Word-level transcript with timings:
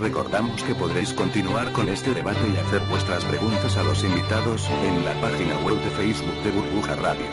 Recordamos 0.00 0.62
que 0.62 0.74
podréis 0.74 1.12
continuar 1.12 1.72
con 1.72 1.88
este 1.88 2.14
debate 2.14 2.40
y 2.52 2.56
hacer 2.56 2.80
vuestras 2.88 3.24
preguntas 3.24 3.76
a 3.76 3.82
los 3.82 4.02
invitados 4.02 4.68
en 4.84 5.04
la 5.04 5.12
página 5.20 5.56
web 5.58 5.76
de 5.76 5.90
Facebook 5.90 6.42
de 6.42 6.50
Burbuja 6.50 6.96
Radio. 6.96 7.26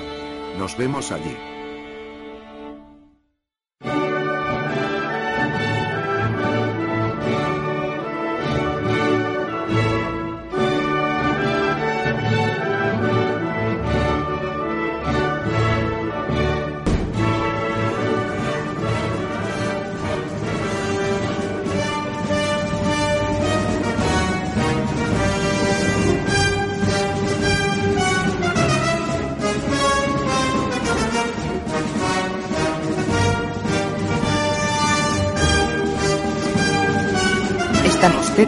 Nos 0.57 0.77
vemos 0.77 1.11
allí. 1.11 1.56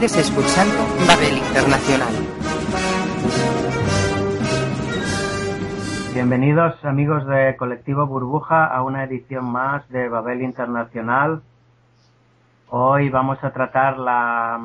Escuchando 0.06 0.76
Babel 1.06 1.38
Internacional. 1.38 2.14
Bienvenidos 6.14 6.86
amigos 6.86 7.28
de 7.28 7.58
Colectivo 7.58 8.08
Burbuja 8.08 8.66
a 8.66 8.82
una 8.82 9.04
edición 9.04 9.44
más 9.44 9.88
de 9.90 10.08
Babel 10.08 10.42
Internacional. 10.42 11.42
Hoy 12.70 13.10
vamos 13.10 13.44
a 13.44 13.52
tratar 13.52 13.98
la, 13.98 14.62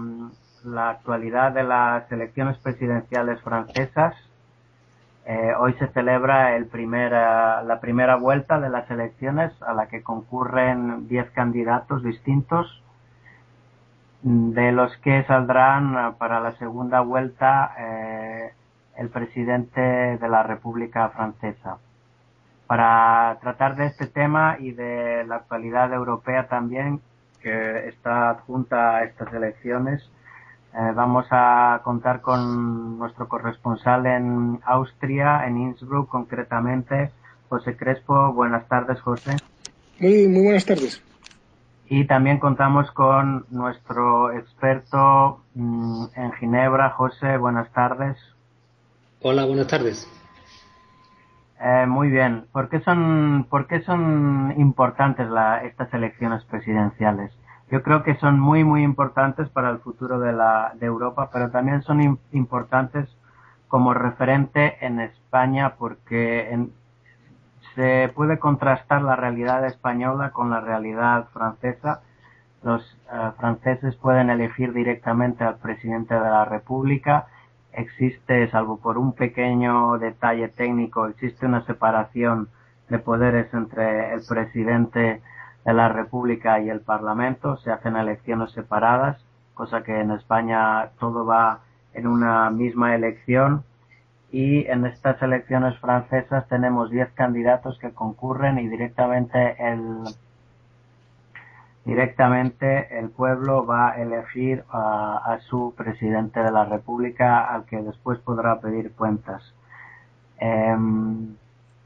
la 0.63 0.91
actualidad 0.91 1.51
de 1.51 1.65
las 1.65 2.11
elecciones 2.13 2.57
presidenciales 2.59 3.41
francesas. 3.43 4.15
Eh, 5.27 5.51
hoy 5.59 5.73
se 5.81 5.89
celebra 5.89 6.55
el 6.55 6.67
la 6.67 7.79
primera 7.81 8.15
vuelta 8.15 8.61
de 8.61 8.71
las 8.71 8.89
elecciones 8.89 9.51
a 9.63 9.75
la 9.75 9.89
que 9.89 10.05
concurren 10.05 11.09
10 11.09 11.31
candidatos 11.31 12.05
distintos 12.05 12.84
de 14.25 14.73
los 14.73 14.97
que 14.99 15.23
saldrán 15.25 16.15
para 16.17 16.41
la 16.41 16.57
segunda 16.57 17.01
vuelta 17.01 17.75
eh, 17.79 18.53
el 18.97 19.11
presidente 19.11 19.81
de 19.81 20.29
la 20.29 20.43
República 20.43 21.11
Francesa. 21.11 21.77
Para 22.67 23.37
tratar 23.43 23.77
de 23.77 23.87
este 23.87 24.07
tema 24.07 24.57
y 24.59 24.73
de 24.73 25.25
la 25.27 25.37
actualidad 25.37 25.93
europea 25.93 26.49
también, 26.49 27.01
que 27.43 27.89
está 27.89 28.31
adjunta 28.31 28.97
a 28.97 29.05
estas 29.05 29.31
elecciones, 29.35 30.11
eh, 30.73 30.93
vamos 30.95 31.27
a 31.31 31.83
contar 31.85 32.23
con 32.23 32.99
nuestro 32.99 33.29
corresponsal 33.29 34.07
en 34.07 34.59
Austria, 34.65 35.47
en 35.47 35.59
Innsbruck 35.59 36.09
concretamente, 36.09 37.11
José 37.51 37.77
Crespo. 37.77 38.33
Buenas 38.33 38.67
tardes, 38.69 39.03
José. 39.03 39.37
Muy, 40.01 40.27
muy 40.29 40.45
buenas 40.45 40.65
tardes. 40.65 41.03
Y 41.87 42.07
también 42.07 42.39
contamos 42.39 42.91
con 42.93 43.47
nuestro 43.51 44.33
experto 44.33 45.43
mmm, 45.55 46.07
en 46.15 46.33
Ginebra, 46.33 46.91
José. 46.91 47.37
Buenas 47.37 47.71
tardes. 47.73 48.17
Hola, 49.23 49.45
buenas 49.45 49.67
tardes. 49.67 50.09
Eh, 51.61 51.87
muy 51.87 52.11
bien. 52.11 52.47
¿Por 52.53 52.69
qué 52.69 52.81
son, 52.81 53.47
por 53.49 53.67
qué 53.67 53.83
son 53.83 54.55
importantes 54.57 55.29
la, 55.29 55.65
estas 55.65 55.93
elecciones 55.95 56.45
presidenciales? 56.45 57.33
Yo 57.71 57.83
creo 57.83 58.03
que 58.03 58.17
son 58.17 58.39
muy, 58.39 58.65
muy 58.65 58.83
importantes 58.83 59.49
para 59.49 59.71
el 59.71 59.79
futuro 59.79 60.21
de, 60.21 60.33
la, 60.33 60.73
de 60.79 60.87
Europa, 60.87 61.31
pero 61.33 61.51
también 61.51 61.83
son 61.83 62.19
importantes 62.33 63.09
como 63.69 63.95
referente 63.95 64.77
en 64.85 65.01
España 65.01 65.75
porque 65.79 66.51
en, 66.51 66.73
se 67.75 68.11
puede 68.15 68.39
contrastar 68.39 69.03
la 69.03 69.17
realidad 69.17 69.65
española 69.67 70.31
con 70.31 70.51
la 70.51 70.61
realidad 70.61 71.29
francesa. 71.33 72.03
Los 72.63 72.83
uh, 73.13 73.33
franceses 73.39 73.97
pueden 73.97 74.31
elegir 74.31 74.73
directamente 74.73 75.45
al 75.45 75.57
presidente 75.57 76.15
de 76.15 76.21
la 76.21 76.45
República. 76.45 77.27
Existe, 77.73 78.49
salvo 78.51 78.79
por 78.79 78.97
un 78.97 79.13
pequeño 79.13 79.99
detalle 79.99 80.49
técnico, 80.49 81.07
existe 81.07 81.47
una 81.47 81.65
separación 81.67 82.49
de 82.89 82.99
poderes 82.99 83.53
entre 83.53 84.15
el 84.15 84.23
presidente 84.27 85.21
de 85.65 85.73
la 85.73 85.89
República 85.89 86.61
y 86.61 86.71
el 86.71 86.81
Parlamento. 86.81 87.57
Se 87.59 87.73
hacen 87.73 87.97
elecciones 87.97 88.53
separadas, 88.53 89.25
cosa 89.55 89.83
que 89.83 90.01
en 90.01 90.13
España 90.13 90.91
todo 91.01 91.27
va 91.27 91.61
en 91.93 92.07
una 92.07 92.51
misma 92.51 92.95
elección 92.95 93.65
y 94.35 94.67
en 94.67 94.85
estas 94.85 95.23
elecciones 95.23 95.79
francesas 95.79 96.49
tenemos 96.49 96.91
10 96.91 97.13
candidatos 97.13 97.79
que 97.79 97.93
concurren 97.93 98.59
y 98.59 98.67
directamente 98.67 99.55
el 99.61 100.03
directamente 101.85 102.99
el 102.99 103.11
pueblo 103.11 103.65
va 103.65 103.91
a 103.91 104.03
elegir 104.03 104.65
a, 104.71 105.19
a, 105.25 105.39
su 105.39 105.73
presidente 105.77 106.41
de 106.41 106.51
la 106.51 106.65
república 106.65 107.45
al 107.45 107.65
que 107.67 107.81
después 107.81 108.19
podrá 108.19 108.59
pedir 108.59 108.91
cuentas. 108.95 109.55
Eh, 110.41 110.77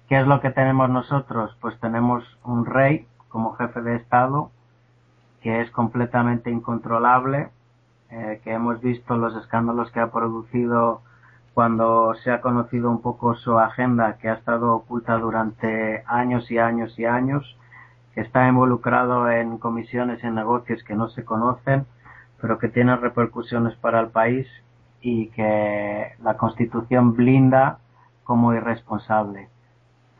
¿Qué 0.09 0.19
es 0.19 0.27
lo 0.27 0.41
que 0.41 0.51
tenemos 0.51 0.89
nosotros? 0.89 1.55
Pues 1.61 1.79
tenemos 1.81 2.25
un 2.45 2.65
rey 2.65 3.07
como 3.29 3.57
jefe 3.57 3.83
de 3.83 3.97
estado 3.97 4.51
que 5.43 5.61
es 5.61 5.71
completamente 5.71 6.51
incontrolable, 6.51 7.51
eh, 8.11 8.41
que 8.43 8.55
hemos 8.55 8.81
visto 8.81 9.19
los 9.19 9.37
escándalos 9.37 9.91
que 9.91 10.01
ha 10.01 10.11
producido 10.11 11.03
cuando 11.59 12.15
se 12.23 12.31
ha 12.31 12.41
conocido 12.41 12.89
un 12.89 13.03
poco 13.03 13.35
su 13.35 13.59
agenda 13.59 14.17
que 14.19 14.29
ha 14.29 14.35
estado 14.35 14.77
oculta 14.77 15.19
durante 15.19 16.05
años 16.07 16.49
y 16.53 16.59
años 16.59 16.97
y 17.01 17.05
años, 17.05 17.59
que 18.15 18.21
está 18.21 18.47
involucrado 18.47 19.29
en 19.29 19.59
comisiones 19.59 20.23
y 20.23 20.29
negocios 20.29 20.85
que 20.85 20.95
no 20.95 21.09
se 21.09 21.25
conocen, 21.25 21.85
pero 22.41 22.61
que 22.61 22.69
tienen 22.69 23.01
repercusiones 23.01 23.75
para 23.75 23.99
el 23.99 24.11
país 24.11 24.47
y 25.01 25.31
que 25.31 26.13
la 26.23 26.37
Constitución 26.37 27.15
blinda 27.15 27.79
como 28.23 28.55
irresponsable. 28.55 29.49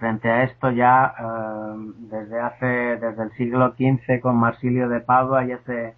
Frente 0.01 0.29
a 0.29 0.43
esto 0.43 0.73
ya 0.73 1.15
eh, 1.21 1.93
desde 1.99 2.41
hace 2.41 2.67
desde 2.67 3.23
el 3.23 3.31
siglo 3.37 3.77
XV 3.79 4.21
con 4.21 4.35
Marsilio 4.35 4.89
de 4.89 4.99
Padua 4.99 5.45
ya 5.45 5.59
se 5.59 5.95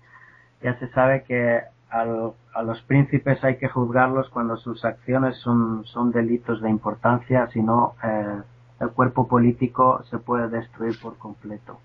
ya 0.63 0.79
se 0.79 0.89
sabe 0.89 1.23
que 1.23 1.63
a 1.91 2.63
los 2.63 2.83
príncipes 2.83 3.43
hay 3.43 3.57
que 3.57 3.69
juzgarlos 3.69 4.31
cuando 4.31 4.57
sus 4.57 4.85
acciones 4.85 5.37
son, 5.39 5.85
son 5.87 6.13
delitos 6.13 6.61
de 6.63 6.71
importancia, 6.71 7.49
si 7.49 7.63
no 7.63 7.95
eh, 8.05 8.43
el 8.81 8.91
cuerpo 8.91 9.27
político 9.27 10.03
se 10.11 10.19
puede 10.19 10.49
destruir 10.49 10.99
por 11.01 11.19
completo. 11.19 11.79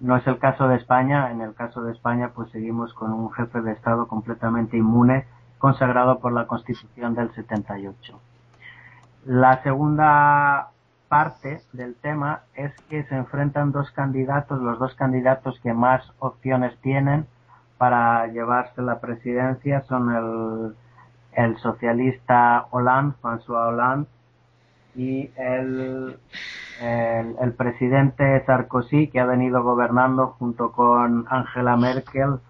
No 0.00 0.16
es 0.16 0.26
el 0.26 0.38
caso 0.38 0.68
de 0.68 0.76
España, 0.76 1.30
en 1.30 1.40
el 1.40 1.54
caso 1.54 1.82
de 1.82 1.92
España 1.92 2.30
pues 2.34 2.50
seguimos 2.50 2.94
con 2.94 3.12
un 3.12 3.30
jefe 3.32 3.60
de 3.60 3.72
Estado 3.72 4.06
completamente 4.06 4.76
inmune, 4.76 5.26
consagrado 5.58 6.20
por 6.20 6.32
la 6.32 6.46
Constitución 6.46 7.14
del 7.14 7.32
78. 7.32 8.18
La 9.26 9.62
segunda 9.62 10.68
parte 11.08 11.62
del 11.72 11.96
tema 11.96 12.42
es 12.54 12.72
que 12.88 13.02
se 13.04 13.16
enfrentan 13.16 13.72
dos 13.72 13.90
candidatos, 13.90 14.60
los 14.60 14.78
dos 14.78 14.94
candidatos 14.94 15.58
que 15.60 15.72
más 15.72 16.02
opciones 16.18 16.78
tienen, 16.80 17.26
para 17.78 18.26
llevarse 18.26 18.82
la 18.82 19.00
presidencia 19.00 19.82
son 19.82 20.14
el, 20.14 20.74
el 21.32 21.56
socialista 21.58 22.66
Hollande, 22.70 23.14
François 23.22 23.68
Hollande, 23.68 24.08
y 24.96 25.30
el, 25.36 26.18
el, 26.80 27.52
presidente 27.52 28.44
Sarkozy, 28.44 29.06
que 29.08 29.20
ha 29.20 29.26
venido 29.26 29.62
gobernando 29.62 30.34
junto 30.38 30.72
con 30.72 31.26
Angela 31.30 31.76
Merkel, 31.76 32.40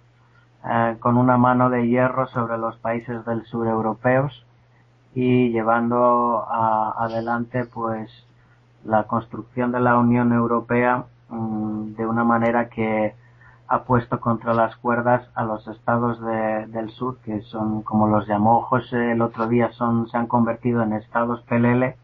eh, 0.65 0.97
con 0.99 1.19
una 1.19 1.37
mano 1.37 1.69
de 1.69 1.87
hierro 1.87 2.27
sobre 2.29 2.57
los 2.57 2.77
países 2.79 3.25
del 3.27 3.45
sur 3.45 3.67
europeos 3.67 4.47
y 5.15 5.51
llevando 5.51 6.45
a, 6.49 6.95
adelante 7.05 7.65
pues 7.67 8.11
la 8.85 9.05
construcción 9.05 9.73
de 9.73 9.81
la 9.81 9.99
Unión 9.99 10.33
Europea 10.33 11.05
mmm, 11.29 11.95
de 11.95 12.07
una 12.07 12.25
manera 12.25 12.69
que 12.69 13.15
ha 13.69 13.85
puesto 13.85 14.19
contra 14.21 14.55
las 14.55 14.75
cuerdas 14.77 15.29
a 15.35 15.45
los 15.45 15.67
estados 15.69 16.19
de, 16.23 16.67
del 16.69 16.91
sur, 16.91 17.19
que 17.19 17.43
son, 17.43 17.83
como 17.83 18.09
los 18.09 18.27
llamó 18.27 18.63
José 18.63 19.13
el 19.13 19.21
otro 19.21 19.47
día, 19.47 19.71
son, 19.73 20.09
se 20.09 20.17
han 20.17 20.27
convertido 20.27 20.83
en 20.83 20.95
estados 20.95 21.43
pelele, 21.43 21.97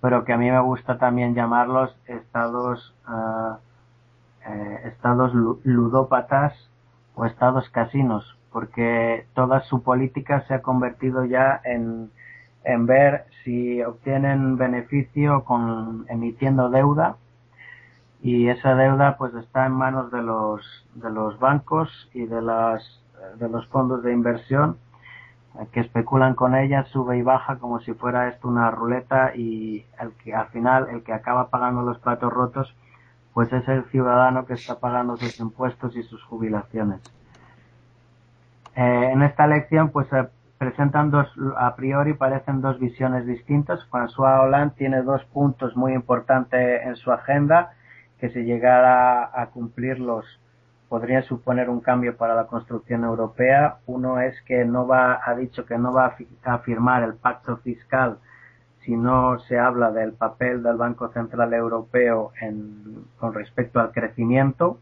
pero 0.00 0.24
que 0.24 0.32
a 0.32 0.36
mí 0.36 0.50
me 0.50 0.60
gusta 0.60 0.98
también 0.98 1.34
llamarlos 1.34 1.96
estados, 2.06 2.94
uh, 3.08 3.54
eh, 4.48 4.80
estados 4.86 5.32
ludópatas 5.62 6.52
o 7.14 7.26
estados 7.26 7.68
casinos, 7.70 8.36
porque 8.50 9.26
toda 9.34 9.60
su 9.62 9.84
política 9.84 10.44
se 10.48 10.54
ha 10.54 10.62
convertido 10.62 11.24
ya 11.24 11.60
en, 11.62 12.10
en 12.64 12.86
ver 12.86 13.26
si 13.44 13.80
obtienen 13.84 14.56
beneficio 14.56 15.44
con 15.44 16.06
emitiendo 16.08 16.70
deuda 16.70 17.16
y 18.22 18.48
esa 18.48 18.76
deuda 18.76 19.16
pues 19.18 19.34
está 19.34 19.66
en 19.66 19.72
manos 19.72 20.12
de 20.12 20.22
los 20.22 20.86
de 20.94 21.10
los 21.10 21.38
bancos 21.40 22.08
y 22.14 22.24
de 22.24 22.40
las 22.40 23.02
de 23.36 23.48
los 23.48 23.66
fondos 23.66 24.04
de 24.04 24.12
inversión 24.12 24.78
eh, 25.58 25.66
que 25.72 25.80
especulan 25.80 26.34
con 26.34 26.54
ella 26.54 26.84
sube 26.84 27.18
y 27.18 27.22
baja 27.22 27.58
como 27.58 27.80
si 27.80 27.92
fuera 27.94 28.28
esto 28.28 28.46
una 28.46 28.70
ruleta 28.70 29.34
y 29.34 29.84
el 30.00 30.12
que 30.22 30.34
al 30.34 30.46
final 30.48 30.88
el 30.90 31.02
que 31.02 31.12
acaba 31.12 31.48
pagando 31.48 31.82
los 31.82 31.98
platos 31.98 32.32
rotos 32.32 32.72
pues 33.34 33.52
es 33.52 33.66
el 33.68 33.84
ciudadano 33.86 34.46
que 34.46 34.54
está 34.54 34.78
pagando 34.78 35.16
sus 35.16 35.40
impuestos 35.40 35.96
y 35.96 36.02
sus 36.02 36.22
jubilaciones. 36.24 37.00
Eh, 38.76 39.10
en 39.12 39.22
esta 39.22 39.46
elección 39.46 39.88
pues 39.88 40.06
se 40.08 40.28
presentan 40.58 41.10
dos, 41.10 41.26
a 41.56 41.74
priori 41.74 42.12
parecen 42.12 42.60
dos 42.60 42.78
visiones 42.78 43.26
distintas. 43.26 43.80
François 43.90 44.38
Hollande 44.42 44.74
tiene 44.76 45.02
dos 45.02 45.24
puntos 45.24 45.74
muy 45.76 45.94
importantes 45.94 46.82
en 46.84 46.94
su 46.96 47.10
agenda 47.10 47.72
que 48.22 48.30
si 48.30 48.44
llegara 48.44 49.30
a 49.34 49.46
cumplirlos 49.50 50.24
podría 50.88 51.22
suponer 51.22 51.68
un 51.68 51.80
cambio 51.80 52.16
para 52.16 52.36
la 52.36 52.46
construcción 52.46 53.02
europea. 53.02 53.78
Uno 53.86 54.20
es 54.20 54.40
que 54.42 54.64
no 54.64 54.86
va, 54.86 55.20
ha 55.24 55.34
dicho 55.34 55.66
que 55.66 55.76
no 55.76 55.92
va 55.92 56.14
a 56.44 56.58
firmar 56.58 57.02
el 57.02 57.14
pacto 57.14 57.56
fiscal 57.56 58.18
si 58.84 58.94
no 58.94 59.40
se 59.40 59.58
habla 59.58 59.90
del 59.90 60.12
papel 60.12 60.62
del 60.62 60.76
Banco 60.76 61.08
Central 61.08 61.52
Europeo 61.52 62.30
en, 62.40 63.06
con 63.18 63.34
respecto 63.34 63.80
al 63.80 63.90
crecimiento 63.90 64.78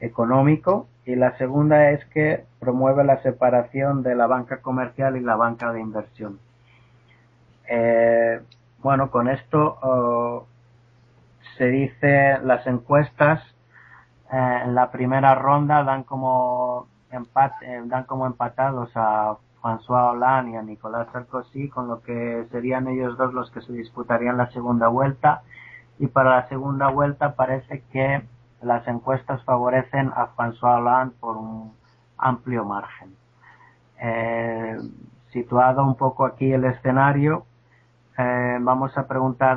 económico. 0.00 0.86
Y 1.04 1.16
la 1.16 1.36
segunda 1.36 1.90
es 1.90 2.02
que 2.06 2.46
promueve 2.58 3.04
la 3.04 3.20
separación 3.22 4.02
de 4.02 4.14
la 4.14 4.26
banca 4.26 4.62
comercial 4.62 5.18
y 5.18 5.20
la 5.20 5.36
banca 5.36 5.74
de 5.74 5.80
inversión. 5.80 6.38
Eh, 7.68 8.40
bueno, 8.78 9.10
con 9.10 9.28
esto 9.28 9.78
oh, 9.82 10.46
se 11.62 11.68
dice 11.68 12.38
las 12.42 12.66
encuestas 12.66 13.40
eh, 14.32 14.60
en 14.64 14.74
la 14.74 14.90
primera 14.90 15.36
ronda 15.36 15.84
dan 15.84 16.02
como 16.02 16.88
empate, 17.08 17.54
eh, 17.64 17.82
dan 17.84 18.02
como 18.02 18.26
empatados 18.26 18.90
a 18.96 19.36
François 19.62 20.10
Hollande 20.10 20.50
y 20.50 20.56
a 20.56 20.62
Nicolas 20.62 21.06
Sarkozy, 21.12 21.68
con 21.68 21.86
lo 21.86 22.02
que 22.02 22.48
serían 22.50 22.88
ellos 22.88 23.16
dos 23.16 23.32
los 23.32 23.48
que 23.52 23.60
se 23.60 23.72
disputarían 23.72 24.38
la 24.38 24.50
segunda 24.50 24.88
vuelta. 24.88 25.42
Y 26.00 26.08
para 26.08 26.30
la 26.30 26.48
segunda 26.48 26.88
vuelta 26.88 27.36
parece 27.36 27.84
que 27.92 28.24
las 28.60 28.88
encuestas 28.88 29.44
favorecen 29.44 30.10
a 30.16 30.34
François 30.34 30.80
Hollande 30.80 31.14
por 31.20 31.36
un 31.36 31.74
amplio 32.18 32.64
margen. 32.64 33.14
Eh, 34.00 34.78
situado 35.30 35.84
un 35.84 35.94
poco 35.94 36.24
aquí 36.24 36.52
el 36.52 36.64
escenario, 36.64 37.46
eh, 38.18 38.58
vamos 38.60 38.96
a 38.98 39.06
preguntar, 39.06 39.56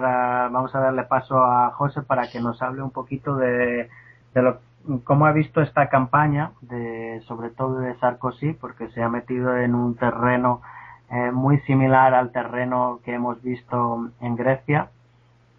vamos 0.51 0.73
a 0.75 0.79
darle 0.79 1.03
paso 1.03 1.43
a 1.43 1.71
José 1.71 2.01
para 2.01 2.29
que 2.29 2.39
nos 2.39 2.61
hable 2.61 2.81
un 2.81 2.91
poquito 2.91 3.35
de, 3.35 3.89
de 4.33 4.41
lo, 4.41 4.59
cómo 5.03 5.25
ha 5.25 5.31
visto 5.31 5.61
esta 5.61 5.89
campaña, 5.89 6.51
de, 6.61 7.21
sobre 7.27 7.49
todo 7.49 7.79
de 7.79 7.95
Sarkozy, 7.95 8.53
porque 8.53 8.89
se 8.89 9.01
ha 9.01 9.09
metido 9.09 9.57
en 9.57 9.75
un 9.75 9.95
terreno 9.95 10.61
eh, 11.09 11.31
muy 11.31 11.59
similar 11.61 12.13
al 12.13 12.31
terreno 12.31 12.99
que 13.03 13.13
hemos 13.13 13.41
visto 13.41 14.09
en 14.21 14.35
Grecia, 14.35 14.89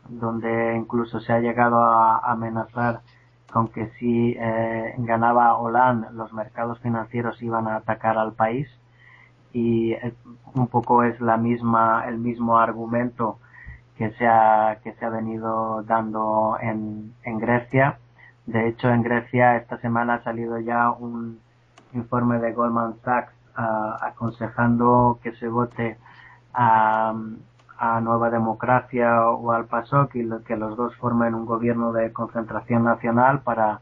donde 0.08 0.74
incluso 0.76 1.20
se 1.20 1.32
ha 1.32 1.40
llegado 1.40 1.80
a 1.80 2.18
amenazar 2.18 3.00
con 3.52 3.68
que 3.68 3.88
si 3.98 4.36
eh, 4.38 4.94
ganaba 4.98 5.56
Hollande 5.56 6.08
los 6.12 6.32
mercados 6.32 6.78
financieros 6.80 7.42
iban 7.42 7.68
a 7.68 7.76
atacar 7.76 8.18
al 8.18 8.32
país 8.32 8.68
y 9.52 9.92
eh, 9.92 10.14
un 10.54 10.66
poco 10.68 11.02
es 11.02 11.20
la 11.20 11.36
misma 11.36 12.04
el 12.06 12.18
mismo 12.18 12.58
argumento 12.58 13.38
que 13.96 14.10
se 14.12 14.26
ha 14.26 14.78
que 14.82 14.92
se 14.94 15.04
ha 15.04 15.10
venido 15.10 15.82
dando 15.82 16.56
en, 16.60 17.14
en 17.24 17.38
Grecia. 17.38 17.98
De 18.46 18.68
hecho 18.68 18.88
en 18.90 19.02
Grecia 19.02 19.56
esta 19.56 19.78
semana 19.78 20.14
ha 20.14 20.24
salido 20.24 20.58
ya 20.58 20.90
un 20.90 21.40
informe 21.92 22.38
de 22.38 22.52
Goldman 22.52 22.96
Sachs 23.04 23.32
uh, 23.58 24.04
aconsejando 24.04 25.18
que 25.22 25.32
se 25.32 25.48
vote 25.48 25.98
a, 26.52 27.14
a 27.78 28.00
Nueva 28.00 28.30
Democracia 28.30 29.28
o 29.30 29.52
al 29.52 29.66
PASOK 29.66 30.14
y 30.16 30.28
que 30.46 30.56
los 30.56 30.76
dos 30.76 30.94
formen 30.96 31.34
un 31.34 31.46
gobierno 31.46 31.92
de 31.92 32.12
concentración 32.12 32.84
nacional 32.84 33.40
para 33.40 33.80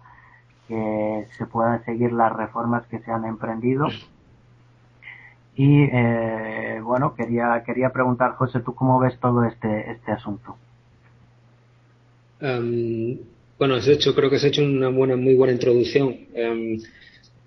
que 0.69 1.29
se 1.37 1.47
puedan 1.47 1.85
seguir 1.85 2.13
las 2.13 2.33
reformas 2.33 2.87
que 2.87 3.01
se 3.01 3.13
han 3.13 3.25
emprendido 3.25 3.87
y 5.57 5.83
eh, 5.85 6.81
bueno, 6.83 7.15
quería, 7.15 7.63
quería 7.65 7.91
preguntar, 7.91 8.33
José, 8.33 8.61
¿tú 8.61 8.75
cómo 8.75 8.99
ves 8.99 9.19
todo 9.21 9.45
este, 9.45 9.93
este 9.93 10.13
asunto? 10.13 10.57
Um, 12.41 13.19
bueno, 13.59 13.77
has 13.77 13.87
hecho, 13.87 14.15
creo 14.15 14.29
que 14.29 14.37
has 14.37 14.45
hecho 14.45 14.65
una 14.65 14.89
buena, 14.89 15.17
muy 15.17 15.37
buena 15.37 15.53
introducción. 15.53 16.09
Um, 16.35 16.79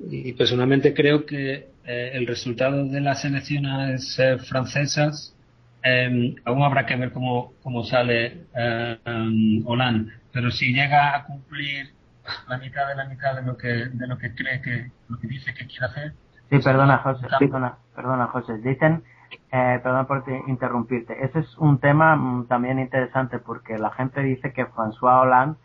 y 0.10 0.32
personalmente 0.34 0.94
creo 0.94 1.26
que 1.26 1.70
eh, 1.86 2.12
el 2.14 2.28
resultado 2.28 2.86
de 2.86 3.02
las 3.02 3.26
elecciones 3.26 4.18
eh, 4.20 4.38
francesas 4.38 5.36
um, 5.84 6.36
aún 6.46 6.64
habrá 6.64 6.86
que 6.86 6.96
ver 6.96 7.12
cómo, 7.12 7.54
cómo 7.62 7.84
sale 7.84 8.46
um, 9.06 9.68
Hollande. 9.68 10.14
Pero 10.32 10.50
si 10.52 10.74
llega 10.74 11.16
a 11.16 11.26
cumplir 11.26 11.90
la 12.48 12.58
mitad 12.58 12.88
de 12.88 12.96
la 12.96 13.06
mitad 13.06 13.36
de 13.36 13.42
lo 13.42 13.58
que, 13.58 13.68
de 13.68 14.08
lo 14.08 14.18
que 14.18 14.34
cree 14.34 14.62
que, 14.62 14.92
lo 15.10 15.20
que 15.20 15.28
dice 15.28 15.54
que 15.54 15.66
quiere 15.66 15.86
hacer, 15.88 16.14
Sí, 16.50 16.60
perdona, 16.60 17.00
José, 17.00 17.28
perdona, 17.40 17.78
perdona, 17.98 18.28
José. 18.28 18.60
Dicen, 18.60 19.04
eh, 19.52 19.80
perdón 19.82 20.06
por 20.06 20.24
interrumpirte. 20.48 21.26
Ese 21.26 21.40
es 21.40 21.58
un 21.58 21.80
tema 21.80 22.16
mm, 22.16 22.48
también 22.48 22.78
interesante 22.80 23.40
porque 23.40 23.80
la 23.80 23.90
gente 23.92 24.22
dice 24.22 24.54
que 24.54 24.68
François 24.68 25.22
Hollande 25.24 25.58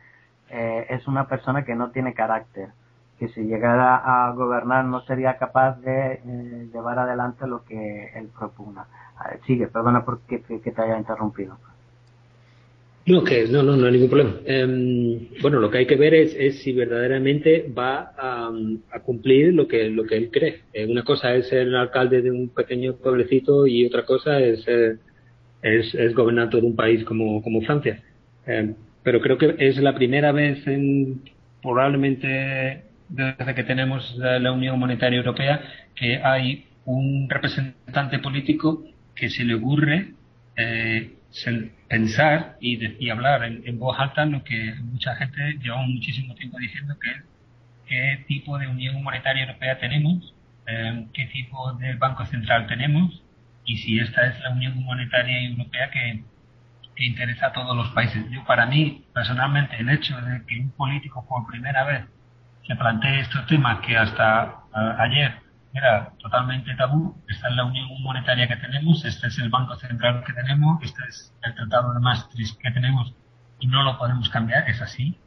eh, 0.49 0.87
es 0.89 1.07
una 1.07 1.29
persona 1.29 1.63
que 1.65 1.75
no 1.75 1.91
tiene 1.91 2.15
carácter, 2.15 2.71
que 3.19 3.29
si 3.29 3.43
llegara 3.43 3.97
a 3.97 4.33
gobernar 4.33 4.87
no 4.87 5.01
sería 5.03 5.37
capaz 5.37 5.73
de 5.81 6.23
eh, 6.25 6.71
llevar 6.73 6.99
adelante 6.99 7.47
lo 7.47 7.65
que 7.65 8.13
él 8.15 8.31
propugna. 8.39 8.87
sigue, 9.47 9.69
perdona 9.69 10.05
por 10.05 10.21
que, 10.23 10.41
que 10.43 10.73
te 10.73 10.83
haya 10.83 10.97
interrumpido. 10.99 11.59
No, 13.05 13.25
que 13.25 13.47
no, 13.49 13.63
no, 13.65 13.77
no 13.77 13.87
hay 13.87 13.93
ningún 13.93 14.11
problema. 14.11 14.37
Eh, 14.45 15.29
bueno, 15.41 15.59
lo 15.59 15.71
que 15.71 15.79
hay 15.79 15.87
que 15.87 15.97
ver 15.97 16.15
es, 16.15 16.63
si 16.63 16.73
verdaderamente 16.73 17.67
va 17.77 18.13
a, 18.17 18.51
a, 18.93 19.01
cumplir 19.01 19.53
lo 19.55 19.67
que, 19.67 19.89
lo 19.91 20.05
que 20.05 20.17
él 20.17 20.31
cree. 20.31 20.61
Eh, 20.73 20.87
una 20.87 21.03
cosa 21.03 21.35
es 21.35 21.49
ser 21.49 21.75
alcalde 21.75 22.23
de 22.23 22.31
un 22.31 22.51
pequeño 22.51 22.95
pueblecito 22.95 23.67
y 23.67 23.85
otra 23.87 24.05
cosa 24.05 24.39
es, 24.41 24.63
eh, 24.69 24.99
es, 25.63 25.95
es, 25.95 26.15
todo 26.15 26.67
un 26.67 26.77
país 26.77 27.05
como, 27.05 27.43
como 27.43 27.61
Francia. 27.63 28.01
Eh, 28.47 28.73
pero 29.03 29.21
creo 29.21 29.37
que 29.37 29.57
es 29.59 29.79
la 29.79 29.95
primera 29.95 30.31
vez 30.31 30.65
en, 30.69 31.23
probablemente 31.61 32.83
desde 33.09 33.55
que 33.55 33.65
tenemos 33.65 34.15
la, 34.17 34.39
la 34.39 34.53
Unión 34.53 34.79
Monetaria 34.79 35.19
Europea 35.19 35.61
que 35.95 36.17
hay 36.19 36.67
un 36.85 37.29
representante 37.29 38.19
político 38.21 38.85
que 39.15 39.29
se 39.29 39.45
le 39.45 39.55
ocurre 39.55 40.13
eh, 40.57 41.13
pensar 41.89 42.57
y, 42.61 43.05
y 43.05 43.11
hablar 43.11 43.45
en, 43.45 43.63
en, 43.67 43.79
voz 43.79 43.99
alta 43.99 44.25
lo 44.27 44.45
que 44.45 44.75
mucha 44.83 45.15
gente 45.17 45.59
lleva 45.61 45.83
muchísimo 45.83 46.35
tiempo 46.35 46.59
diciendo 46.59 46.97
que 46.99 47.11
qué 47.87 48.25
tipo 48.27 48.59
de 48.59 48.69
unión 48.69 49.03
monetaria 49.03 49.45
europea 49.45 49.79
tenemos, 49.79 50.35
eh, 50.67 51.07
qué 51.13 51.27
tipo 51.27 51.73
de 51.75 51.95
banco 51.95 52.25
central 52.27 52.67
tenemos 52.67 53.23
y 53.65 53.77
si 53.79 53.99
esta 53.99 54.27
es 54.27 54.41
la 54.41 54.51
unión 54.51 54.83
monetaria 54.83 55.43
europea 55.43 55.91
que, 55.91 56.23
que 56.97 57.05
interesa 57.05 57.47
a 57.47 57.53
todos 57.53 57.77
los 57.77 57.89
países. 57.91 58.25
Yo, 58.31 58.45
para 58.45 58.67
mí, 58.67 59.05
personalmente, 59.15 59.77
el 59.79 59.89
hecho 59.91 60.21
de 60.21 60.45
que 60.47 60.61
un 60.61 60.71
político 60.71 61.27
por 61.29 61.47
primera 61.47 61.85
vez 61.85 62.05
se 62.67 62.77
plantee 62.77 63.21
estos 63.21 63.47
temas 63.47 63.81
que 63.81 63.97
hasta 63.97 64.65
uh, 64.73 65.01
ayer 65.01 65.42
era 65.75 66.13
totalmente 66.19 66.75
tabú. 66.77 67.17
Esta 67.29 67.49
es 67.49 67.55
la 67.55 67.65
unión 67.65 67.89
monetaria 68.03 68.49
que 68.49 68.57
tenemos, 68.57 69.05
este 69.05 69.29
es 69.29 69.39
el 69.39 69.51
Banco 69.51 69.77
Central 69.77 70.23
que 70.25 70.33
tenemos, 70.33 70.83
este 70.83 71.03
es 71.09 71.35
el 71.43 71.55
Tratado 71.55 71.95
de 71.95 72.01
Maastricht 72.01 72.59
que 72.61 72.71
tenemos 72.71 73.15
y 73.59 73.67
no 73.67 73.83
lo 73.83 73.99
podemos 73.99 74.29
cambiar, 74.29 74.69
es 74.69 74.81
así. 74.83 75.19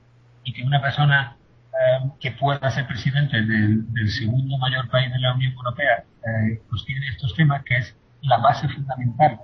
Y 0.43 0.53
que 0.53 0.63
una 0.63 0.81
persona 0.81 1.35
eh, 1.73 2.09
que 2.19 2.31
pueda 2.31 2.69
ser 2.69 2.85
presidente 2.87 3.41
del, 3.41 4.09
segundo 4.09 4.57
mayor 4.57 4.89
país 4.89 5.11
de 5.11 5.19
la 5.19 5.33
Unión 5.33 5.53
Europea 5.53 6.03
eh, 6.25 6.61
pues 6.69 6.85
tiene 6.85 7.07
estos 7.09 7.33
temas 7.35 7.63
que 7.63 7.77
es 7.77 7.97
la 8.21 8.37
base 8.37 8.67
fundamental 8.69 9.39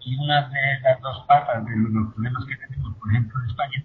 y 0.00 0.16
una 0.16 0.48
de 0.48 0.80
las 0.82 1.00
dos 1.00 1.24
patas 1.26 1.64
de 1.64 1.76
los 1.76 2.12
problemas 2.12 2.44
que 2.44 2.56
tenemos, 2.56 2.94
por 2.96 3.10
ejemplo, 3.10 3.40
en 3.40 3.46
España, 3.48 3.84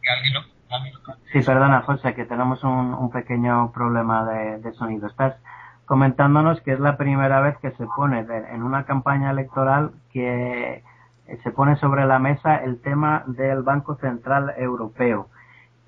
que. 0.00 1.40
Sí, 1.40 1.44
perdona, 1.44 1.82
José, 1.82 2.14
que 2.14 2.24
tenemos 2.24 2.62
un, 2.64 2.94
un 2.94 3.10
pequeño 3.10 3.72
problema 3.72 4.24
de, 4.24 4.58
de 4.60 4.72
sonido. 4.72 5.06
Estás 5.06 5.34
comentándonos 5.86 6.60
que 6.62 6.72
es 6.72 6.80
la 6.80 6.96
primera 6.96 7.40
vez 7.40 7.56
que 7.58 7.70
se 7.72 7.86
pone 7.86 8.26
en 8.52 8.62
una 8.62 8.84
campaña 8.84 9.30
electoral 9.30 9.92
que 10.12 10.82
se 11.42 11.50
pone 11.50 11.76
sobre 11.76 12.06
la 12.06 12.18
mesa 12.18 12.56
el 12.56 12.80
tema 12.80 13.24
del 13.26 13.62
Banco 13.62 13.96
Central 13.96 14.54
Europeo. 14.56 15.28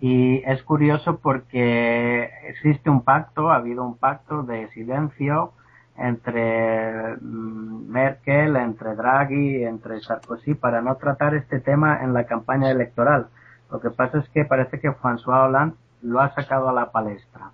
Y 0.00 0.42
es 0.44 0.62
curioso 0.62 1.18
porque 1.18 2.30
existe 2.48 2.90
un 2.90 3.02
pacto, 3.02 3.50
ha 3.50 3.56
habido 3.56 3.84
un 3.84 3.96
pacto 3.96 4.42
de 4.42 4.68
silencio 4.70 5.52
entre 5.96 7.16
mm, 7.20 7.88
Merkel, 7.88 8.56
entre 8.56 8.96
Draghi, 8.96 9.64
entre 9.64 10.00
Sarkozy 10.00 10.54
para 10.54 10.82
no 10.82 10.96
tratar 10.96 11.34
este 11.34 11.60
tema 11.60 12.02
en 12.02 12.12
la 12.12 12.24
campaña 12.24 12.70
electoral. 12.70 13.28
Lo 13.70 13.80
que 13.80 13.90
pasa 13.90 14.18
es 14.18 14.28
que 14.30 14.44
parece 14.44 14.80
que 14.80 14.90
François 14.90 15.48
Hollande 15.48 15.76
lo 16.02 16.20
ha 16.20 16.34
sacado 16.34 16.68
a 16.68 16.72
la 16.72 16.90
palestra. 16.90 17.50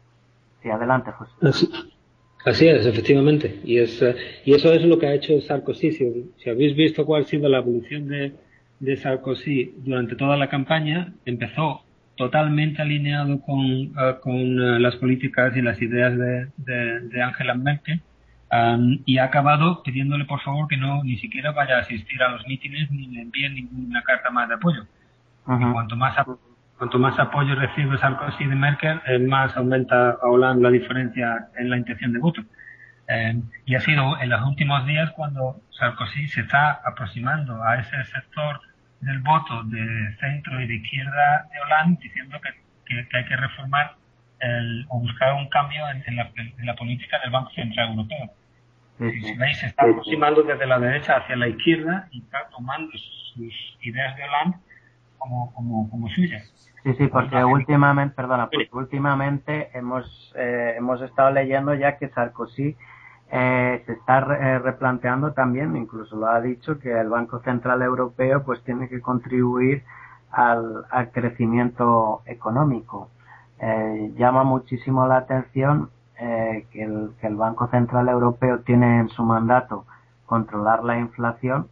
Sí, 0.63 0.71
adelante, 0.71 1.13
José. 1.13 1.69
Así, 2.45 2.67
es, 2.67 2.87
efectivamente. 2.87 3.61
Y, 3.65 3.79
es, 3.79 4.01
eh, 4.03 4.17
y 4.45 4.55
eso 4.55 4.73
es 4.73 4.83
lo 4.83 4.99
que 4.99 5.07
ha 5.07 5.15
hecho 5.15 5.41
Sarkozy. 5.41 5.93
Si, 5.93 6.51
habéis 6.51 6.75
visto 6.75 7.05
cuál 7.05 7.23
ha 7.23 7.27
sido 7.27 7.49
la 7.49 7.59
evolución 7.59 8.09
de, 8.09 8.33
de 8.79 8.97
Sarkozy 8.97 9.75
durante 9.79 10.17
toda 10.17 10.37
la 10.37 10.49
campaña, 10.49 11.13
empezó 11.25 11.83
totalmente 12.17 12.83
alineado 12.83 13.41
con, 13.41 13.63
eh, 13.63 13.91
con 14.23 14.35
eh, 14.35 14.81
las 14.81 14.97
políticas 14.97 15.57
y 15.57 15.63
las 15.63 15.81
ideas 15.81 16.17
de, 16.17 16.49
de, 16.57 17.23
Angela 17.23 17.55
Merkel 17.55 18.01
y 19.07 19.19
ha 19.19 19.25
acabado 19.25 19.81
pidiéndole 19.85 20.25
por 20.25 20.41
favor 20.41 20.67
que 20.67 20.77
no 20.77 21.05
ni 21.05 21.17
siquiera 21.19 21.53
vaya 21.53 21.77
a 21.77 21.81
asistir 21.83 22.21
a 22.21 22.33
los 22.33 22.45
mítines 22.49 22.91
ni 22.91 23.07
le 23.07 23.23
envíe 23.23 23.49
ninguna 23.49 24.03
carta 24.03 24.29
más 24.31 24.49
de 24.49 24.57
apoyo. 24.57 24.87
cuanto 25.45 25.95
más 25.95 26.17
cuanto 26.81 26.99
más 26.99 27.19
apoyo 27.19 27.55
recibe 27.57 27.99
Sarkozy 27.99 28.47
de 28.47 28.57
Merkel, 28.57 29.03
eh, 29.05 29.19
más 29.19 29.55
aumenta 29.55 30.13
a 30.13 30.27
Hollande 30.27 30.63
la 30.63 30.71
diferencia 30.71 31.49
en 31.59 31.69
la 31.69 31.77
intención 31.77 32.11
de 32.11 32.19
voto. 32.19 32.41
Eh, 33.07 33.39
y 33.67 33.75
ha 33.75 33.81
sido 33.81 34.19
en 34.19 34.31
los 34.31 34.41
últimos 34.47 34.87
días 34.87 35.11
cuando 35.11 35.61
Sarkozy 35.73 36.27
se 36.29 36.41
está 36.41 36.81
aproximando 36.83 37.63
a 37.63 37.81
ese 37.81 38.03
sector 38.05 38.63
del 39.03 39.19
voto 39.19 39.63
de 39.65 40.17
centro 40.21 40.59
y 40.59 40.69
de 40.69 40.77
izquierda 40.77 41.47
de 41.53 41.61
Hollande 41.61 41.99
diciendo 42.03 42.41
que, 42.41 43.07
hay 43.13 43.25
que 43.27 43.37
reformar 43.37 43.97
el, 44.39 44.87
o 44.89 45.01
buscar 45.01 45.35
un 45.35 45.51
cambio 45.51 45.83
en, 45.91 46.17
la, 46.17 46.75
política 46.77 47.19
del 47.21 47.31
Banco 47.31 47.51
Central 47.51 47.91
Europeo. 47.91 48.31
Si 48.97 49.37
veis, 49.37 49.59
se 49.59 49.67
está 49.67 49.83
aproximando 49.83 50.43
desde 50.45 50.67
la 50.67 50.79
derecha 50.79 51.19
hacia 51.19 51.37
la 51.37 51.49
izquierda 51.49 52.09
y 52.11 52.23
está 52.23 52.49
tomando 52.49 52.91
sus 52.97 53.77
ideas 53.83 54.17
de 54.17 54.23
Hollande 54.25 54.57
como, 55.19 55.53
como, 55.53 55.91
como 55.91 56.09
suyas. 56.09 56.70
Sí, 56.83 56.95
sí, 56.95 57.09
porque 57.09 57.45
últimamente, 57.45 58.15
perdona, 58.15 58.47
porque 58.49 58.69
últimamente 58.73 59.71
hemos, 59.77 60.33
eh, 60.37 60.75
hemos 60.79 61.03
estado 61.03 61.31
leyendo 61.31 61.75
ya 61.75 61.99
que 61.99 62.09
Sarkozy 62.09 62.75
eh, 63.31 63.83
se 63.85 63.93
está 63.93 64.19
eh, 64.19 64.59
replanteando 64.59 65.33
también, 65.33 65.77
incluso 65.77 66.17
lo 66.17 66.27
ha 66.29 66.41
dicho, 66.41 66.79
que 66.79 66.99
el 66.99 67.09
Banco 67.11 67.41
Central 67.41 67.83
Europeo 67.83 68.43
pues 68.45 68.63
tiene 68.65 68.89
que 68.89 69.01
contribuir 69.01 69.85
al, 70.31 70.85
al 70.91 71.11
crecimiento 71.11 72.23
económico. 72.25 73.11
Eh, 73.61 74.13
llama 74.17 74.43
muchísimo 74.45 75.07
la 75.07 75.19
atención 75.19 75.91
eh, 76.19 76.67
que, 76.73 76.83
el, 76.83 77.11
que 77.21 77.27
el 77.27 77.37
Banco 77.37 77.69
Central 77.69 78.09
Europeo 78.09 78.61
tiene 78.61 79.01
en 79.01 79.09
su 79.11 79.23
mandato 79.23 79.85
controlar 80.25 80.83
la 80.83 80.99
inflación, 80.99 81.69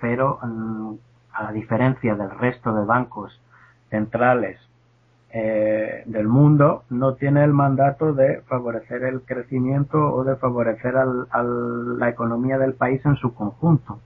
pero 0.00 0.38
mm, 0.42 0.94
a 1.34 1.42
la 1.44 1.52
diferencia 1.52 2.14
del 2.14 2.30
resto 2.30 2.72
de 2.74 2.86
bancos 2.86 3.41
centrales 3.92 4.58
eh, 5.34 6.02
del 6.06 6.26
mundo 6.26 6.84
no 6.90 7.14
tiene 7.14 7.44
el 7.44 7.52
mandato 7.52 8.12
de 8.12 8.40
favorecer 8.48 9.04
el 9.04 9.22
crecimiento 9.22 9.98
o 9.98 10.24
de 10.24 10.36
favorecer 10.36 10.94
al, 10.96 11.98
la 11.98 12.08
economía 12.08 12.58
del 12.58 12.74
país 12.74 13.00
en 13.06 13.16
su 13.16 13.32
conjunto. 13.34 14.00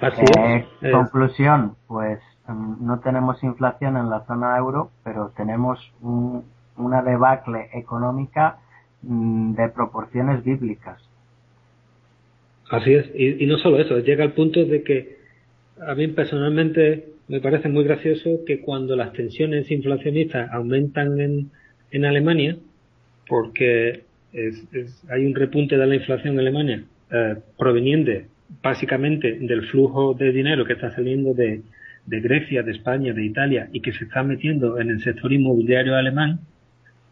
Eh, 0.00 0.66
conclusión, 0.92 1.74
pues 1.88 2.20
mm, 2.46 2.86
no 2.86 3.00
tenemos 3.00 3.42
inflación 3.42 3.96
en 3.96 4.10
la 4.10 4.24
zona 4.26 4.56
euro, 4.56 4.90
pero 5.02 5.32
tenemos 5.36 5.78
una 6.00 7.02
debacle 7.02 7.70
económica 7.72 8.58
mm, 9.02 9.54
de 9.54 9.68
proporciones 9.70 10.44
bíblicas. 10.44 11.02
Así 12.70 12.94
es, 12.94 13.06
y, 13.14 13.44
y 13.44 13.46
no 13.46 13.58
solo 13.58 13.78
eso, 13.78 13.98
llega 13.98 14.24
al 14.24 14.32
punto 14.32 14.64
de 14.64 14.82
que 14.82 15.15
a 15.80 15.94
mí 15.94 16.08
personalmente 16.08 17.06
me 17.28 17.40
parece 17.40 17.68
muy 17.68 17.84
gracioso 17.84 18.44
que 18.46 18.60
cuando 18.60 18.96
las 18.96 19.12
tensiones 19.12 19.70
inflacionistas 19.70 20.50
aumentan 20.52 21.20
en, 21.20 21.50
en 21.90 22.04
Alemania, 22.04 22.56
porque 23.28 24.04
hay 25.08 25.24
un 25.24 25.34
repunte 25.34 25.76
de 25.76 25.86
la 25.86 25.94
inflación 25.94 26.34
en 26.34 26.40
Alemania 26.40 26.84
eh, 27.10 27.36
proveniente 27.58 28.26
básicamente 28.62 29.38
del 29.40 29.66
flujo 29.68 30.14
de 30.14 30.32
dinero 30.32 30.64
que 30.64 30.74
está 30.74 30.94
saliendo 30.94 31.34
de, 31.34 31.62
de 32.06 32.20
Grecia, 32.20 32.62
de 32.62 32.72
España, 32.72 33.12
de 33.12 33.24
Italia 33.24 33.68
y 33.72 33.80
que 33.80 33.92
se 33.92 34.04
está 34.04 34.22
metiendo 34.22 34.78
en 34.78 34.90
el 34.90 35.00
sector 35.02 35.32
inmobiliario 35.32 35.96
alemán, 35.96 36.40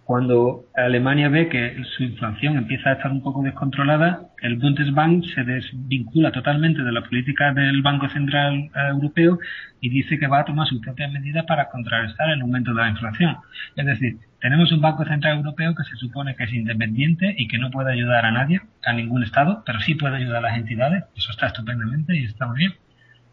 cuando 0.05 0.67
Alemania 0.75 1.31
ve 1.31 1.49
que 1.49 1.83
su 1.97 2.03
inflación 2.03 2.59
empieza 2.59 2.91
a 2.91 2.93
estar 2.95 3.11
un 3.11 3.23
poco 3.23 3.43
descontrolada, 3.43 4.29
el 4.43 4.57
Bundesbank 4.57 5.25
se 5.35 5.45
desvincula 5.45 6.31
totalmente 6.31 6.83
de 6.83 6.93
la 6.93 7.03
política 7.03 7.55
del 7.55 7.81
Banco 7.81 8.09
Central 8.11 8.71
eh, 8.75 8.89
Europeo 8.91 9.39
y 9.81 9.89
dice 9.89 10.19
que 10.19 10.27
va 10.27 10.41
a 10.41 10.45
tomar 10.45 10.67
sus 10.67 10.83
propias 10.83 11.11
medidas 11.11 11.47
para 11.47 11.71
contrarrestar 11.71 12.29
el 12.31 12.43
aumento 12.43 12.75
de 12.75 12.83
la 12.83 12.91
inflación. 12.91 13.37
Es 13.77 13.87
decir, 13.87 14.19
tenemos 14.41 14.71
un 14.73 14.83
Banco 14.83 15.07
Central 15.07 15.39
Europeo 15.39 15.75
que 15.75 15.85
se 15.85 15.97
supone 15.97 16.37
que 16.37 16.45
es 16.45 16.53
independiente 16.53 17.35
y 17.39 17.49
que 17.49 17.57
no 17.57 17.71
puede 17.71 17.93
ayudar 17.93 18.27
a 18.27 18.31
nadie, 18.31 18.61
a 18.85 18.93
ningún 18.93 19.23
Estado, 19.23 19.63
pero 19.65 19.81
sí 19.81 19.95
puede 19.95 20.17
ayudar 20.17 20.45
a 20.45 20.49
las 20.49 20.59
entidades. 20.59 21.05
Eso 21.17 21.31
está 21.31 21.47
estupendamente 21.47 22.15
y 22.15 22.25
está 22.25 22.47
muy 22.47 22.59
bien. 22.59 22.75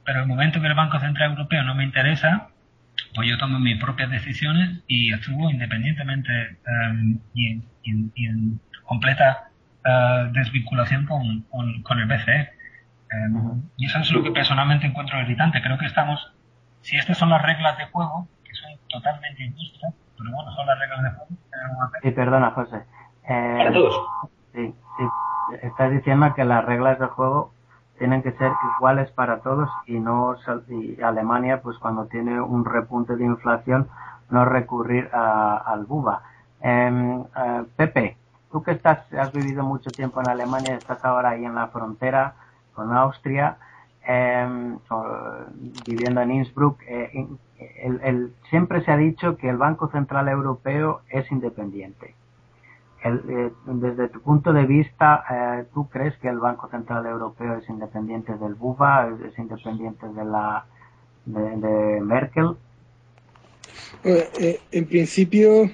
Pero 0.06 0.22
el 0.22 0.28
momento 0.28 0.62
que 0.62 0.68
el 0.68 0.74
Banco 0.74 1.00
Central 1.00 1.32
Europeo 1.32 1.63
no 1.63 1.75
me 1.75 1.84
interesa, 1.84 2.48
pues 3.15 3.29
yo 3.29 3.38
tomo 3.38 3.60
mis 3.60 3.79
propias 3.79 4.10
decisiones 4.10 4.79
y 4.88 5.13
actúo 5.13 5.50
independientemente 5.50 6.58
em, 6.65 7.20
y, 7.34 7.62
en 7.84 8.60
completa 8.86 9.50
eh, 9.86 10.29
desvinculación 10.34 11.05
con, 11.05 11.41
con, 11.84 12.00
el 12.00 12.05
BCE. 12.05 12.50
Em, 13.12 13.62
y 13.77 13.86
eso 13.86 14.00
es 14.00 14.12
lo 14.12 14.24
que 14.24 14.31
personalmente 14.31 14.88
encuentro 14.88 15.20
irritante. 15.22 15.62
Creo 15.62 15.77
que 15.77 15.86
estamos, 15.86 16.34
si 16.81 16.98
estas 16.98 17.17
son 17.17 17.29
las 17.29 17.41
reglas 17.41 17.77
de 17.77 17.86
juego, 17.86 18.27
que 18.43 18.53
son 18.53 18.72
totalmente 18.89 19.43
injustas, 19.43 19.93
pero 20.17 20.31
bueno, 20.31 20.51
son 20.55 20.67
las 20.67 20.79
reglas 20.79 21.03
de 21.03 21.10
juego. 21.10 21.27
Sí, 22.01 22.12
perdona, 22.12 22.51
José. 22.51 22.77
Eh, 23.27 23.55
Para 23.58 23.72
todos. 23.72 23.96
Sí, 24.53 24.74
sí. 24.98 25.03
Estás 25.63 25.91
diciendo 25.91 26.34
que 26.34 26.46
las 26.46 26.63
reglas 26.65 27.00
de 27.00 27.08
juego 27.08 27.53
tienen 28.01 28.24
que 28.24 28.31
ser 28.31 28.51
iguales 28.77 29.12
para 29.12 29.41
todos 29.41 29.70
y 29.86 30.00
no 30.00 30.36
y 30.70 31.00
Alemania 31.03 31.62
pues 31.62 31.77
cuando 31.77 32.08
tiene 32.08 32.41
un 32.41 32.65
repunte 32.65 33.15
de 33.15 33.25
inflación 33.25 33.89
no 34.31 34.43
recurrir 34.43 35.08
a, 35.13 35.58
al 35.58 35.86
buba. 35.86 36.24
Em, 36.62 37.22
eh, 37.22 37.63
Pepe 37.75 38.17
tú 38.51 38.63
que 38.63 38.72
estás 38.72 39.00
has 39.13 39.31
vivido 39.31 39.63
mucho 39.63 39.93
tiempo 39.93 40.20
en 40.20 40.29
Alemania 40.29 40.77
estás 40.77 40.98
ahora 41.05 41.29
ahí 41.29 41.46
en 41.46 41.53
la 41.53 41.67
frontera 41.67 42.34
con 42.74 42.91
Austria 42.91 43.58
eh, 44.08 44.77
viviendo 45.86 46.22
en 46.22 46.31
Innsbruck 46.31 46.81
eh, 46.88 47.27
el, 47.84 48.34
siempre 48.50 48.84
se 48.84 48.91
ha 48.91 48.98
dicho 48.98 49.38
que 49.38 49.48
el 49.48 49.58
Banco 49.58 49.89
Central 49.89 50.27
Europeo 50.27 51.01
es 51.08 51.31
independiente 51.31 52.15
eh, 53.03 53.51
desde 53.65 54.10
tu 54.10 54.22
punto 54.22 54.53
de 54.53 54.65
vista, 54.65 55.24
eh, 55.29 55.65
¿tú 55.74 55.89
crees 55.89 56.15
que 56.17 56.27
el 56.27 56.38
Banco 56.38 56.70
Central 56.70 57.05
Europeo 57.08 57.58
es 57.58 57.67
independiente 57.67 58.34
del 58.38 58.53
BUBA, 58.53 59.17
es, 59.27 59.38
independiente 59.39 60.08
de 60.08 60.24
la 60.24 60.65
de, 61.25 62.00
Merkel? 62.01 62.51
Eh, 64.03 64.60
en 64.72 64.86
principio, 64.86 65.72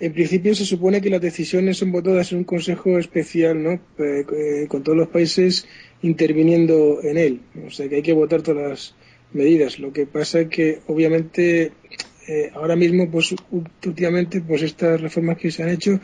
en 0.00 0.12
principio 0.12 0.54
se 0.54 0.66
supone 0.66 1.00
que 1.00 1.08
las 1.08 1.20
decisiones 1.22 1.78
son 1.78 1.92
votadas 1.92 2.30
en 2.32 2.38
un 2.38 2.44
consejo 2.44 2.98
especial, 2.98 3.62
¿no? 3.62 3.80
con 4.68 4.82
todos 4.82 4.98
los 4.98 5.08
países 5.08 5.66
interviniendo 6.02 6.98
en 7.02 7.16
él. 7.16 7.40
O 7.66 7.70
sea 7.70 7.88
que 7.88 7.96
hay 7.96 8.02
que 8.02 8.12
votar 8.12 8.42
todas 8.42 8.68
las 8.68 8.94
medidas. 9.32 9.78
Lo 9.78 9.94
que 9.94 10.06
pasa 10.06 10.40
es 10.40 10.48
que, 10.48 10.80
obviamente, 10.88 11.72
eh, 12.28 12.50
ahora 12.54 12.76
mismo, 12.76 13.10
pues 13.10 13.34
últimamente, 13.84 14.40
pues 14.40 14.62
estas 14.62 15.00
reformas 15.00 15.38
que 15.38 15.50
se 15.50 15.62
han 15.62 15.70
hecho 15.70 16.00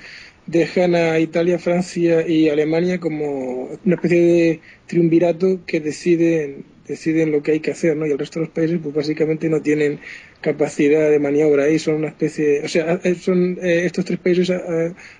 dejan 0.46 0.94
a 0.94 1.18
Italia, 1.20 1.58
Francia 1.58 2.26
y 2.26 2.48
Alemania 2.48 2.98
como 2.98 3.68
una 3.84 3.94
especie 3.94 4.20
de 4.20 4.60
triunvirato 4.86 5.60
que 5.66 5.80
deciden 5.80 6.64
deciden 6.88 7.30
lo 7.30 7.42
que 7.42 7.52
hay 7.52 7.60
que 7.60 7.70
hacer, 7.70 7.94
¿no? 7.94 8.06
Y 8.06 8.12
el 8.12 8.18
resto 8.18 8.40
de 8.40 8.46
los 8.46 8.54
países, 8.54 8.80
pues 8.82 8.94
básicamente 8.94 9.50
no 9.50 9.60
tienen 9.60 10.00
capacidad 10.40 11.10
de 11.10 11.18
maniobra 11.18 11.64
ahí, 11.64 11.78
son 11.78 11.96
una 11.96 12.08
especie, 12.08 12.64
o 12.64 12.68
sea, 12.68 12.98
eh, 13.04 13.14
son 13.14 13.58
eh, 13.60 13.82
estos 13.84 14.06
tres 14.06 14.18
países 14.18 14.50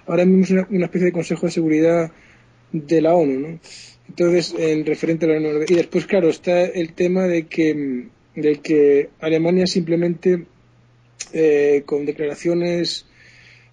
ahora 0.06 0.24
mismo 0.24 0.44
es 0.44 0.66
una, 0.70 0.86
especie 0.86 1.06
de 1.06 1.12
Consejo 1.12 1.44
de 1.44 1.52
Seguridad 1.52 2.10
de 2.72 3.00
la 3.02 3.14
ONU, 3.14 3.40
¿no? 3.40 3.60
Entonces, 4.08 4.54
en 4.58 4.86
referente 4.86 5.26
a 5.26 5.38
la 5.38 5.64
Y 5.68 5.74
después, 5.74 6.06
claro, 6.06 6.30
está 6.30 6.64
el 6.64 6.94
tema 6.94 7.24
de 7.24 7.46
que, 7.46 8.06
de 8.34 8.56
que 8.56 9.10
Alemania 9.20 9.66
simplemente 9.66 10.46
eh, 11.32 11.82
con 11.86 12.06
declaraciones 12.06 13.06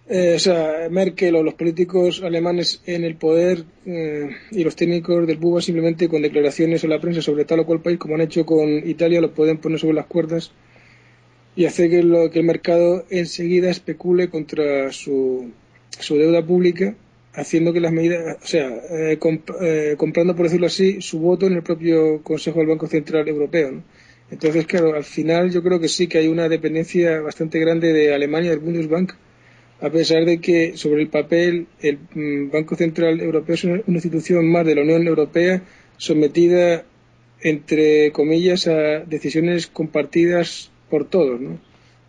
eh, 0.08 0.34
o 0.36 0.40
sea, 0.40 0.88
Merkel 0.92 1.36
o 1.36 1.42
los 1.42 1.56
políticos 1.56 2.22
alemanes 2.24 2.80
en 2.86 3.04
el 3.04 3.16
poder 3.16 3.66
eh, 3.88 4.30
y 4.52 4.64
los 4.64 4.76
técnicos 4.76 5.26
del 5.26 5.38
BUBA 5.38 5.62
simplemente 5.62 6.08
con 6.08 6.22
declaraciones 6.22 6.84
a 6.84 6.88
la 6.88 7.02
prensa 7.02 7.24
sobre 7.24 7.46
tal 7.46 7.62
o 7.62 7.66
cual 7.66 7.82
país, 7.82 7.98
como 7.98 8.14
han 8.14 8.22
hecho 8.22 8.46
con 8.46 8.88
Italia, 8.88 9.20
lo 9.20 9.34
pueden 9.34 9.58
poner 9.58 9.80
sobre 9.80 9.96
las 9.96 10.06
cuerdas 10.06 10.52
y 11.56 11.66
hacer 11.66 11.90
que, 11.90 12.00
el 12.00 12.44
mercado 12.44 13.06
enseguida 13.10 13.72
especule 13.72 14.30
contra 14.30 14.92
su, 14.92 15.52
deuda 16.10 16.46
pública, 16.46 16.96
haciendo 17.34 17.74
que 17.74 17.80
las 17.80 17.92
medidas, 17.92 18.38
o 18.44 18.46
sea, 18.46 18.70
eh, 18.92 19.18
comprando, 19.98 20.36
por 20.36 20.46
decirlo 20.46 20.68
así, 20.68 21.02
su 21.02 21.20
voto 21.20 21.48
en 21.48 21.54
el 21.54 21.64
propio 21.64 22.22
Consejo 22.22 22.60
del 22.60 22.68
Banco 22.68 22.88
Central 22.88 23.28
Europeo. 23.28 23.82
Entonces, 24.32 24.66
claro, 24.66 24.96
al 24.96 25.04
final 25.04 25.52
yo 25.52 25.62
creo 25.62 25.80
que 25.80 25.88
sí 25.88 26.08
que 26.08 26.18
hay 26.18 26.28
una 26.28 26.50
dependencia 26.50 27.22
bastante 27.22 27.60
grande 27.60 27.94
de 27.94 28.14
Alemania, 28.14 28.50
del 28.52 28.60
Bundesbank, 28.60 29.14
a 29.82 29.90
pesar 29.90 30.26
de 30.26 30.40
que 30.40 30.78
sobre 30.78 31.02
el 31.02 31.10
papel 31.10 31.68
el 31.82 32.00
mm, 32.14 32.52
Banco 32.52 32.76
Central 32.76 33.20
Europeo 33.22 33.56
es 33.56 33.64
una, 33.66 33.84
institución 33.88 34.50
más 34.50 34.66
de 34.66 34.76
la 34.76 34.82
Unión 34.82 35.06
Europea 35.06 35.62
sometida, 35.98 36.86
entre 37.42 38.12
comillas, 38.12 38.68
a 38.68 39.00
decisiones 39.06 39.68
compartidas 39.68 40.72
por 40.90 41.08
todos, 41.08 41.40
¿no? 41.40 41.60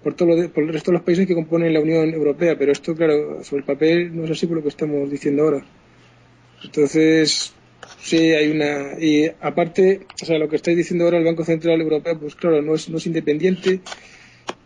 por, 0.02 0.14
todo 0.14 0.48
por 0.50 0.62
el 0.64 0.72
resto 0.72 0.92
de 0.92 0.98
los 0.98 1.04
países 1.04 1.26
que 1.26 1.34
componen 1.34 1.74
la 1.74 1.80
Unión 1.80 2.14
Europea. 2.14 2.56
Pero 2.56 2.72
esto, 2.72 2.94
claro, 2.94 3.42
sobre 3.44 3.60
el 3.60 3.66
papel 3.66 4.16
no 4.16 4.24
es 4.24 4.30
así 4.30 4.46
por 4.46 4.56
lo 4.56 4.62
que 4.62 4.68
estamos 4.68 5.10
diciendo 5.10 5.42
ahora. 5.42 5.64
Entonces, 6.62 7.52
sí, 8.00 8.16
hay 8.16 8.50
una. 8.50 8.98
Y 9.00 9.30
aparte, 9.40 10.06
o 10.22 10.24
sea, 10.24 10.38
lo 10.38 10.48
que 10.48 10.56
estáis 10.56 10.76
diciendo 10.76 11.04
ahora 11.04 11.18
el 11.18 11.24
Banco 11.24 11.44
Central 11.44 11.80
Europeo, 11.80 12.18
pues 12.18 12.34
claro, 12.34 12.62
no 12.62 12.74
es, 12.74 12.88
no 12.88 12.98
es 12.98 13.06
independiente 13.06 13.80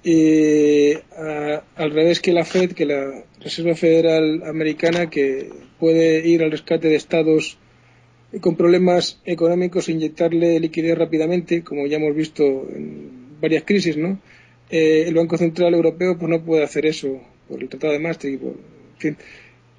y 0.02 0.92
al 0.94 1.90
revés 1.90 2.20
que 2.20 2.32
la 2.32 2.44
Fed, 2.44 2.72
que 2.72 2.86
la 2.86 3.24
Reserva 3.40 3.74
Federal 3.74 4.42
Americana, 4.46 5.10
que 5.10 5.50
puede 5.78 6.26
ir 6.26 6.42
al 6.42 6.50
rescate 6.50 6.88
de 6.88 6.96
estados 6.96 7.58
con 8.40 8.56
problemas 8.56 9.20
económicos 9.24 9.88
e 9.88 9.92
inyectarle 9.92 10.60
liquidez 10.60 10.96
rápidamente, 10.96 11.62
como 11.62 11.86
ya 11.86 11.96
hemos 11.96 12.14
visto 12.14 12.44
en 12.44 13.40
varias 13.40 13.64
crisis, 13.64 13.96
¿no? 13.96 14.20
Eh, 14.70 15.04
el 15.08 15.14
Banco 15.14 15.36
Central 15.36 15.74
Europeo 15.74 16.16
pues 16.16 16.30
no 16.30 16.42
puede 16.42 16.62
hacer 16.62 16.86
eso 16.86 17.20
por 17.48 17.60
el 17.60 17.68
Tratado 17.68 17.92
de 17.92 17.98
Maastricht, 17.98 18.42
en 18.42 18.54
fin. 18.98 19.16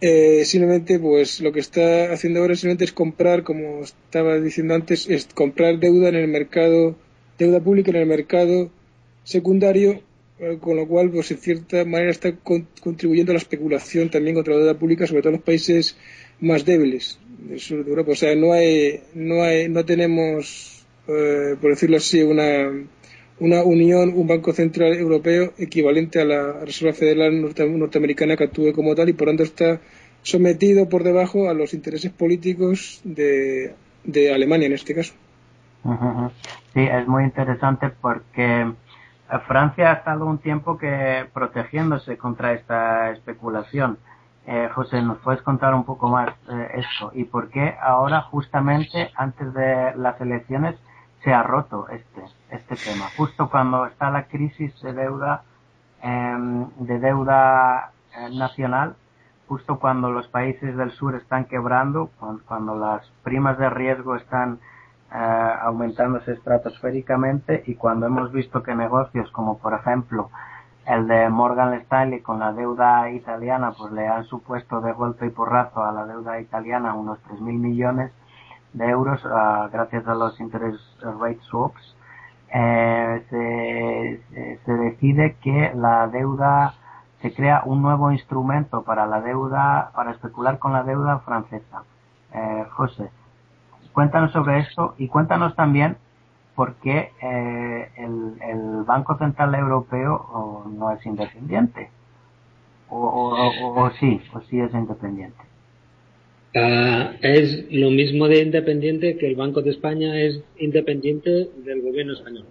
Eh, 0.02 0.44
simplemente, 0.46 1.00
pues 1.00 1.42
lo 1.42 1.52
que 1.52 1.60
está 1.60 2.12
haciendo 2.12 2.42
ahora 2.42 2.56
simplemente 2.56 2.86
es 2.86 2.92
comprar, 2.92 3.44
como 3.44 3.84
estaba 3.84 4.40
diciendo 4.40 4.74
antes, 4.74 5.08
es 5.08 5.28
comprar 5.34 5.80
deuda 5.80 6.10
en 6.10 6.16
el 6.16 6.28
mercado, 6.28 6.96
deuda 7.38 7.60
pública 7.60 7.92
en 7.92 7.98
el 7.98 8.08
mercado 8.08 8.72
secundario 9.24 10.02
eh, 10.42 10.58
con 10.60 10.76
lo 10.76 10.88
cual, 10.88 11.12
pues 11.12 11.30
en 11.30 11.38
cierta 11.38 11.86
manera 11.86 12.10
está 12.10 12.34
contribuyendo 12.82 13.32
a 13.32 13.36
la 13.36 13.40
especulación 13.40 14.10
también 14.10 14.34
contra 14.36 14.56
la 14.56 14.62
deuda 14.62 14.80
pública, 14.80 15.06
sobre 15.06 15.22
todo 15.22 15.30
en 15.30 15.36
los 15.36 15.46
países 15.46 15.96
más 16.40 16.66
débiles 16.66 17.20
del 17.48 17.60
sur 17.60 17.84
de 17.86 17.90
Europa. 17.92 18.14
O 18.14 18.16
sea, 18.16 18.36
no 18.36 18.52
hay, 18.52 19.02
no 19.14 19.44
hay, 19.44 19.70
no 19.70 19.86
tenemos, 19.86 20.84
eh, 21.08 21.56
por 21.62 21.70
decirlo 21.70 21.98
así, 21.98 22.24
una, 22.24 22.72
una 23.42 23.64
unión, 23.64 24.14
un 24.16 24.28
Banco 24.28 24.54
Central 24.54 24.94
Europeo 24.94 25.54
equivalente 25.58 26.22
a 26.22 26.26
la 26.26 26.64
Reserva 26.64 26.94
Federal 26.94 27.42
norteamericana 27.42 28.38
que 28.38 28.44
actúe 28.44 28.72
como 28.72 28.94
tal 28.94 29.10
y 29.10 29.14
por 29.14 29.28
tanto 29.30 29.42
está 29.42 29.80
sometido 30.22 30.88
por 30.88 31.04
debajo 31.04 31.50
a 31.50 31.56
los 31.56 31.74
intereses 31.74 32.12
políticos 32.12 33.02
de, 33.04 33.74
Alemania 34.32 34.68
en 34.68 34.74
este 34.74 34.94
caso. 34.94 35.14
Sí, 36.76 36.82
es 36.82 37.08
muy 37.08 37.24
interesante 37.24 37.90
porque 37.90 38.72
Francia 39.48 39.90
ha 39.90 39.94
estado 39.96 40.28
un 40.28 40.38
tiempo 40.38 40.78
que 40.78 41.26
protegiéndose 41.34 42.18
contra 42.18 42.54
esta 42.54 43.10
especulación. 43.10 43.98
Eh, 44.46 44.70
José, 44.72 45.02
¿nos 45.02 45.18
puedes 45.18 45.42
contar 45.42 45.74
un 45.74 45.84
poco 45.84 46.10
más 46.10 46.30
eh, 46.48 46.68
esto? 46.76 47.12
¿Y 47.16 47.24
por 47.24 47.50
qué 47.50 47.74
ahora, 47.82 48.22
justamente 48.22 49.10
antes 49.16 49.52
de 49.54 49.94
las 49.96 50.22
elecciones, 50.22 50.76
se 51.24 51.32
ha 51.34 51.44
roto 51.44 51.88
este, 51.90 52.22
este 52.52 52.76
tema? 52.76 53.08
Justo 53.18 53.50
cuando 53.50 53.86
está 53.86 54.12
la 54.12 54.28
crisis 54.28 54.80
de 54.82 54.94
deuda, 54.94 55.44
em, 56.02 56.70
de 56.78 57.00
deuda 57.00 57.92
eh, 58.16 58.30
nacional, 58.38 58.96
justo 59.48 59.80
cuando 59.80 60.12
los 60.12 60.28
países 60.28 60.78
del 60.78 60.92
sur 60.92 61.16
están 61.16 61.46
quebrando, 61.46 62.10
cuando 62.48 62.76
las 62.76 63.06
primas 63.24 63.58
de 63.58 63.70
riesgo 63.70 64.16
están 64.16 64.60
eh, 65.14 65.54
aumentándose 65.62 66.32
estratosféricamente 66.32 67.64
y 67.68 67.76
cuando 67.76 68.06
hemos 68.06 68.32
visto 68.32 68.64
que 68.64 68.74
negocios 68.74 69.30
como 69.32 69.58
por 69.58 69.74
ejemplo 69.74 70.30
el 70.86 71.06
de 71.06 71.28
Morgan 71.28 71.74
Stanley 71.74 72.22
con 72.22 72.40
la 72.40 72.54
deuda 72.54 73.10
italiana 73.12 73.74
pues 73.78 73.92
le 73.92 74.08
han 74.08 74.24
supuesto 74.24 74.80
de 74.80 74.94
golpe 74.94 75.26
y 75.26 75.30
porrazo 75.32 75.84
a 75.84 75.92
la 75.92 76.06
deuda 76.06 76.40
italiana 76.40 76.94
unos 76.94 77.20
3.000 77.26 77.42
millones 77.42 78.14
de 78.72 78.86
euros 78.86 79.22
eh, 79.26 79.70
gracias 79.74 80.08
a 80.08 80.16
los 80.16 80.40
interest 80.40 80.82
rate 81.02 81.42
swaps 81.42 81.98
eh, 82.54 84.20
se, 84.66 84.72
decide 84.74 85.36
que 85.42 85.72
la 85.76 86.08
deuda 86.08 86.74
se 87.22 87.34
crea 87.34 87.62
un 87.66 87.82
nuevo 87.82 88.12
instrumento 88.12 88.84
para 88.84 89.06
la 89.06 89.22
deuda 89.22 89.92
para 89.96 90.12
especular 90.12 90.60
con 90.60 90.74
la 90.74 90.84
deuda 90.84 91.20
francesa 91.20 91.84
eh, 92.34 92.66
José 92.72 93.10
Cuéntanos 93.94 94.32
sobre 94.32 94.60
esto 94.60 94.96
y 94.98 95.08
cuéntanos 95.08 95.56
también 95.56 95.98
por 96.56 96.76
qué 96.76 97.12
eh, 97.22 97.92
el, 97.98 98.84
Banco 98.86 99.18
Central 99.18 99.56
Europeo 99.56 100.66
no 100.68 100.92
es 100.92 101.06
independiente. 101.06 101.90
O, 102.90 103.90
sí, 104.00 104.22
o 104.34 104.42
sí 104.42 104.60
es 104.60 104.74
independiente. 104.74 105.51
Ah, 106.54 107.14
es 107.22 107.66
lo 107.72 107.92
mismo 107.92 108.28
de 108.28 108.42
independiente 108.42 109.18
que 109.18 109.28
el 109.28 109.36
Banco 109.36 109.62
de 109.62 109.72
España 109.72 110.20
es 110.20 110.44
independiente 110.58 111.50
del 111.64 111.82
gobierno 111.82 112.14
español. 112.14 112.46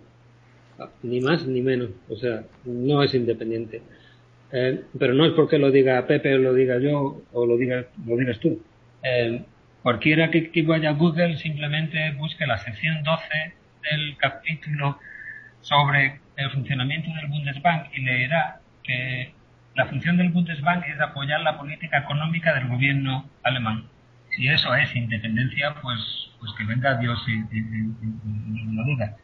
Ah, 0.78 0.90
ni 1.02 1.20
más 1.20 1.46
ni 1.46 1.60
menos. 1.60 1.90
O 2.08 2.16
sea, 2.16 2.44
no 2.64 3.02
es 3.02 3.14
independiente. 3.14 3.82
Eh, 4.52 4.80
pero 4.98 5.14
no 5.14 5.26
es 5.26 5.32
porque 5.32 5.58
lo 5.58 5.70
diga 5.70 6.06
Pepe 6.06 6.34
o 6.34 6.38
lo 6.38 6.54
diga 6.54 6.78
yo 6.78 7.22
o 7.32 7.46
lo, 7.46 7.56
diga, 7.56 7.86
lo 8.06 8.16
digas 8.16 8.38
tú. 8.40 8.60
Eh, 9.02 9.42
Cualquiera 9.82 10.30
que, 10.30 10.50
vaya 10.62 10.90
a 10.90 10.92
Google 10.92 11.36
simplemente 11.38 12.12
busque 12.12 12.46
la 12.46 12.58
sección 12.58 13.02
12 13.02 13.54
del 13.90 14.16
capítulo 14.18 14.98
sobre 15.62 16.20
el 16.36 16.50
funcionamiento 16.50 17.08
del 17.14 17.28
Bundesbank 17.28 17.86
y 17.96 18.02
leerá 18.02 18.60
que 18.82 19.32
la 19.74 19.86
función 19.86 20.16
del 20.16 20.30
Bundesbank 20.30 20.84
es 20.86 21.00
apoyar 21.00 21.40
la 21.40 21.56
política 21.56 21.98
económica 21.98 22.52
del 22.54 22.68
gobierno 22.68 23.28
alemán. 23.42 23.84
Si 24.30 24.48
eso 24.48 24.74
es 24.74 24.94
independencia, 24.94 25.74
pues, 25.80 26.30
pues 26.38 26.52
que 26.58 26.64
venga 26.64 26.96
Dios 26.96 27.24
y, 27.28 27.38
lo 28.74 28.84
diga. 28.84 29.16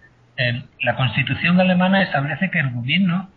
la 0.81 0.97
constitución 0.97 1.61
alemana 1.61 2.03
establece 2.03 2.51
que 2.51 2.61
el 2.61 2.71
gobierno 2.71 3.29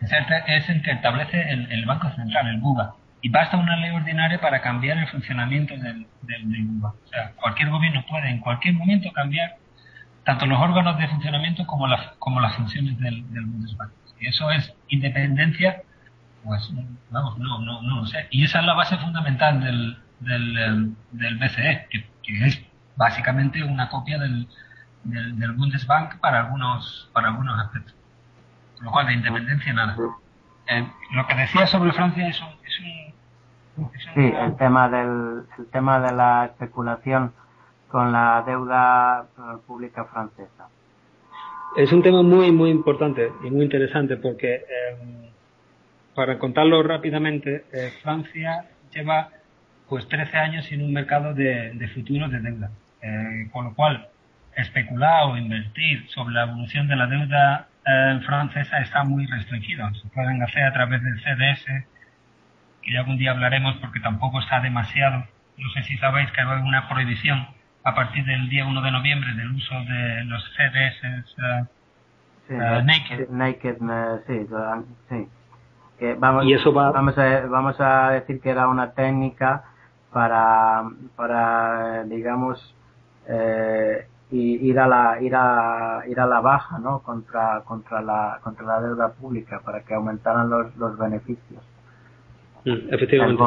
es 0.00 0.68
el, 0.68 0.82
que 0.82 0.90
establece 0.90 1.50
el, 1.50 1.84
Banco 1.86 2.10
Central, 2.10 2.48
el 2.48 2.58
BUBA 2.58 2.94
y 3.20 3.28
basta 3.28 3.56
una 3.56 3.76
ley 3.76 3.90
ordinaria 3.90 4.40
para 4.40 4.60
cambiar 4.60 4.98
el 4.98 5.06
funcionamiento 5.06 5.74
del, 5.76 6.06
del, 6.22 6.80
O 6.82 7.08
sea, 7.08 7.32
cualquier 7.40 7.70
gobierno 7.70 8.04
puede 8.08 8.28
en 8.28 8.40
cualquier 8.40 8.74
momento 8.74 9.12
cambiar 9.12 9.56
tanto 10.24 10.46
los 10.46 10.58
órganos 10.60 10.98
de 10.98 11.08
funcionamiento 11.08 11.64
como, 11.66 11.86
las 11.86 12.00
como 12.18 12.40
las 12.40 12.54
funciones 12.56 12.98
del, 12.98 13.32
del 13.32 13.44
Bundesbank. 13.44 13.90
Y 14.20 14.26
eso 14.26 14.50
es 14.50 14.74
independencia, 14.88 15.82
pues 16.44 16.72
vamos, 17.10 17.38
no, 17.38 17.58
no, 17.60 17.82
no 17.82 17.96
lo 18.00 18.06
sé. 18.06 18.26
Y 18.30 18.44
esa 18.44 18.60
es 18.60 18.66
la 18.66 18.74
base 18.74 18.96
fundamental 18.98 19.60
del, 19.60 19.98
del, 20.20 20.94
del 21.12 21.38
BCE, 21.38 21.86
que, 21.90 22.06
es 22.46 22.62
básicamente 22.96 23.62
una 23.62 23.88
copia 23.88 24.18
del, 24.18 24.48
del, 25.04 25.52
Bundesbank 25.52 26.18
para 26.18 26.40
algunos, 26.40 27.10
para 27.12 27.28
algunos 27.28 27.58
aspectos. 27.60 27.94
Con 28.76 28.86
lo 28.86 28.92
cual, 28.92 29.06
de 29.06 29.14
independencia 29.14 29.72
nada. 29.72 29.96
Eh, 30.68 30.88
lo 31.12 31.26
que 31.26 31.34
decía 31.34 31.66
sobre 31.66 31.92
Francia 31.92 32.28
es 32.28 32.40
un, 32.40 32.48
es 32.48 32.80
un 32.80 33.12
Sí, 34.14 34.20
el 34.38 34.56
tema 34.56 34.88
del 34.90 35.44
el 35.58 35.66
tema 35.70 35.98
de 35.98 36.12
la 36.12 36.44
especulación 36.44 37.32
con 37.88 38.12
la 38.12 38.42
deuda 38.46 39.26
pública 39.66 40.04
francesa. 40.04 40.68
Es 41.76 41.90
un 41.92 42.02
tema 42.02 42.22
muy 42.22 42.52
muy 42.52 42.70
importante 42.70 43.32
y 43.42 43.50
muy 43.50 43.64
interesante 43.64 44.18
porque 44.18 44.56
eh, 44.56 45.31
para 46.14 46.38
contarlo 46.38 46.82
rápidamente, 46.82 47.64
eh, 47.72 47.92
Francia 48.02 48.66
lleva 48.94 49.30
pues 49.88 50.08
13 50.08 50.36
años 50.38 50.66
sin 50.66 50.82
un 50.82 50.92
mercado 50.92 51.34
de, 51.34 51.72
de 51.74 51.88
futuros 51.88 52.30
de 52.30 52.40
deuda, 52.40 52.70
eh, 53.02 53.48
con 53.52 53.66
lo 53.66 53.74
cual 53.74 54.08
especular 54.56 55.24
o 55.24 55.36
invertir 55.36 56.08
sobre 56.08 56.34
la 56.34 56.44
evolución 56.44 56.88
de 56.88 56.96
la 56.96 57.06
deuda 57.06 57.68
francesa 58.24 58.78
está 58.78 59.02
muy 59.02 59.26
restringido. 59.26 59.92
Se 59.94 60.08
pueden 60.08 60.40
hacer 60.42 60.64
a 60.64 60.72
través 60.72 61.02
del 61.02 61.20
CDS, 61.20 61.64
que 62.82 62.92
ya 62.92 63.00
algún 63.00 63.18
día 63.18 63.32
hablaremos 63.32 63.76
porque 63.76 63.98
tampoco 64.00 64.40
está 64.40 64.60
demasiado. 64.60 65.24
No 65.56 65.68
sé 65.70 65.82
si 65.84 65.96
sabéis 65.98 66.30
que 66.30 66.40
hay 66.40 66.46
una 66.62 66.88
prohibición 66.88 67.46
a 67.84 67.94
partir 67.94 68.24
del 68.24 68.48
día 68.48 68.64
1 68.64 68.82
de 68.82 68.90
noviembre 68.90 69.34
del 69.34 69.50
uso 69.50 69.74
de 69.84 70.24
los 70.24 70.44
CDS 70.54 71.66
uh, 72.50 72.82
naked. 72.84 73.28
Naked, 73.30 73.76
sí, 74.26 74.46
sí. 75.08 75.28
Que 76.02 76.14
vamos, 76.14 76.44
y 76.46 76.52
eso 76.52 76.72
va... 76.72 76.90
vamos, 76.90 77.16
a, 77.16 77.46
vamos 77.46 77.76
a 77.78 78.10
decir 78.10 78.40
que 78.40 78.50
era 78.50 78.66
una 78.66 78.92
técnica 78.92 79.62
para, 80.12 80.82
para 81.14 82.02
digamos, 82.04 82.74
eh, 83.28 84.04
ir 84.32 84.78
a 84.80 84.88
la 84.88 85.22
ir 85.22 85.32
a 85.34 86.02
ir 86.08 86.18
a 86.18 86.26
la 86.26 86.40
baja 86.40 86.78
no 86.78 87.02
contra 87.02 87.62
contra 87.64 88.00
la 88.00 88.40
contra 88.42 88.66
la 88.66 88.80
deuda 88.80 89.12
pública 89.12 89.60
para 89.64 89.82
que 89.82 89.94
aumentaran 89.94 90.50
los, 90.50 90.76
los 90.76 90.98
beneficios. 90.98 91.62
Mm, 92.64 92.94
efectivamente. 92.94 93.42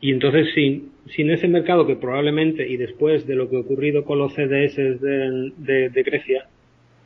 Y 0.00 0.12
entonces 0.12 0.54
sin 0.54 0.92
sin 1.14 1.30
ese 1.30 1.48
mercado 1.48 1.86
que 1.86 1.96
probablemente 1.96 2.66
y 2.66 2.76
después 2.78 3.26
de 3.26 3.34
lo 3.34 3.50
que 3.50 3.56
ha 3.56 3.60
ocurrido 3.60 4.04
con 4.04 4.18
los 4.18 4.32
CDS 4.32 4.76
de, 4.76 5.90
de, 5.92 6.02
Grecia 6.02 6.46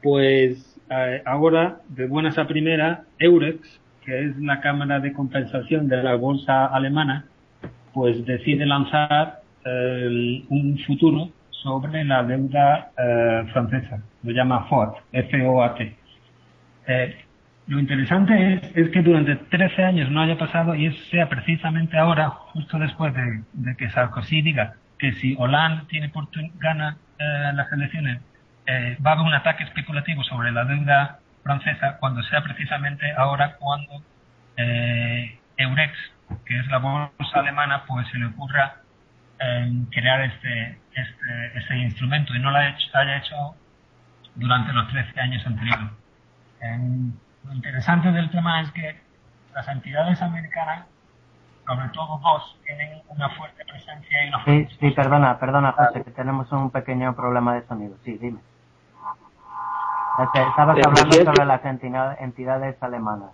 pues 0.02 0.78
eh, 0.90 1.22
ahora 1.24 1.80
de 1.88 2.06
buenas 2.06 2.38
a 2.38 2.46
primera 2.46 3.04
Eurex 3.18 3.80
que 4.04 4.26
es 4.26 4.36
la 4.38 4.60
cámara 4.60 5.00
de 5.00 5.12
compensación 5.12 5.88
de 5.88 6.02
la 6.02 6.14
bolsa 6.14 6.66
alemana 6.66 7.24
pues 7.92 8.24
decide 8.26 8.66
lanzar 8.66 9.40
eh, 9.64 10.44
un 10.48 10.78
futuro 10.86 11.30
sobre 11.50 12.04
la 12.04 12.22
deuda 12.22 12.90
eh, 12.98 13.44
francesa. 13.52 14.02
Lo 14.22 14.32
llama 14.32 14.66
FOAT, 14.66 14.96
F-O-A-T. 15.12 15.96
Eh, 16.86 17.16
lo 17.66 17.80
interesante 17.80 18.60
es, 18.74 18.90
que 18.90 19.00
durante 19.00 19.36
13 19.36 19.84
años 19.84 20.10
no 20.10 20.20
haya 20.20 20.36
pasado 20.36 20.74
y 20.74 20.92
sea 21.10 21.28
precisamente 21.30 21.96
ahora, 21.96 22.28
justo 22.28 22.78
después 22.78 23.14
de, 23.14 23.76
que 23.76 23.88
Sarkozy 23.88 24.42
diga 24.42 24.74
que 24.98 25.12
si 25.12 25.34
Hollande 25.38 25.84
tiene 25.88 26.12
gana 26.58 26.98
eh, 27.18 27.52
las 27.54 27.72
elecciones, 27.72 28.20
va 29.04 29.10
a 29.10 29.14
haber 29.14 29.26
un 29.26 29.34
ataque 29.34 29.64
especulativo 29.64 30.22
sobre 30.24 30.50
la 30.50 30.64
deuda 30.64 31.18
francesa, 31.44 31.98
cuando 31.98 32.22
sea 32.24 32.42
precisamente 32.42 33.12
ahora 33.16 33.56
cuando 33.56 34.02
Eurex, 34.56 35.92
que 36.44 36.58
es 36.58 36.66
la 36.68 36.78
bolsa 36.78 37.40
alemana, 37.40 37.84
pues 37.86 38.08
se 38.08 38.18
le 38.18 38.26
ocurra 38.26 38.76
crear 39.90 40.22
este, 40.22 40.78
este, 40.94 41.58
este, 41.58 41.76
instrumento 41.76 42.34
y 42.34 42.38
no 42.38 42.50
lo 42.50 42.56
haya 42.56 42.70
hecho, 42.70 42.88
haya 42.94 43.18
hecho 43.18 43.54
durante 44.34 44.72
los 44.72 44.88
13 44.88 45.20
años 45.20 45.46
anteriores. 45.46 45.90
lo 47.44 47.52
interesante 47.52 48.10
del 48.10 48.30
tema 48.30 48.62
es 48.62 48.70
que 48.72 49.00
las 49.54 49.68
entidades 49.68 50.20
americanas, 50.22 50.86
sobre 51.66 51.88
todo 51.90 52.18
dos, 52.18 52.58
tienen 52.64 53.02
una 53.08 53.28
fuerte 53.30 53.64
presencia 53.64 54.24
y 54.24 54.28
una 54.28 54.38
fuerte... 54.40 54.68
Sí, 54.70 54.76
sí, 54.80 54.90
perdona, 54.92 55.38
perdona, 55.38 55.72
José, 55.72 56.02
que 56.04 56.10
tenemos 56.10 56.50
un 56.52 56.70
pequeño 56.70 57.14
problema 57.14 57.54
de 57.54 57.66
sonido. 57.66 57.96
Sí, 58.04 58.18
dime. 58.18 58.40
Estabas 60.18 60.78
hablando 60.86 61.12
sobre 61.12 61.44
las 61.44 61.64
entidades 62.20 62.76
alemanas. 62.80 63.30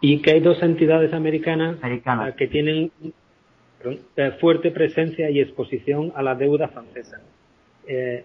Y 0.00 0.20
que 0.20 0.32
hay 0.32 0.40
dos 0.40 0.60
entidades 0.62 1.12
americanas, 1.12 1.76
americanas. 1.82 2.34
que 2.34 2.48
tienen 2.48 2.90
eh, 4.16 4.32
fuerte 4.40 4.72
presencia 4.72 5.30
y 5.30 5.40
exposición 5.40 6.12
a 6.16 6.22
la 6.22 6.34
deuda 6.34 6.68
francesa. 6.68 7.20
Eh, 7.86 8.24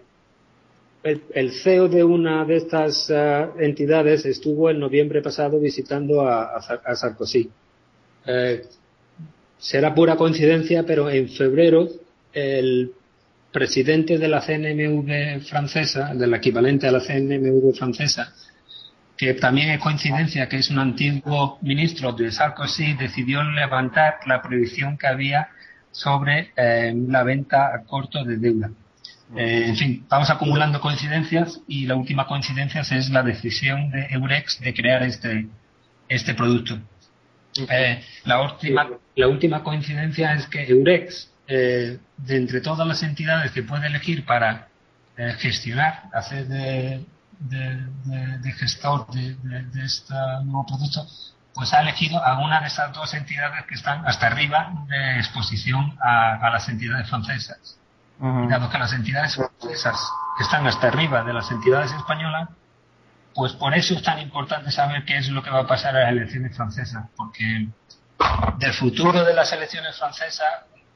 el, 1.04 1.52
CEO 1.52 1.88
de 1.88 2.02
una 2.02 2.44
de 2.44 2.56
estas 2.56 3.10
eh, 3.10 3.46
entidades 3.58 4.26
estuvo 4.26 4.70
en 4.70 4.80
noviembre 4.80 5.22
pasado 5.22 5.60
visitando 5.60 6.22
a, 6.22 6.60
Sarkozy. 6.96 7.48
será 9.58 9.94
pura 9.94 10.16
coincidencia, 10.16 10.84
pero 10.84 11.08
en 11.10 11.28
febrero 11.28 11.86
el 12.32 12.92
presidente 13.54 14.18
de 14.18 14.26
la 14.26 14.40
CNMV 14.40 15.40
francesa, 15.48 16.12
del 16.12 16.34
equivalente 16.34 16.88
a 16.88 16.90
la 16.90 16.98
CNMV 16.98 17.72
francesa, 17.78 18.34
que 19.16 19.34
también 19.34 19.70
es 19.70 19.80
coincidencia 19.80 20.48
que 20.48 20.56
es 20.56 20.70
un 20.70 20.80
antiguo 20.80 21.58
ministro 21.62 22.12
de 22.12 22.32
Sarkozy, 22.32 22.94
decidió 22.94 23.44
levantar 23.44 24.16
la 24.26 24.42
prohibición 24.42 24.98
que 24.98 25.06
había 25.06 25.48
sobre 25.92 26.50
eh, 26.56 26.92
la 27.06 27.22
venta 27.22 27.72
a 27.72 27.84
corto 27.84 28.24
de 28.24 28.38
deuda. 28.38 28.70
Eh, 29.36 29.66
en 29.68 29.76
fin, 29.76 30.04
vamos 30.08 30.30
acumulando 30.30 30.80
coincidencias 30.80 31.60
y 31.68 31.86
la 31.86 31.94
última 31.94 32.26
coincidencia 32.26 32.80
es 32.80 33.08
la 33.10 33.22
decisión 33.22 33.88
de 33.92 34.08
Eurex 34.10 34.60
de 34.60 34.74
crear 34.74 35.04
este, 35.04 35.46
este 36.08 36.34
producto. 36.34 36.76
Eh, 37.70 38.02
la, 38.24 38.42
última, 38.42 38.90
la 39.14 39.28
última 39.28 39.62
coincidencia 39.62 40.34
es 40.34 40.48
que 40.48 40.64
Eurex, 40.64 41.30
de 41.46 42.00
entre 42.28 42.60
todas 42.60 42.86
las 42.86 43.02
entidades 43.02 43.52
que 43.52 43.62
puede 43.62 43.86
elegir 43.86 44.24
para 44.24 44.68
gestionar, 45.38 46.04
hacer 46.12 46.46
de, 46.48 47.04
de, 47.38 48.52
gestor 48.52 49.06
de, 49.10 49.36
este 49.84 50.14
nuevo 50.44 50.66
producto, 50.66 51.06
pues 51.54 51.72
ha 51.72 51.80
elegido 51.80 52.24
a 52.24 52.38
una 52.40 52.60
de 52.60 52.66
esas 52.66 52.92
dos 52.92 53.12
entidades 53.14 53.64
que 53.66 53.74
están 53.74 54.06
hasta 54.06 54.26
arriba 54.26 54.72
de 54.88 55.18
exposición 55.18 55.96
a, 56.02 56.50
las 56.50 56.68
entidades 56.68 57.08
francesas. 57.08 57.78
Y 58.20 58.46
dado 58.48 58.70
que 58.70 58.78
las 58.78 58.92
entidades 58.92 59.34
francesas 59.34 59.96
están 60.40 60.66
hasta 60.66 60.88
arriba 60.88 61.24
de 61.24 61.32
las 61.32 61.50
entidades 61.50 61.92
españolas, 61.92 62.48
pues 63.34 63.52
por 63.52 63.74
eso 63.74 63.94
es 63.94 64.02
tan 64.02 64.20
importante 64.20 64.70
saber 64.70 65.04
qué 65.04 65.18
es 65.18 65.28
lo 65.28 65.42
que 65.42 65.50
va 65.50 65.60
a 65.60 65.66
pasar 65.66 65.96
a 65.96 66.00
las 66.00 66.10
elecciones 66.10 66.56
francesas, 66.56 67.06
porque 67.16 67.68
del 68.58 68.72
futuro 68.72 69.24
de 69.24 69.34
las 69.34 69.52
elecciones 69.52 69.98
francesas 69.98 70.48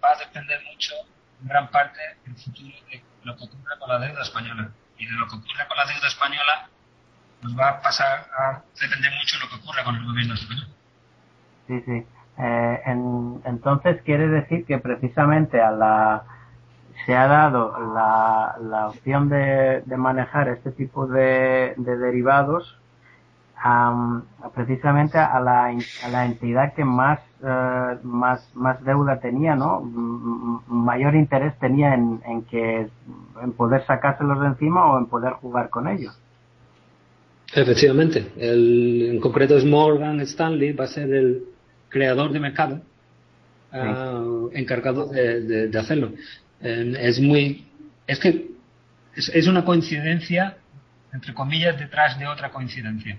va 0.02 0.12
a 0.12 0.18
depender 0.18 0.60
mucho, 0.70 0.94
en 1.42 1.48
gran 1.48 1.68
parte, 1.70 2.00
el 2.26 2.36
futuro 2.36 2.74
de 2.90 3.02
lo 3.24 3.36
que 3.36 3.44
ocurra 3.44 3.78
con 3.78 3.88
la 3.88 3.98
deuda 3.98 4.22
española 4.22 4.70
y 4.96 5.06
de 5.06 5.12
lo 5.12 5.26
que 5.26 5.36
ocurre 5.36 5.66
con 5.68 5.76
la 5.76 5.86
deuda 5.86 6.08
española 6.08 6.68
nos 7.42 7.58
va 7.58 7.68
a 7.68 7.80
pasar 7.80 8.26
a 8.36 8.62
depender 8.80 9.12
mucho 9.12 9.38
lo 9.38 9.48
que 9.48 9.54
ocurra 9.56 9.84
con 9.84 9.96
el 9.96 10.04
gobierno 10.04 10.34
español. 10.34 10.68
Sí, 11.68 11.80
sí. 11.86 12.06
Eh, 12.38 12.82
entonces 13.44 14.00
quiere 14.02 14.28
decir 14.28 14.64
que 14.64 14.78
precisamente 14.78 15.60
a 15.60 15.70
la 15.72 16.22
se 17.04 17.16
ha 17.16 17.26
dado 17.26 17.92
la, 17.94 18.56
la 18.60 18.88
opción 18.88 19.28
de, 19.28 19.82
de 19.84 19.96
manejar 19.96 20.48
este 20.48 20.72
tipo 20.72 21.06
de, 21.06 21.74
de 21.76 21.96
derivados 21.96 22.76
precisamente 24.54 25.18
a 25.18 25.40
la, 25.40 25.66
a 25.66 26.08
la 26.08 26.26
entidad 26.26 26.74
que 26.74 26.84
más, 26.84 27.20
eh, 27.42 27.96
más, 28.02 28.48
más 28.54 28.82
deuda 28.84 29.20
tenía, 29.20 29.54
¿no? 29.54 29.80
mayor 30.68 31.14
interés 31.14 31.58
tenía 31.58 31.94
en, 31.94 32.20
en 32.26 32.42
que 32.42 32.88
en 33.42 33.52
poder 33.52 33.84
sacárselos 33.86 34.40
de 34.40 34.46
encima 34.48 34.92
o 34.92 34.98
en 34.98 35.06
poder 35.06 35.34
jugar 35.34 35.70
con 35.70 35.88
ellos. 35.88 36.18
Efectivamente, 37.54 38.32
el, 38.36 39.10
en 39.12 39.20
concreto 39.20 39.56
es 39.56 39.64
Morgan 39.64 40.20
Stanley, 40.20 40.72
va 40.72 40.84
a 40.84 40.88
ser 40.88 41.12
el 41.12 41.44
creador 41.88 42.32
de 42.32 42.40
mercado 42.40 42.80
ah, 43.72 44.22
encargado 44.52 45.06
de, 45.06 45.68
de, 45.68 45.78
hacerlo. 45.78 46.12
es 46.60 47.20
muy, 47.20 47.66
es 48.06 48.18
que 48.18 48.50
es, 49.14 49.30
es, 49.30 49.46
una 49.46 49.64
coincidencia, 49.64 50.58
entre 51.12 51.32
comillas, 51.32 51.78
detrás 51.78 52.18
de 52.18 52.26
otra 52.26 52.50
coincidencia. 52.50 53.18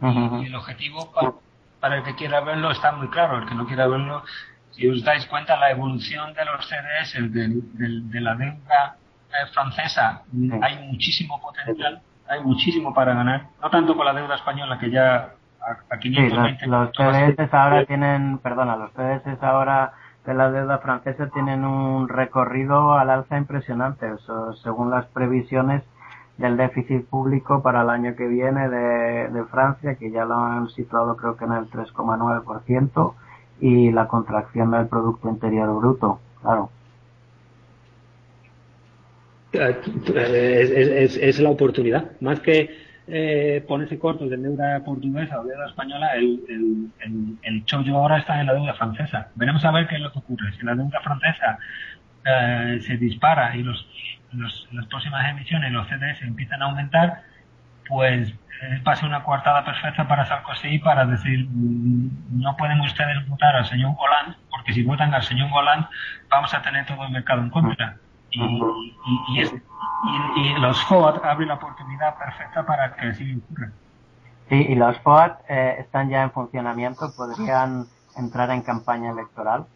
Y 0.00 0.46
el 0.46 0.54
objetivo 0.54 1.12
para, 1.80 1.96
el 1.96 2.02
que 2.02 2.14
quiera 2.14 2.40
verlo 2.40 2.70
está 2.70 2.92
muy 2.92 3.08
claro, 3.08 3.38
el 3.38 3.48
que 3.48 3.54
no 3.54 3.66
quiera 3.66 3.86
verlo, 3.86 4.22
si 4.70 4.88
os 4.88 5.04
dais 5.04 5.26
cuenta, 5.26 5.56
la 5.56 5.70
evolución 5.70 6.32
de 6.34 6.44
los 6.44 6.66
CDS, 6.66 7.32
de, 7.32 7.48
de 8.02 8.20
la 8.20 8.34
deuda 8.34 8.96
eh, 9.28 9.46
francesa, 9.52 10.22
hay 10.62 10.78
muchísimo 10.86 11.40
potencial 11.40 12.02
hay 12.32 12.42
muchísimo 12.42 12.94
para 12.94 13.14
ganar, 13.14 13.46
no 13.62 13.70
tanto 13.70 13.94
con 13.94 14.06
la 14.06 14.14
deuda 14.14 14.36
española 14.36 14.78
que 14.78 14.90
ya 14.90 15.34
a, 15.60 15.98
520 15.98 16.64
sí, 16.64 16.70
los, 16.70 16.90
los 16.98 17.54
ahora 17.54 17.84
tienen, 17.84 18.38
perdona, 18.38 18.76
los 18.76 18.90
PDS 18.92 19.42
ahora 19.42 19.92
de 20.24 20.34
la 20.34 20.50
deuda 20.50 20.78
francesa 20.78 21.28
tienen 21.28 21.64
un 21.64 22.08
recorrido 22.08 22.94
al 22.94 23.10
alza 23.10 23.36
impresionante, 23.36 24.10
eso, 24.14 24.54
según 24.54 24.90
las 24.90 25.06
previsiones 25.06 25.82
del 26.42 26.56
déficit 26.56 27.06
público 27.06 27.62
para 27.62 27.82
el 27.82 27.88
año 27.88 28.16
que 28.16 28.26
viene 28.26 28.68
de, 28.68 29.44
Francia, 29.48 29.94
que 29.94 30.10
ya 30.10 30.24
lo 30.24 30.34
han 30.34 30.68
situado 30.70 31.16
creo 31.16 31.36
que 31.36 31.44
en 31.44 31.52
el 31.52 31.70
3,9%, 31.70 33.14
y 33.60 33.92
la 33.92 34.08
contracción 34.08 34.72
del 34.72 34.88
Producto 34.88 35.28
Interior 35.28 35.72
Bruto, 35.78 36.18
claro. 36.42 36.70
Es, 39.52 41.16
es, 41.16 41.38
la 41.38 41.50
oportunidad. 41.50 42.10
Más 42.20 42.40
que 42.40 42.70
eh, 43.06 43.64
ponerse 43.68 43.98
cortos 43.98 44.28
de 44.30 44.36
deuda 44.36 44.82
portuguesa 44.82 45.40
o 45.40 45.44
deuda 45.44 45.66
española, 45.66 46.14
el, 46.16 46.42
el, 46.48 47.36
el, 47.42 47.64
chollo 47.66 47.98
ahora 47.98 48.18
está 48.18 48.40
en 48.40 48.46
la 48.46 48.54
deuda 48.54 48.74
francesa. 48.74 49.30
Veremos 49.36 49.64
a 49.64 49.70
ver 49.70 49.86
qué 49.86 49.96
es 49.96 50.00
lo 50.00 50.10
que 50.10 50.18
ocurre. 50.18 50.52
Si 50.58 50.64
la 50.64 50.74
deuda 50.74 51.00
francesa 51.02 51.58
eh, 52.24 52.80
se 52.80 52.96
dispara 52.96 53.54
y 53.54 53.62
los, 53.62 53.86
los, 54.32 54.68
las 54.72 54.86
próximas 54.86 55.28
emisiones, 55.28 55.72
los 55.72 55.86
CDS, 55.88 56.22
empiezan 56.22 56.62
a 56.62 56.66
aumentar, 56.66 57.22
pues 57.88 58.28
eh, 58.28 58.80
pasa 58.84 59.06
una 59.06 59.22
coartada 59.24 59.64
perfecta 59.64 60.06
para 60.06 60.24
Sarkozy 60.26 60.78
para 60.78 61.04
decir 61.04 61.48
mm, 61.50 62.40
no 62.40 62.56
pueden 62.56 62.80
ustedes 62.80 63.26
votar 63.28 63.56
al 63.56 63.66
señor 63.66 63.94
Hollande 63.98 64.36
porque 64.50 64.72
si 64.72 64.84
votan 64.84 65.12
al 65.12 65.22
señor 65.22 65.50
Hollande 65.52 65.88
vamos 66.28 66.54
a 66.54 66.62
tener 66.62 66.86
todo 66.86 67.04
el 67.04 67.10
mercado 67.10 67.42
en 67.42 67.50
contra 67.50 67.96
y, 68.30 68.40
y, 70.36 70.60
los 70.60 70.82
FOD 70.84 71.24
abren 71.24 71.48
la 71.48 71.54
oportunidad 71.54 72.16
perfecta 72.16 72.64
para 72.64 72.94
que 72.94 73.08
así 73.08 73.36
ocurra. 73.36 73.72
Sí, 74.48 74.66
y 74.68 74.74
los 74.74 74.98
FOAT 74.98 75.40
eh, 75.48 75.76
están 75.78 76.10
ya 76.10 76.22
en 76.22 76.30
funcionamiento, 76.30 77.12
podrían 77.16 77.86
entrar 78.16 78.50
en 78.50 78.62
campaña 78.62 79.10
electoral. 79.10 79.66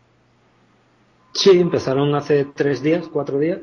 Sí, 1.32 1.60
empezaron 1.60 2.14
hace 2.14 2.44
tres 2.44 2.82
días, 2.82 3.08
cuatro 3.12 3.38
días, 3.38 3.60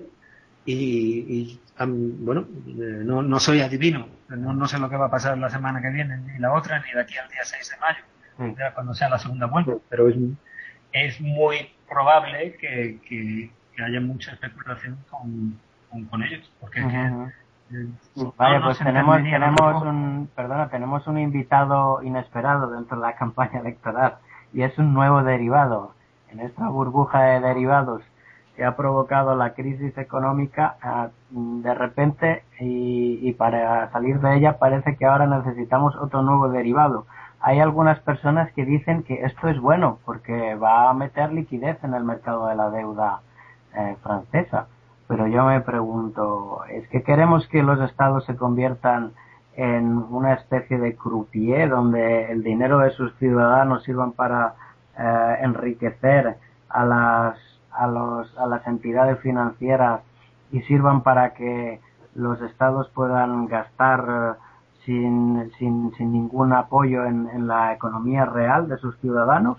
y, 0.65 1.59
bueno, 1.77 2.45
eh, 2.67 3.01
no, 3.03 3.21
no, 3.21 3.39
soy 3.39 3.61
adivino, 3.61 4.07
no, 4.29 4.53
no, 4.53 4.67
sé 4.67 4.79
lo 4.79 4.89
que 4.89 4.95
va 4.95 5.07
a 5.07 5.11
pasar 5.11 5.37
la 5.37 5.49
semana 5.49 5.81
que 5.81 5.89
viene, 5.89 6.17
ni 6.17 6.39
la 6.39 6.53
otra, 6.53 6.79
ni 6.79 6.91
de 6.91 7.01
aquí 7.01 7.17
al 7.17 7.29
día 7.29 7.43
6 7.43 7.71
de 7.71 7.77
mayo, 7.77 8.73
cuando 8.73 8.93
sea 8.93 9.09
la 9.09 9.19
segunda 9.19 9.47
vuelta, 9.47 9.73
pero 9.89 10.07
es, 10.07 10.15
es 10.93 11.19
muy 11.21 11.69
probable 11.89 12.55
que, 12.57 12.99
que, 13.07 13.51
haya 13.83 13.99
mucha 13.99 14.33
especulación 14.33 14.97
con, 15.09 15.59
con, 16.09 16.23
ellos, 16.23 16.49
porque 16.59 16.79
Vale, 18.37 18.59
pues 18.61 18.77
tenemos, 18.77 19.17
tenemos 19.17 19.83
un, 19.83 20.29
perdona, 20.35 20.69
tenemos 20.69 21.07
un 21.07 21.17
invitado 21.17 22.03
inesperado 22.03 22.69
dentro 22.71 22.97
de 22.97 23.03
la 23.03 23.15
campaña 23.17 23.59
electoral 23.59 24.17
y 24.53 24.61
es 24.61 24.77
un 24.77 24.93
nuevo 24.93 25.23
derivado. 25.23 25.95
En 26.29 26.39
esta 26.39 26.67
burbuja 26.67 27.21
de 27.23 27.39
derivados 27.39 28.03
que 28.55 28.63
ha 28.63 28.75
provocado 28.75 29.35
la 29.35 29.53
crisis 29.53 29.97
económica, 29.97 30.77
ah, 30.81 31.09
de 31.31 31.73
repente, 31.73 32.43
y, 32.59 33.31
para 33.33 33.91
salir 33.91 34.19
de 34.19 34.37
ella 34.37 34.59
parece 34.59 34.95
que 34.95 35.05
ahora 35.05 35.25
necesitamos 35.25 35.95
otro 35.95 36.21
nuevo 36.21 36.49
derivado. 36.49 37.05
Hay 37.41 37.59
algunas 37.59 37.99
personas 37.99 38.51
que 38.53 38.65
dicen 38.65 39.03
que 39.03 39.25
esto 39.25 39.49
es 39.49 39.59
bueno 39.59 39.99
porque 40.05 40.55
va 40.55 40.89
a 40.89 40.93
meter 40.93 41.33
liquidez 41.33 41.83
en 41.83 41.93
el 41.93 42.03
mercado 42.03 42.47
de 42.47 42.55
la 42.55 42.69
deuda 42.69 43.21
eh, 43.75 43.97
francesa 44.03 44.67
pero 45.07 45.27
yo 45.27 45.45
me 45.45 45.61
pregunto, 45.61 46.63
¿es 46.69 46.87
que 46.87 47.03
queremos 47.03 47.47
que 47.47 47.61
los 47.61 47.79
estados 47.81 48.25
se 48.25 48.35
conviertan 48.35 49.11
en 49.55 49.97
una 49.97 50.33
especie 50.33 50.79
de 50.79 50.95
croupier 50.95 51.69
donde 51.69 52.31
el 52.31 52.41
dinero 52.41 52.79
de 52.79 52.89
sus 52.91 53.15
ciudadanos 53.17 53.83
sirvan 53.83 54.13
para 54.13 54.55
eh, 54.97 55.37
enriquecer 55.41 56.37
a 56.69 56.85
las, 56.85 57.37
a, 57.75 57.87
los, 57.87 58.37
a 58.37 58.45
las 58.45 58.65
entidades 58.67 59.19
financieras 59.19 60.01
y 60.51 60.61
sirvan 60.61 61.01
para 61.01 61.33
que 61.33 61.79
los 62.15 62.41
estados 62.41 62.89
puedan 62.89 63.47
gastar 63.47 64.05
eh, 64.09 64.41
sin, 64.85 65.51
sin, 65.57 65.93
sin 65.95 66.11
ningún 66.11 66.53
apoyo 66.53 67.05
en, 67.05 67.29
en 67.29 67.47
la 67.47 67.73
economía 67.73 68.25
real 68.25 68.67
de 68.67 68.77
sus 68.77 68.97
ciudadanos? 68.99 69.57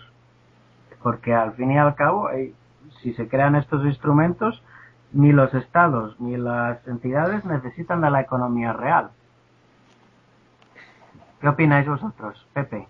Porque 1.02 1.34
al 1.34 1.52
fin 1.54 1.72
y 1.72 1.78
al 1.78 1.94
cabo, 1.94 2.30
eh, 2.30 2.52
si 3.02 3.12
se 3.14 3.28
crean 3.28 3.56
estos 3.56 3.84
instrumentos, 3.84 4.62
ni 5.12 5.32
los 5.32 5.54
estados 5.54 6.18
ni 6.20 6.36
las 6.36 6.86
entidades 6.88 7.44
necesitan 7.44 8.00
de 8.00 8.10
la 8.10 8.20
economía 8.20 8.72
real. 8.72 9.10
¿Qué 11.40 11.48
opináis 11.48 11.86
vosotros, 11.86 12.46
Pepe? 12.52 12.88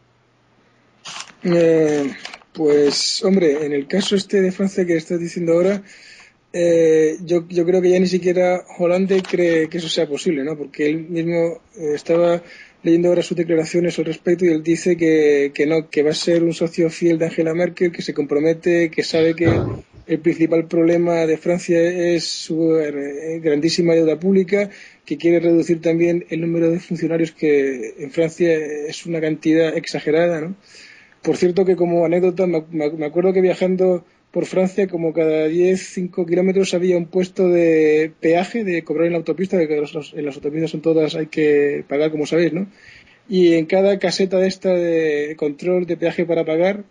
Eh, 1.42 2.14
pues, 2.54 3.22
hombre, 3.24 3.66
en 3.66 3.72
el 3.72 3.86
caso 3.86 4.14
este 4.14 4.40
de 4.40 4.52
Francia 4.52 4.86
que 4.86 4.96
estás 4.96 5.18
diciendo 5.18 5.52
ahora, 5.52 5.82
eh, 6.52 7.16
yo, 7.24 7.46
creo 7.48 7.82
que 7.82 7.90
ya 7.90 7.98
ni 7.98 8.06
siquiera 8.06 8.64
Hollande 8.78 9.22
cree 9.28 9.68
que 9.68 9.78
eso 9.78 9.88
sea 9.88 10.06
posible, 10.06 10.44
¿no? 10.44 10.56
Porque 10.56 10.86
él 10.86 10.98
mismo 11.08 11.60
eh, 11.76 11.92
estaba 11.94 12.42
leyendo 12.84 13.08
ahora 13.08 13.22
sus 13.22 13.36
declaraciones 13.36 13.98
al 13.98 14.04
respecto 14.04 14.44
y 14.44 14.48
él 14.48 14.62
dice 14.62 14.96
que, 14.96 15.50
que 15.52 15.66
no, 15.66 15.90
que 15.90 16.04
va 16.04 16.10
a 16.10 16.14
ser 16.14 16.44
un 16.44 16.54
socio 16.54 16.88
fiel 16.90 17.18
de 17.18 17.24
Angela 17.26 17.54
Merkel, 17.54 17.90
que 17.90 18.02
se 18.02 18.14
compromete, 18.14 18.88
que 18.88 19.02
sabe 19.02 19.34
que 19.34 19.50
el 20.06 20.18
principal 20.20 20.68
problema 20.68 21.26
de 21.26 21.38
Francia 21.38 21.80
es 21.82 22.24
su 22.24 22.76
eh, 22.76 23.40
grandísima 23.42 23.94
deuda 23.94 24.20
pública, 24.20 24.70
que 25.04 25.16
quiere 25.16 25.40
reducir 25.40 25.80
también 25.80 26.24
el 26.30 26.40
número 26.40 26.70
de 26.70 26.78
funcionarios 26.78 27.32
que 27.32 27.94
en 27.98 28.12
Francia 28.12 28.54
es 28.54 29.06
una 29.06 29.20
cantidad 29.20 29.76
exagerada. 29.76 30.40
¿no? 30.40 30.56
Por 31.24 31.38
cierto 31.38 31.64
que 31.64 31.74
como 31.74 32.04
anécdota, 32.04 32.46
me, 32.46 33.06
acuerdo 33.06 33.32
que 33.32 33.40
viajando 33.40 34.04
por 34.30 34.44
Francia, 34.44 34.86
como 34.88 35.14
cada 35.14 35.46
10, 35.48 35.80
5 35.80 36.26
kilómetros 36.26 36.74
había 36.74 36.98
un 36.98 37.06
puesto 37.06 37.48
de 37.48 38.12
peaje, 38.20 38.62
de 38.62 38.84
cobrar 38.84 39.06
en 39.06 39.12
la 39.12 39.18
autopista, 39.18 39.56
que 39.56 39.74
en 39.74 40.26
las 40.26 40.36
autopistas 40.36 40.70
son 40.70 40.82
todas, 40.82 41.14
hay 41.14 41.28
que 41.28 41.82
pagar, 41.88 42.10
como 42.10 42.26
sabéis, 42.26 42.52
¿no? 42.52 42.66
Y 43.26 43.54
en 43.54 43.64
cada 43.64 43.98
caseta 43.98 44.36
de 44.36 44.48
esta 44.48 44.74
de 44.74 45.34
control 45.38 45.86
de 45.86 45.96
peaje 45.96 46.26
para 46.26 46.44
pagar, 46.44 46.84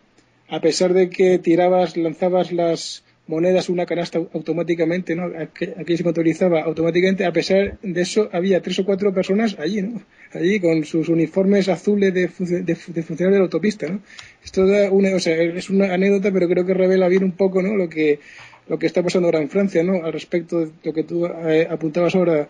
a 0.49 0.61
pesar 0.61 0.93
de 0.93 1.11
que 1.11 1.37
tirabas, 1.37 1.95
lanzabas 1.95 2.51
las 2.51 3.03
monedas 3.27 3.69
una 3.69 3.85
canasta 3.85 4.19
automáticamente, 4.33 5.15
¿no? 5.15 5.31
Aquí, 5.77 5.97
se 5.97 6.03
contabilizaba 6.03 6.61
automáticamente, 6.61 7.25
a 7.25 7.31
pesar 7.31 7.79
de 7.81 8.01
eso 8.01 8.29
había 8.33 8.61
tres 8.61 8.79
o 8.79 8.85
cuatro 8.85 9.13
personas 9.13 9.57
allí, 9.59 9.81
¿no? 9.81 10.01
Allí 10.33 10.59
con 10.59 10.83
sus 10.83 11.07
uniformes 11.09 11.69
azules 11.69 12.13
de, 12.13 12.27
de, 12.27 12.75
funcionarios 12.75 13.17
de 13.17 13.37
la 13.37 13.43
autopista, 13.43 13.87
¿no? 13.87 14.01
Esto 14.43 14.67
da 14.67 14.91
o 14.91 15.19
sea, 15.19 15.41
es 15.41 15.69
una 15.69 15.93
anécdota, 15.93 16.31
pero 16.31 16.49
creo 16.49 16.65
que 16.65 16.73
revela 16.73 17.07
bien 17.07 17.23
un 17.23 17.31
poco, 17.31 17.61
¿no? 17.61 17.75
Lo 17.75 17.87
que 17.87 18.19
lo 18.67 18.79
que 18.79 18.87
está 18.87 19.03
pasando 19.03 19.27
ahora 19.27 19.41
en 19.41 19.49
Francia, 19.49 19.83
¿no? 19.83 20.05
Al 20.05 20.13
respecto 20.13 20.61
de 20.61 20.71
lo 20.83 20.93
que 20.93 21.03
tú 21.03 21.25
eh, 21.25 21.67
apuntabas 21.69 22.15
ahora, 22.15 22.47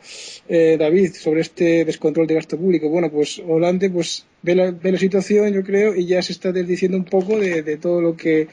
eh, 0.47 0.77
David, 0.77 1.13
sobre 1.13 1.41
este 1.41 1.85
descontrol 1.85 2.27
de 2.27 2.35
gasto 2.35 2.57
público. 2.57 2.87
Bueno, 2.89 3.09
pues 3.09 3.41
Hollande, 3.45 3.89
pues 3.89 4.25
ve 4.43 4.55
la, 4.55 4.71
ve 4.71 4.91
la 4.91 4.99
situación, 4.99 5.51
yo 5.53 5.63
creo, 5.63 5.95
y 5.95 6.05
ya 6.05 6.21
se 6.21 6.33
está 6.33 6.51
desdiciendo 6.51 6.97
un 6.97 7.05
poco 7.05 7.39
de, 7.39 7.63
de 7.63 7.77
todo 7.77 7.99
lo 7.99 8.15
que 8.15 8.47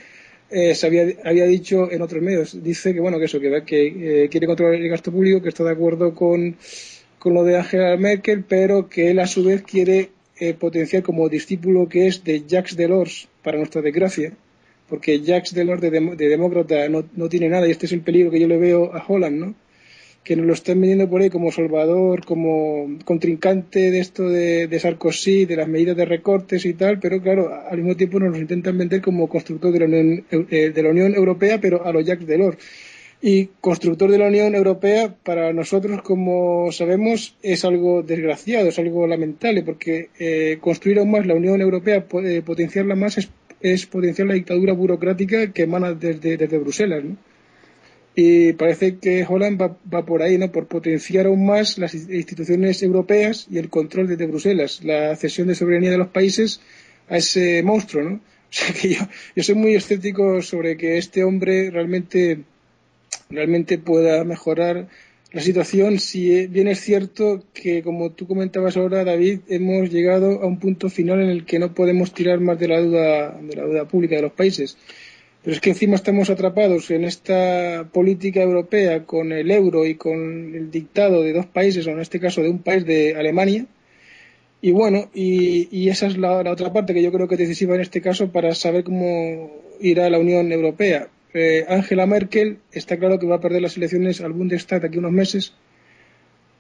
eh, 0.50 0.74
se 0.74 0.86
había, 0.86 1.06
había, 1.24 1.44
dicho 1.44 1.90
en 1.90 2.02
otros 2.02 2.22
medios. 2.22 2.62
Dice 2.62 2.92
que, 2.92 3.00
bueno, 3.00 3.18
que 3.18 3.26
eso, 3.26 3.38
que, 3.40 4.24
eh, 4.24 4.28
quiere 4.28 4.46
controlar 4.46 4.74
el 4.74 4.88
gasto 4.88 5.12
público, 5.12 5.40
que 5.40 5.48
está 5.48 5.64
de 5.64 5.72
acuerdo 5.72 6.14
con, 6.14 6.56
con 7.18 7.34
lo 7.34 7.44
de 7.44 7.56
Angela 7.56 7.96
Merkel, 7.96 8.44
pero 8.46 8.88
que 8.88 9.10
él 9.10 9.20
a 9.20 9.26
su 9.26 9.44
vez 9.44 9.62
quiere 9.62 10.10
eh, 10.38 10.54
potenciar 10.54 11.02
como 11.02 11.28
discípulo 11.28 11.88
que 11.88 12.06
es 12.06 12.24
de 12.24 12.44
Jacques 12.46 12.76
Delors, 12.76 13.28
para 13.42 13.58
nuestra 13.58 13.82
desgracia, 13.82 14.32
porque 14.88 15.20
Jacques 15.20 15.54
Delors 15.54 15.80
de, 15.80 15.90
de 15.90 16.28
demócrata 16.28 16.88
no, 16.88 17.04
no, 17.14 17.28
tiene 17.28 17.48
nada 17.48 17.68
y 17.68 17.70
este 17.70 17.86
es 17.86 17.92
el 17.92 18.00
peligro 18.00 18.30
que 18.30 18.40
yo 18.40 18.48
le 18.48 18.58
veo 18.58 18.94
a 18.94 19.04
Holland, 19.06 19.36
¿no? 19.36 19.54
Que 20.22 20.36
nos 20.36 20.46
lo 20.46 20.52
están 20.52 20.80
vendiendo 20.80 21.08
por 21.08 21.22
ahí 21.22 21.30
como 21.30 21.50
salvador, 21.50 22.24
como 22.24 22.98
contrincante 23.04 23.90
de 23.90 24.00
esto 24.00 24.28
de, 24.28 24.78
Sarkozy, 24.78 25.46
de 25.46 25.56
las 25.56 25.68
medidas 25.68 25.96
de 25.96 26.04
recortes 26.04 26.66
y 26.66 26.74
tal, 26.74 26.98
pero 27.00 27.22
claro, 27.22 27.50
al 27.68 27.78
mismo 27.78 27.96
tiempo 27.96 28.20
nos 28.20 28.38
intentan 28.38 28.76
vender 28.76 29.00
como 29.00 29.28
constructor 29.28 29.72
de 29.72 29.78
la 29.80 29.86
Unión, 29.86 30.24
eh, 30.30 30.70
de 30.74 30.82
la 30.82 30.90
Unión 30.90 31.14
Europea, 31.14 31.58
pero 31.60 31.84
a 31.84 31.92
los 31.92 32.04
Jacques 32.04 32.26
Delors. 32.26 32.58
Y 33.22 33.50
constructor 33.60 34.10
de 34.10 34.18
la 34.18 34.28
Unión 34.28 34.54
Europea, 34.54 35.14
para 35.22 35.52
nosotros, 35.52 36.00
como 36.02 36.72
sabemos, 36.72 37.36
es 37.42 37.64
algo 37.66 38.02
desgraciado, 38.02 38.68
es 38.68 38.78
algo 38.78 39.06
lamentable, 39.06 39.62
porque 39.62 40.08
eh, 40.18 40.58
construir 40.60 40.98
aún 40.98 41.10
más 41.10 41.26
la 41.26 41.34
Unión 41.34 41.60
Europea, 41.60 42.06
eh, 42.24 42.42
potenciarla 42.42 42.94
más, 42.94 43.18
es, 43.18 43.30
es, 43.60 43.84
potenciar 43.86 44.28
la 44.28 44.34
dictadura 44.34 44.72
burocrática 44.72 45.52
que 45.52 45.62
emana 45.62 45.92
desde, 45.92 46.38
desde 46.38 46.58
Bruselas. 46.58 47.04
¿no? 47.04 47.29
Y 48.14 48.52
parece 48.54 48.98
que 48.98 49.24
Holland 49.28 49.60
va, 49.60 50.04
por 50.04 50.22
ahí, 50.22 50.36
¿no? 50.36 50.50
Por 50.50 50.66
potenciar 50.66 51.26
aún 51.26 51.46
más 51.46 51.78
las 51.78 51.94
instituciones 51.94 52.82
europeas 52.82 53.46
y 53.50 53.58
el 53.58 53.70
control 53.70 54.08
desde 54.08 54.26
Bruselas, 54.26 54.82
la 54.82 55.14
cesión 55.16 55.48
de 55.48 55.54
soberanía 55.54 55.90
de 55.90 55.98
los 55.98 56.08
países 56.08 56.60
a 57.08 57.18
ese 57.18 57.62
monstruo, 57.62 58.04
¿no? 58.04 58.20
O 58.50 58.52
sea 58.52 58.74
que 58.74 58.94
yo, 58.94 59.00
yo 59.36 59.44
soy 59.44 59.54
muy 59.54 59.74
escéptico 59.76 60.42
sobre 60.42 60.76
que 60.76 60.98
este 60.98 61.22
hombre 61.22 61.70
realmente, 61.70 62.40
realmente 63.30 63.78
pueda 63.78 64.24
mejorar 64.24 64.88
la 65.32 65.40
situación 65.40 66.00
si 66.00 66.48
bien 66.48 66.66
es 66.66 66.80
cierto 66.80 67.44
que, 67.54 67.82
como 67.82 68.10
tú 68.10 68.26
comentabas 68.26 68.76
ahora, 68.76 69.04
David, 69.04 69.40
hemos 69.48 69.88
llegado 69.90 70.42
a 70.42 70.46
un 70.46 70.58
punto 70.58 70.88
final 70.88 71.20
en 71.20 71.28
el 71.28 71.44
que 71.44 71.60
no 71.60 71.72
podemos 71.72 72.12
tirar 72.12 72.40
más 72.40 72.58
de 72.58 72.66
la 72.66 72.80
deuda, 72.80 73.38
de 73.40 73.54
la 73.56 73.62
deuda 73.62 73.84
pública 73.86 74.16
de 74.16 74.22
los 74.22 74.32
países. 74.32 74.76
Pero 75.42 75.54
es 75.54 75.60
que 75.60 75.70
encima 75.70 75.96
estamos 75.96 76.28
atrapados 76.28 76.90
en 76.90 77.04
esta 77.04 77.88
política 77.92 78.42
europea 78.42 79.04
con 79.04 79.32
el 79.32 79.50
euro 79.50 79.86
y 79.86 79.94
con 79.94 80.54
el 80.54 80.70
dictado 80.70 81.22
de 81.22 81.32
dos 81.32 81.46
países, 81.46 81.86
o 81.86 81.90
en 81.90 82.00
este 82.00 82.20
caso 82.20 82.42
de 82.42 82.50
un 82.50 82.58
país 82.58 82.84
de 82.84 83.16
Alemania. 83.16 83.64
Y 84.60 84.72
bueno, 84.72 85.10
y, 85.14 85.88
esa 85.88 86.06
es 86.06 86.18
la, 86.18 86.40
otra 86.50 86.72
parte 86.72 86.92
que 86.92 87.02
yo 87.02 87.10
creo 87.10 87.26
que 87.26 87.36
es 87.36 87.40
decisiva 87.40 87.74
en 87.74 87.80
este 87.80 88.02
caso 88.02 88.30
para 88.30 88.54
saber 88.54 88.84
cómo 88.84 89.50
irá 89.80 90.10
la 90.10 90.18
Unión 90.18 90.52
Europea. 90.52 91.08
Eh, 91.32 91.64
Angela 91.68 92.06
Merkel 92.06 92.58
está 92.72 92.98
claro 92.98 93.18
que 93.18 93.26
va 93.26 93.36
a 93.36 93.40
perder 93.40 93.62
las 93.62 93.78
elecciones 93.78 94.20
al 94.20 94.32
Bundestag 94.32 94.82
de 94.82 94.88
aquí 94.88 94.98
unos 94.98 95.12
meses 95.12 95.54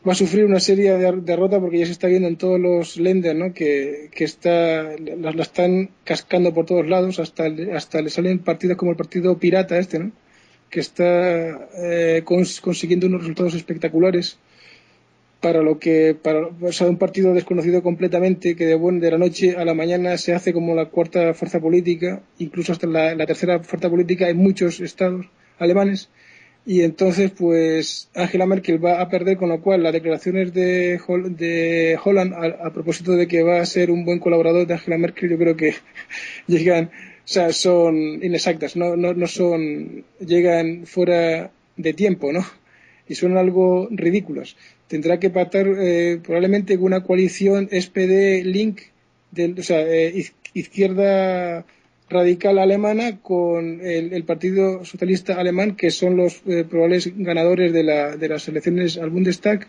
va 0.06 0.12
a 0.12 0.14
sufrir 0.14 0.44
una 0.44 0.60
serie 0.60 0.96
de 0.96 1.12
derrotas 1.12 1.60
porque 1.60 1.78
ya 1.78 1.86
se 1.86 1.92
está 1.92 2.06
viendo 2.06 2.28
en 2.28 2.36
todos 2.36 2.58
los 2.58 2.96
lenders 2.96 3.38
¿no? 3.38 3.52
que, 3.52 4.08
que 4.14 4.24
está, 4.24 4.96
la, 4.98 5.32
la, 5.32 5.42
están 5.42 5.90
cascando 6.04 6.54
por 6.54 6.66
todos 6.66 6.86
lados, 6.88 7.18
hasta, 7.18 7.44
hasta 7.74 8.00
le 8.00 8.10
salen 8.10 8.38
partidos 8.38 8.76
como 8.76 8.92
el 8.92 8.96
partido 8.96 9.38
pirata 9.38 9.78
este, 9.78 9.98
¿no? 9.98 10.12
que 10.70 10.80
está 10.80 11.68
eh, 11.76 12.22
cons, 12.24 12.60
consiguiendo 12.60 13.08
unos 13.08 13.22
resultados 13.22 13.54
espectaculares 13.54 14.38
para 15.40 15.62
lo 15.62 15.78
que 15.78 16.14
para 16.14 16.46
o 16.46 16.72
sea, 16.72 16.86
un 16.86 16.98
partido 16.98 17.34
desconocido 17.34 17.82
completamente 17.82 18.56
que 18.56 18.66
de, 18.66 18.74
buen, 18.74 19.00
de 19.00 19.10
la 19.10 19.18
noche 19.18 19.56
a 19.56 19.64
la 19.64 19.74
mañana 19.74 20.16
se 20.16 20.34
hace 20.34 20.52
como 20.52 20.74
la 20.74 20.86
cuarta 20.86 21.34
fuerza 21.34 21.60
política 21.60 22.22
incluso 22.38 22.72
hasta 22.72 22.86
la 22.86 23.26
tercera 23.26 23.60
fuerza 23.60 23.90
política 23.90 24.28
en 24.28 24.36
muchos 24.36 24.80
estados 24.80 25.26
alemanes 25.58 26.08
y 26.70 26.82
entonces 26.82 27.32
pues 27.32 28.08
Angela 28.14 28.46
Merkel 28.46 28.82
va 28.82 29.00
a 29.00 29.08
perder, 29.08 29.36
con 29.36 29.48
lo 29.48 29.60
cual 29.60 29.82
las 29.82 29.92
declaraciones 29.92 30.54
de, 30.54 31.00
de 31.36 31.98
Holland 32.00 32.32
a, 32.32 32.72
propósito 32.72 33.16
de 33.16 33.26
que 33.26 33.42
va 33.42 33.60
a 33.60 33.66
ser 33.66 33.90
un 33.90 34.04
buen 34.04 34.20
colaborador 34.20 34.68
de 34.68 34.74
Angela 34.74 34.96
Merkel, 34.96 35.30
yo 35.30 35.36
creo 35.36 35.56
que 35.56 35.74
llegan, 36.46 36.84
o 36.84 36.88
sea, 37.24 37.52
son 37.52 38.22
inexactas, 38.22 38.76
no, 38.76 38.94
no, 38.94 39.14
no 39.14 39.26
son, 39.26 40.04
llegan 40.20 40.86
fuera 40.86 41.50
de 41.76 41.92
tiempo, 41.92 42.32
¿no? 42.32 42.46
Y 43.08 43.16
son 43.16 43.36
algo 43.36 43.88
ridículos. 43.90 44.56
Tendrá 44.86 45.18
que 45.18 45.30
pactar 45.30 45.66
eh, 45.66 46.20
probablemente 46.22 46.76
una 46.76 47.02
coalición 47.02 47.68
SPD-Link, 47.72 48.80
o 49.58 49.62
sea, 49.64 49.80
eh, 49.80 50.24
izquierda 50.54 51.64
radical 52.10 52.58
alemana 52.58 53.20
con 53.20 53.80
el, 53.80 54.24
Partido 54.24 54.84
Socialista 54.84 55.34
Alemán, 55.34 55.76
que 55.76 55.90
son 55.90 56.16
los 56.16 56.42
eh, 56.46 56.64
probables 56.68 57.10
ganadores 57.16 57.72
de, 57.72 57.84
las 57.84 58.48
elecciones 58.48 58.98
al 58.98 59.10
Bundestag. 59.10 59.68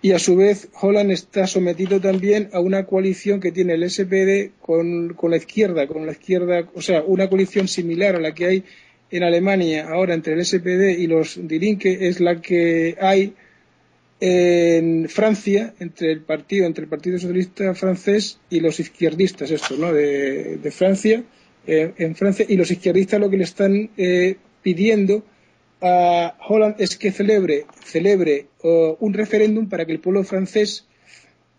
Y 0.00 0.12
a 0.12 0.18
su 0.18 0.36
vez, 0.36 0.68
Holland 0.80 1.10
está 1.10 1.46
sometido 1.46 2.00
también 2.00 2.48
a 2.52 2.60
una 2.60 2.86
coalición 2.86 3.40
que 3.40 3.52
tiene 3.52 3.74
el 3.74 3.88
SPD 3.88 4.52
con, 4.60 5.14
la 5.22 5.36
izquierda, 5.36 5.86
con 5.86 6.06
la 6.06 6.12
izquierda, 6.12 6.68
o 6.74 6.80
sea, 6.80 7.02
una 7.02 7.28
coalición 7.28 7.68
similar 7.68 8.16
a 8.16 8.20
la 8.20 8.32
que 8.32 8.46
hay 8.46 8.64
en 9.10 9.22
Alemania 9.24 9.88
ahora 9.88 10.14
entre 10.14 10.34
el 10.34 10.44
SPD 10.44 10.98
y 10.98 11.06
los 11.06 11.38
Die 11.48 11.58
Linke, 11.58 12.08
es 12.08 12.20
la 12.20 12.40
que 12.40 12.96
hay 13.00 13.34
en 14.20 15.08
Francia 15.08 15.74
entre 15.80 16.12
el 16.12 16.20
partido, 16.20 16.66
entre 16.66 16.84
el 16.84 16.90
Partido 16.90 17.18
Socialista 17.18 17.74
francés 17.74 18.38
y 18.50 18.60
los 18.60 18.80
izquierdistas, 18.80 19.50
esto, 19.50 19.76
¿no? 19.76 19.92
de 19.92 20.70
Francia 20.70 21.24
eh, 21.70 21.92
en 21.98 22.16
Francia 22.16 22.46
y 22.48 22.56
los 22.56 22.70
izquierdistas 22.70 23.20
lo 23.20 23.28
que 23.28 23.36
le 23.36 23.44
están 23.44 23.90
eh, 23.98 24.36
pidiendo 24.62 25.22
a 25.82 26.34
Holland 26.48 26.76
es 26.78 26.96
que 26.96 27.12
celebre, 27.12 27.66
celebre 27.84 28.46
un 28.62 29.12
referéndum 29.12 29.68
para 29.68 29.84
que 29.84 29.92
el 29.92 30.00
pueblo 30.00 30.24
francés 30.24 30.86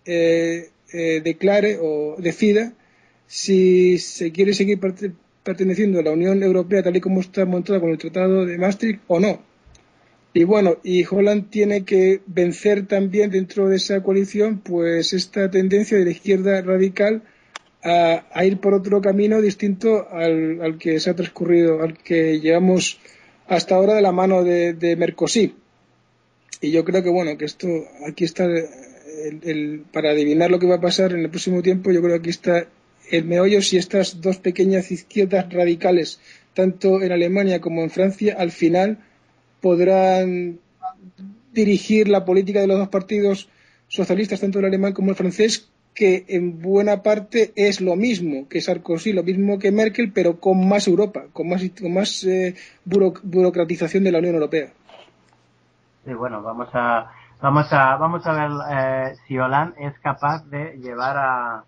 eh, 0.05 0.71
declare 0.91 1.77
o 1.79 2.15
decida 2.17 2.73
si 3.27 3.99
se 3.99 4.31
quiere 4.31 4.53
seguir 4.53 4.79
perteneciendo 5.43 5.99
a 5.99 6.03
la 6.03 6.11
Unión 6.11 6.41
Europea 6.41 6.81
tal 6.81 6.97
y 6.97 7.01
como 7.01 7.21
está 7.21 7.45
montada 7.45 7.79
con 7.79 7.91
el 7.91 7.99
Tratado 7.99 8.47
de 8.47 8.57
Maastricht 8.57 9.01
o 9.05 9.19
no. 9.19 9.43
Y 10.33 10.43
bueno, 10.43 10.77
y 10.83 11.05
Holland 11.07 11.51
tiene 11.51 11.85
que 11.85 12.21
vencer 12.25 12.87
también 12.87 13.29
dentro 13.29 13.69
de 13.69 13.75
esa 13.75 14.01
coalición 14.01 14.57
pues 14.57 15.13
esta 15.13 15.51
tendencia 15.51 15.99
de 15.99 16.05
la 16.05 16.11
izquierda 16.11 16.61
radical 16.63 17.21
a, 17.83 18.45
ir 18.45 18.59
por 18.59 18.73
otro 18.73 19.01
camino 19.01 19.41
distinto 19.41 20.07
al, 20.11 20.77
que 20.77 20.99
se 20.99 21.09
ha 21.09 21.15
transcurrido, 21.15 21.81
al 21.81 21.97
que 21.97 22.39
llevamos 22.39 22.99
hasta 23.47 23.75
ahora 23.75 23.95
de 23.95 24.01
la 24.01 24.11
mano 24.11 24.43
de, 24.43 24.95
Mercosur. 24.97 25.51
Y 26.61 26.71
yo 26.71 26.83
creo 26.83 27.03
que, 27.03 27.09
bueno, 27.09 27.37
que 27.37 27.45
esto, 27.45 27.67
aquí 28.07 28.25
está, 28.25 28.45
el, 28.45 29.85
para 29.93 30.11
adivinar 30.11 30.51
lo 30.51 30.59
que 30.59 30.67
va 30.67 30.75
a 30.75 30.81
pasar 30.81 31.13
en 31.13 31.21
el 31.21 31.29
próximo 31.29 31.61
tiempo, 31.61 31.91
yo 31.91 32.01
creo 32.01 32.15
que 32.15 32.19
aquí 32.19 32.29
está 32.29 32.67
el 33.11 33.25
meollo 33.25 33.61
si 33.61 33.77
estas 33.77 34.21
dos 34.21 34.37
pequeñas 34.37 34.91
izquierdas 34.91 35.51
radicales, 35.51 36.19
tanto 36.53 37.01
en 37.01 37.11
Alemania 37.11 37.61
como 37.61 37.81
en 37.81 37.89
Francia, 37.89 38.35
al 38.37 38.51
final 38.51 38.99
podrán 39.61 40.59
dirigir 41.53 42.07
la 42.07 42.25
política 42.25 42.61
de 42.61 42.67
los 42.67 42.77
dos 42.77 42.89
partidos 42.89 43.49
socialistas, 43.87 44.41
tanto 44.41 44.59
el 44.59 44.65
alemán 44.65 44.93
como 44.93 45.09
el 45.09 45.15
francés, 45.15 45.69
que 45.99 46.23
en 46.29 46.61
buena 46.61 47.03
parte 47.03 47.51
es 47.57 47.81
lo 47.81 47.97
mismo 47.97 48.47
que 48.47 48.61
Sarkozy, 48.61 49.11
lo 49.11 49.21
mismo 49.21 49.59
que 49.59 49.73
Merkel, 49.73 50.13
pero 50.13 50.39
con 50.39 50.65
más 50.65 50.87
Europa, 50.87 51.23
con 51.33 51.49
más, 51.49 51.61
con 51.81 51.93
más 51.93 52.23
eh, 52.23 52.55
burocratización 52.85 54.05
de 54.05 54.11
la 54.13 54.19
Unión 54.19 54.35
Europea. 54.35 54.69
Sí, 56.05 56.13
bueno, 56.13 56.41
vamos 56.41 56.69
a 56.71 57.11
vamos 57.41 57.67
a 57.73 57.97
vamos 57.97 58.25
a 58.25 58.31
ver 58.31 58.51
eh, 58.71 59.15
si 59.27 59.37
Hollande 59.37 59.75
es 59.87 59.99
capaz 59.99 60.45
de 60.45 60.77
llevar 60.77 61.17
a, 61.17 61.63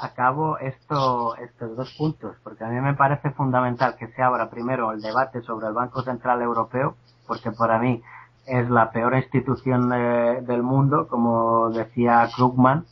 a 0.00 0.14
cabo 0.14 0.56
esto, 0.58 1.34
estos 1.38 1.76
dos 1.76 1.92
puntos, 1.98 2.36
porque 2.44 2.62
a 2.62 2.68
mí 2.68 2.80
me 2.80 2.94
parece 2.94 3.32
fundamental 3.32 3.96
que 3.96 4.06
se 4.06 4.22
abra 4.22 4.50
primero 4.50 4.92
el 4.92 5.00
debate 5.00 5.42
sobre 5.42 5.66
el 5.66 5.72
Banco 5.72 6.02
Central 6.02 6.42
Europeo, 6.42 6.94
porque 7.26 7.50
para 7.50 7.80
mí 7.80 8.00
es 8.46 8.70
la 8.70 8.92
peor 8.92 9.16
institución 9.16 9.88
del 9.88 10.62
mundo, 10.62 11.08
como 11.08 11.70
decía 11.70 12.28
Krugman, 12.36 12.84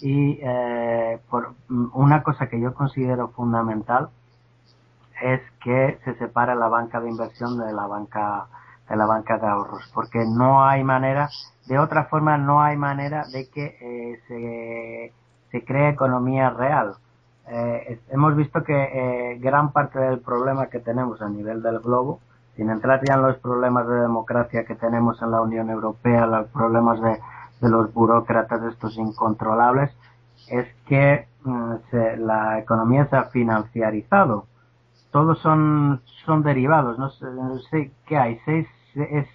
y 0.00 0.38
eh, 0.42 1.20
por 1.30 1.54
una 1.68 2.22
cosa 2.22 2.48
que 2.48 2.60
yo 2.60 2.74
considero 2.74 3.28
fundamental 3.28 4.08
es 5.20 5.40
que 5.62 5.98
se 6.04 6.14
separe 6.16 6.54
la 6.54 6.68
banca 6.68 7.00
de 7.00 7.10
inversión 7.10 7.58
de 7.58 7.72
la 7.72 7.86
banca 7.86 8.46
de 8.88 8.96
la 8.96 9.06
banca 9.06 9.38
de 9.38 9.46
ahorros 9.46 9.90
porque 9.94 10.24
no 10.26 10.64
hay 10.64 10.82
manera 10.82 11.28
de 11.66 11.78
otra 11.78 12.04
forma 12.06 12.38
no 12.38 12.62
hay 12.62 12.76
manera 12.76 13.24
de 13.32 13.48
que 13.48 13.76
eh, 13.80 14.20
se, 14.26 15.12
se 15.50 15.64
cree 15.64 15.90
economía 15.90 16.50
real. 16.50 16.94
Eh, 17.48 18.00
hemos 18.10 18.36
visto 18.36 18.62
que 18.64 18.72
eh, 18.74 19.38
gran 19.38 19.72
parte 19.72 19.98
del 19.98 20.20
problema 20.20 20.66
que 20.66 20.80
tenemos 20.80 21.20
a 21.22 21.28
nivel 21.28 21.62
del 21.62 21.80
globo 21.80 22.20
sin 22.56 22.70
entrar 22.70 23.00
ya 23.06 23.14
en 23.14 23.22
los 23.22 23.36
problemas 23.38 23.86
de 23.88 23.94
democracia 23.94 24.64
que 24.64 24.74
tenemos 24.74 25.20
en 25.22 25.30
la 25.30 25.40
Unión 25.40 25.70
Europea 25.70 26.26
los 26.26 26.48
problemas 26.48 27.00
de 27.00 27.18
de 27.62 27.70
los 27.70 27.94
burócratas 27.94 28.60
estos 28.64 28.98
incontrolables 28.98 29.90
es 30.48 30.66
que 30.86 31.26
mm, 31.44 31.74
la 32.18 32.58
economía 32.58 33.06
se 33.06 33.16
ha 33.16 33.24
financiarizado. 33.26 34.46
Todos 35.12 35.38
son, 35.38 36.02
son 36.26 36.42
derivados. 36.42 36.98
No 36.98 37.10
sé, 37.10 37.92
qué 38.06 38.18
hay, 38.18 38.40
seis, 38.44 38.66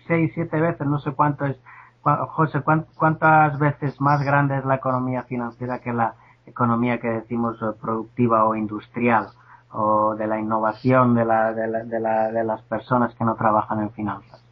seis, 0.07 0.31
siete 0.33 0.59
veces, 0.59 0.85
no 0.85 0.99
sé 0.99 1.13
cuánto 1.13 1.45
es. 1.45 1.57
José, 2.03 2.61
¿cuántas 2.95 3.59
veces 3.59 3.99
más 3.99 4.23
grande 4.23 4.57
es 4.57 4.65
la 4.65 4.75
economía 4.75 5.23
financiera 5.23 5.79
que 5.79 5.91
la 5.91 6.13
economía 6.45 6.99
que 6.99 7.09
decimos 7.09 7.57
productiva 7.81 8.45
o 8.45 8.55
industrial 8.55 9.27
o 9.71 10.15
de 10.15 10.25
la 10.25 10.39
innovación 10.39 11.15
de, 11.15 11.25
la, 11.25 11.51
de, 11.51 11.67
la, 11.67 11.83
de, 11.83 11.99
la, 11.99 12.31
de 12.31 12.43
las 12.45 12.61
personas 12.61 13.13
que 13.15 13.25
no 13.25 13.35
trabajan 13.35 13.81
en 13.81 13.91
finanzas? 13.91 14.46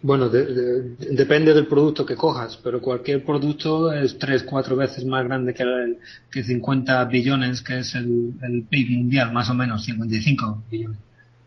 Bueno, 0.00 0.28
depende 0.28 1.52
del 1.52 1.66
producto 1.66 2.06
que 2.06 2.14
cojas, 2.14 2.56
pero 2.62 2.80
cualquier 2.80 3.24
producto 3.24 3.92
es 3.92 4.16
tres, 4.16 4.44
cuatro 4.44 4.76
veces 4.76 5.04
más 5.04 5.24
grande 5.24 5.52
que, 5.52 5.64
el, 5.64 5.98
que 6.30 6.44
50 6.44 7.04
billones, 7.06 7.62
que 7.62 7.78
es 7.78 7.96
el, 7.96 8.64
PIB 8.70 8.90
mundial, 8.96 9.32
más 9.32 9.50
o 9.50 9.54
menos, 9.54 9.84
55 9.84 10.62
billones. 10.70 10.98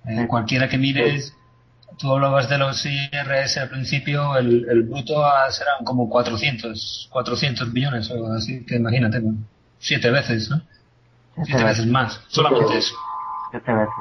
Eh, 0.05 0.27
cualquiera 0.27 0.67
que 0.67 0.77
mires, 0.77 1.33
tú 1.97 2.11
hablabas 2.11 2.49
de 2.49 2.57
los 2.57 2.85
IRS 2.85 3.57
al 3.57 3.69
principio, 3.69 4.35
el, 4.35 4.67
el 4.69 4.83
bruto 4.83 5.23
serán 5.49 5.85
como 5.85 6.09
400, 6.09 7.07
400 7.09 7.71
billones 7.71 8.11
o 8.11 8.33
así, 8.33 8.65
que 8.65 8.75
imagínate, 8.75 9.21
siete 9.79 10.11
veces, 10.11 10.49
¿no? 10.49 10.61
Siete, 11.45 11.63
veces 11.63 11.87
más, 11.87 12.21
solamente 12.27 12.77
eso. 12.77 12.95
Siete 13.51 13.73
veces. 13.73 13.93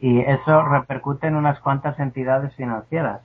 Y 0.00 0.18
eso 0.22 0.62
repercute 0.62 1.28
en 1.28 1.36
unas 1.36 1.60
cuantas 1.60 1.98
entidades 2.00 2.52
financieras 2.56 3.20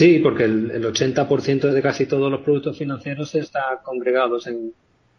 Sí, 0.00 0.18
porque 0.18 0.44
el, 0.44 0.70
el 0.70 0.82
80% 0.82 1.72
de 1.72 1.82
casi 1.82 2.06
todos 2.06 2.30
los 2.32 2.40
productos 2.40 2.78
financieros 2.78 3.34
está 3.34 3.80
congregados 3.82 4.46
en, 4.46 4.72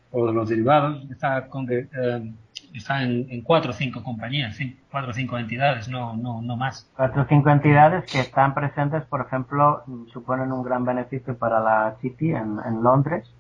o 0.10 0.32
los 0.32 0.50
derivados, 0.50 1.06
está, 1.12 1.48
eh, 1.70 2.34
está 2.74 3.04
en, 3.04 3.28
en, 3.30 3.44
cuatro 3.44 3.70
o 3.70 3.74
cinco 3.76 4.02
compañías, 4.02 4.58
cuatro 4.90 5.12
o 5.12 5.14
cinco 5.14 5.38
entidades, 5.38 5.88
no, 5.88 6.18
no, 6.18 6.42
no 6.42 6.58
más. 6.58 6.90
Cuatro 6.96 7.22
o 7.22 7.26
cinco 7.30 7.52
entidades 7.52 8.12
que 8.12 8.22
están 8.22 8.56
presentes, 8.56 9.04
por 9.04 9.22
ejemplo, 9.22 9.84
suponen 10.12 10.52
un 10.52 10.64
gran 10.64 10.84
beneficio 10.84 11.38
para 11.38 11.60
la 11.60 11.98
City 12.02 12.32
en, 12.32 12.58
en 12.66 12.82
Londres. 12.82 13.32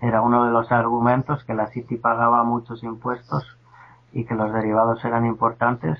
Era 0.00 0.22
uno 0.22 0.46
de 0.46 0.52
los 0.52 0.72
argumentos 0.72 1.44
que 1.44 1.52
la 1.52 1.66
City 1.66 1.96
pagaba 1.96 2.44
muchos 2.44 2.82
impuestos 2.82 3.44
y 4.14 4.24
que 4.24 4.34
los 4.34 4.54
derivados 4.54 5.04
eran 5.04 5.26
importantes. 5.26 5.98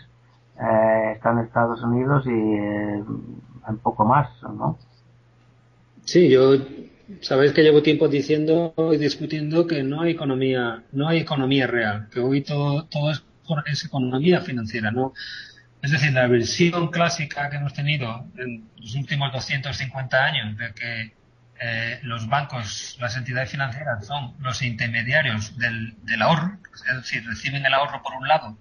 Eh, 0.59 1.13
están 1.15 1.39
en 1.39 1.45
Estados 1.45 1.83
Unidos 1.83 2.27
y 2.27 2.31
eh, 2.31 3.05
un 3.69 3.79
poco 3.79 4.05
más, 4.05 4.29
¿no? 4.43 4.79
Sí, 6.05 6.29
yo 6.29 6.57
sabéis 7.21 7.53
que 7.53 7.63
llevo 7.63 7.83
tiempo 7.83 8.09
diciendo 8.09 8.75
y 8.93 8.97
discutiendo 8.97 9.67
que 9.67 9.83
no 9.83 10.03
hay 10.03 10.13
economía, 10.13 10.83
no 10.93 11.09
hay 11.09 11.19
economía 11.19 11.67
real, 11.67 12.09
que 12.11 12.21
hoy 12.21 12.43
todo, 12.43 12.85
todo 12.85 13.11
es, 13.11 13.23
es 13.67 13.85
economía 13.85 14.41
financiera, 14.41 14.91
¿no? 14.91 15.13
Es 15.83 15.93
decir, 15.93 16.13
la 16.13 16.27
versión 16.27 16.89
clásica 16.89 17.49
que 17.51 17.57
hemos 17.57 17.73
tenido 17.73 18.27
en 18.37 18.69
los 18.79 18.95
últimos 18.97 19.33
250 19.33 20.25
años 20.25 20.59
de 20.59 20.73
que 20.75 21.13
eh, 21.61 21.99
los 22.03 22.29
bancos, 22.29 22.97
las 23.01 23.17
entidades 23.17 23.51
financieras 23.51 24.07
son 24.07 24.35
los 24.41 24.63
intermediarios 24.63 25.57
del, 25.59 25.95
del 26.05 26.23
ahorro, 26.23 26.59
es 26.75 26.97
decir, 26.97 27.25
reciben 27.27 27.65
el 27.65 27.75
ahorro 27.75 28.03
por 28.03 28.15
un 28.15 28.29
lado 28.29 28.57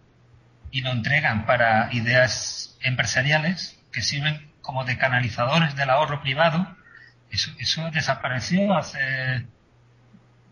y 0.72 0.82
lo 0.82 0.92
entregan 0.92 1.46
para 1.46 1.90
ideas 1.94 2.78
empresariales 2.82 3.80
que 3.92 4.02
sirven 4.02 4.52
como 4.68 4.84
de 4.84 4.98
canalizadores 4.98 5.78
del 5.78 5.90
ahorro 5.90 6.22
privado, 6.22 6.68
eso, 7.32 7.52
eso 7.58 7.90
desapareció 7.92 8.76
hace 8.76 9.48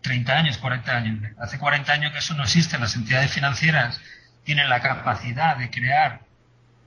30 0.00 0.32
años, 0.32 0.56
40 0.56 0.90
años. 0.90 1.32
Hace 1.38 1.58
40 1.58 1.92
años 1.92 2.12
que 2.12 2.18
eso 2.18 2.32
no 2.32 2.44
existe. 2.44 2.78
Las 2.78 2.96
entidades 2.96 3.30
financieras 3.30 4.00
tienen 4.42 4.70
la 4.70 4.80
capacidad 4.80 5.58
de 5.58 5.68
crear 5.70 6.22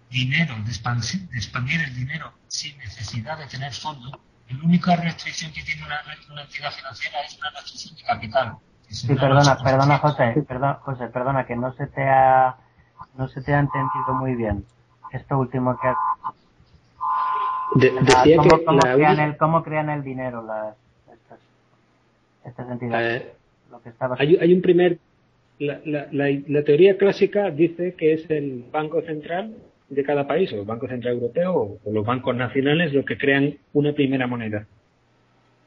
dinero, 0.10 0.56
de, 0.66 0.72
expandir, 0.72 1.82
el 1.82 1.96
dinero 1.96 2.34
sin 2.48 2.76
necesidad 2.80 3.38
de 3.38 3.46
tener 3.46 3.72
fondos, 3.74 4.20
la 4.50 4.64
única 4.64 4.96
restricción 4.96 5.54
que 5.54 5.62
tiene 5.62 5.84
una, 5.86 6.02
entidad 6.42 6.72
financiera 6.72 7.22
es 7.22 7.38
una 7.38 7.52
restricción 7.52 7.96
de 7.96 8.02
capital. 8.02 8.58
Sí, 8.90 9.14
perdona, 9.14 9.56
perdona, 9.64 10.00
José, 10.00 10.34
perdona, 10.48 10.74
José, 10.82 11.08
perdona, 11.10 11.46
que 11.46 11.56
no 11.56 11.74
se 11.74 11.86
te 11.86 12.10
ha, 12.10 12.56
no 13.14 13.28
se 13.28 13.44
te 13.44 13.54
ha 13.54 13.60
entendido 13.60 14.16
muy 14.16 14.34
bien. 14.34 14.66
Esto 15.12 15.38
último 15.38 15.80
que 15.80 15.90
has... 15.90 15.96
decía 17.76 18.38
¿Cómo, 18.38 18.49
que 18.57 18.65
cómo, 18.65 18.80
crean 18.80 19.20
el, 19.20 19.38
¿Cómo 19.38 19.63
crean 19.63 19.89
el 19.89 20.03
dinero 20.03 20.43
las, 20.43 20.76
estas, 21.11 21.39
estas 22.45 22.72
entidades? 22.72 23.22
Eh, 23.22 23.34
Lo 23.72 23.82
que 23.82 23.91
hay, 24.17 24.38
hay 24.38 24.53
un 24.53 24.61
primer 24.61 24.97
la, 25.59 25.80
la, 25.86 26.28
la, 26.47 26.63
teoría 26.63 26.97
clásica 26.97 27.51
dice 27.51 27.93
que 27.95 28.13
es 28.13 28.30
el 28.30 28.63
Banco 28.72 29.01
Central 29.01 29.53
de 29.89 30.03
cada 30.03 30.26
país, 30.26 30.51
o 30.53 30.61
el 30.61 30.65
Banco 30.65 30.88
Central 30.88 31.15
Europeo, 31.15 31.53
o, 31.84 31.91
los 31.91 32.05
bancos 32.05 32.36
nacionales, 32.36 32.93
los 32.93 33.05
que 33.05 33.17
crean 33.17 33.55
una 33.74 33.91
primera 33.93 34.28
moneda. 34.28 34.65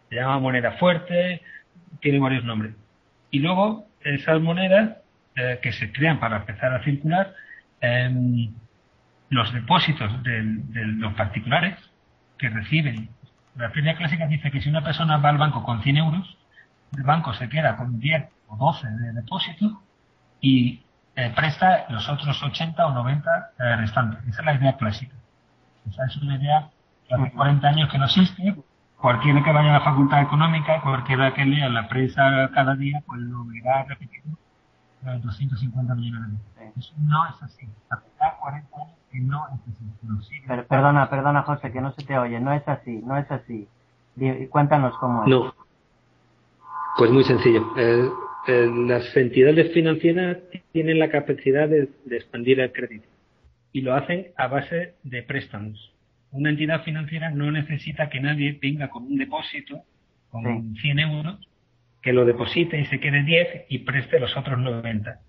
Se 0.08 0.16
llama 0.16 0.38
moneda 0.38 0.72
fuerte, 0.72 1.42
tiene 2.00 2.18
varios 2.20 2.44
nombres. 2.44 2.74
Y 3.30 3.40
luego, 3.40 3.86
esas 4.02 4.40
monedas 4.40 4.96
eh, 5.36 5.58
que 5.62 5.72
se 5.72 5.92
crean 5.92 6.20
para 6.20 6.38
empezar 6.38 6.72
a 6.72 6.82
circular, 6.84 7.34
em, 7.80 8.50
los 9.28 9.52
depósitos 9.52 10.22
de, 10.22 10.42
de, 10.42 10.86
los 10.86 11.14
particulares 11.14 11.74
que 12.42 12.50
reciben. 12.50 13.08
La 13.54 13.70
teoría 13.70 13.96
clásica 13.96 14.26
dice 14.26 14.50
que 14.50 14.60
si 14.60 14.68
una 14.68 14.82
persona 14.82 15.18
va 15.18 15.28
al 15.28 15.38
banco 15.38 15.62
con 15.62 15.80
100 15.80 15.96
euros, 15.96 16.36
el 16.96 17.04
banco 17.04 17.32
se 17.34 17.48
queda 17.48 17.76
con 17.76 18.00
10 18.00 18.28
o 18.48 18.56
12 18.56 18.88
de 18.88 19.12
depósito 19.12 19.80
y 20.40 20.82
eh, 21.14 21.32
presta 21.36 21.86
los 21.88 22.08
otros 22.08 22.42
80 22.42 22.84
o 22.84 22.92
90 22.92 23.30
eh, 23.60 23.76
restantes. 23.76 24.26
Esa 24.26 24.40
es 24.40 24.44
la 24.44 24.54
idea 24.54 24.76
clásica. 24.76 25.14
Esa 25.88 26.04
es 26.06 26.16
una 26.16 26.34
idea 26.36 26.68
que 27.06 27.14
hace 27.14 27.30
40 27.30 27.68
años 27.68 27.88
que 27.90 27.98
no 27.98 28.06
existe. 28.06 28.56
Cualquiera 28.96 29.44
que 29.44 29.52
vaya 29.52 29.70
a 29.70 29.78
la 29.78 29.84
facultad 29.84 30.22
económica, 30.22 30.80
cualquiera 30.80 31.32
que 31.32 31.44
lea 31.44 31.68
la 31.68 31.88
prensa 31.88 32.50
cada 32.52 32.74
día, 32.74 33.02
pues 33.06 33.20
lo 33.20 33.44
verá 33.44 33.80
a 33.80 33.84
repetir 35.02 35.26
250 35.26 35.94
millones 35.94 36.30
de 36.30 36.64
euros. 36.64 36.76
Eso 36.76 36.94
no 36.98 37.26
es 37.26 37.42
así. 37.42 37.66
Hace 37.90 38.06
40 38.40 38.76
años 38.76 38.96
que 39.10 39.18
no 39.20 39.46
es 39.48 39.60
así. 39.60 40.34
Pero, 40.46 40.66
perdona, 40.66 41.10
perdona, 41.10 41.42
José, 41.42 41.70
que 41.72 41.80
no 41.80 41.92
se 41.92 42.04
te 42.04 42.18
oye. 42.18 42.40
No 42.40 42.52
es 42.52 42.66
así, 42.66 43.02
no 43.04 43.16
es 43.16 43.30
así. 43.30 43.68
Cuéntanos 44.50 44.96
cómo 44.98 45.24
es. 45.24 45.28
No. 45.28 45.54
Pues 46.96 47.10
muy 47.10 47.24
sencillo. 47.24 47.72
Eh, 47.76 48.08
eh, 48.48 48.70
las 48.86 49.16
entidades 49.16 49.72
financieras 49.72 50.38
tienen 50.72 50.98
la 50.98 51.10
capacidad 51.10 51.68
de, 51.68 51.88
expandir 52.10 52.60
el 52.60 52.72
crédito 52.72 53.06
y 53.72 53.82
lo 53.82 53.94
hacen 53.94 54.28
a 54.36 54.48
base 54.48 54.94
de 55.02 55.22
préstamos. 55.22 55.92
Una 56.32 56.50
entidad 56.50 56.82
financiera 56.82 57.30
no 57.30 57.50
necesita 57.50 58.08
que 58.08 58.20
nadie 58.20 58.58
venga 58.60 58.88
con 58.88 59.04
un 59.04 59.16
depósito 59.16 59.82
con 60.30 60.74
100 60.76 60.98
euros, 60.98 61.48
que 62.02 62.12
lo 62.12 62.24
deposite 62.24 62.78
y 62.78 62.86
se 62.86 63.00
quede 63.00 63.22
10 63.22 63.66
y 63.68 63.78
preste 63.80 64.20
los 64.20 64.36
otros 64.36 64.58
90. 64.58 65.20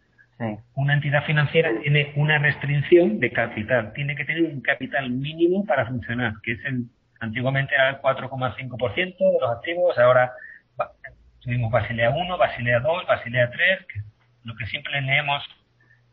Una 0.76 0.95
entidad 0.95 1.24
financiera 1.24 1.71
tiene 1.82 2.11
una 2.15 2.38
restricción 2.38 3.19
de 3.19 3.32
capital, 3.32 3.93
tiene 3.93 4.15
que 4.15 4.26
tener 4.26 4.43
un 4.43 4.61
capital 4.61 5.09
mínimo 5.09 5.65
para 5.65 5.86
funcionar, 5.86 6.34
que 6.43 6.53
es 6.53 6.65
el 6.65 6.86
antiguamente 7.21 7.74
era 7.74 7.91
el 7.91 8.01
4,5% 8.01 9.17
de 9.17 9.39
los 9.39 9.49
activos, 9.49 9.97
ahora 9.97 10.34
Tuvimos 11.43 11.71
Basilea 11.71 12.09
1, 12.09 12.38
Basilea 12.38 12.80
2, 12.80 13.05
Basilea 13.05 13.51
3, 13.51 13.86
que 13.88 13.99
lo 14.45 14.55
que 14.55 14.65
siempre 14.67 15.01
leemos 15.01 15.43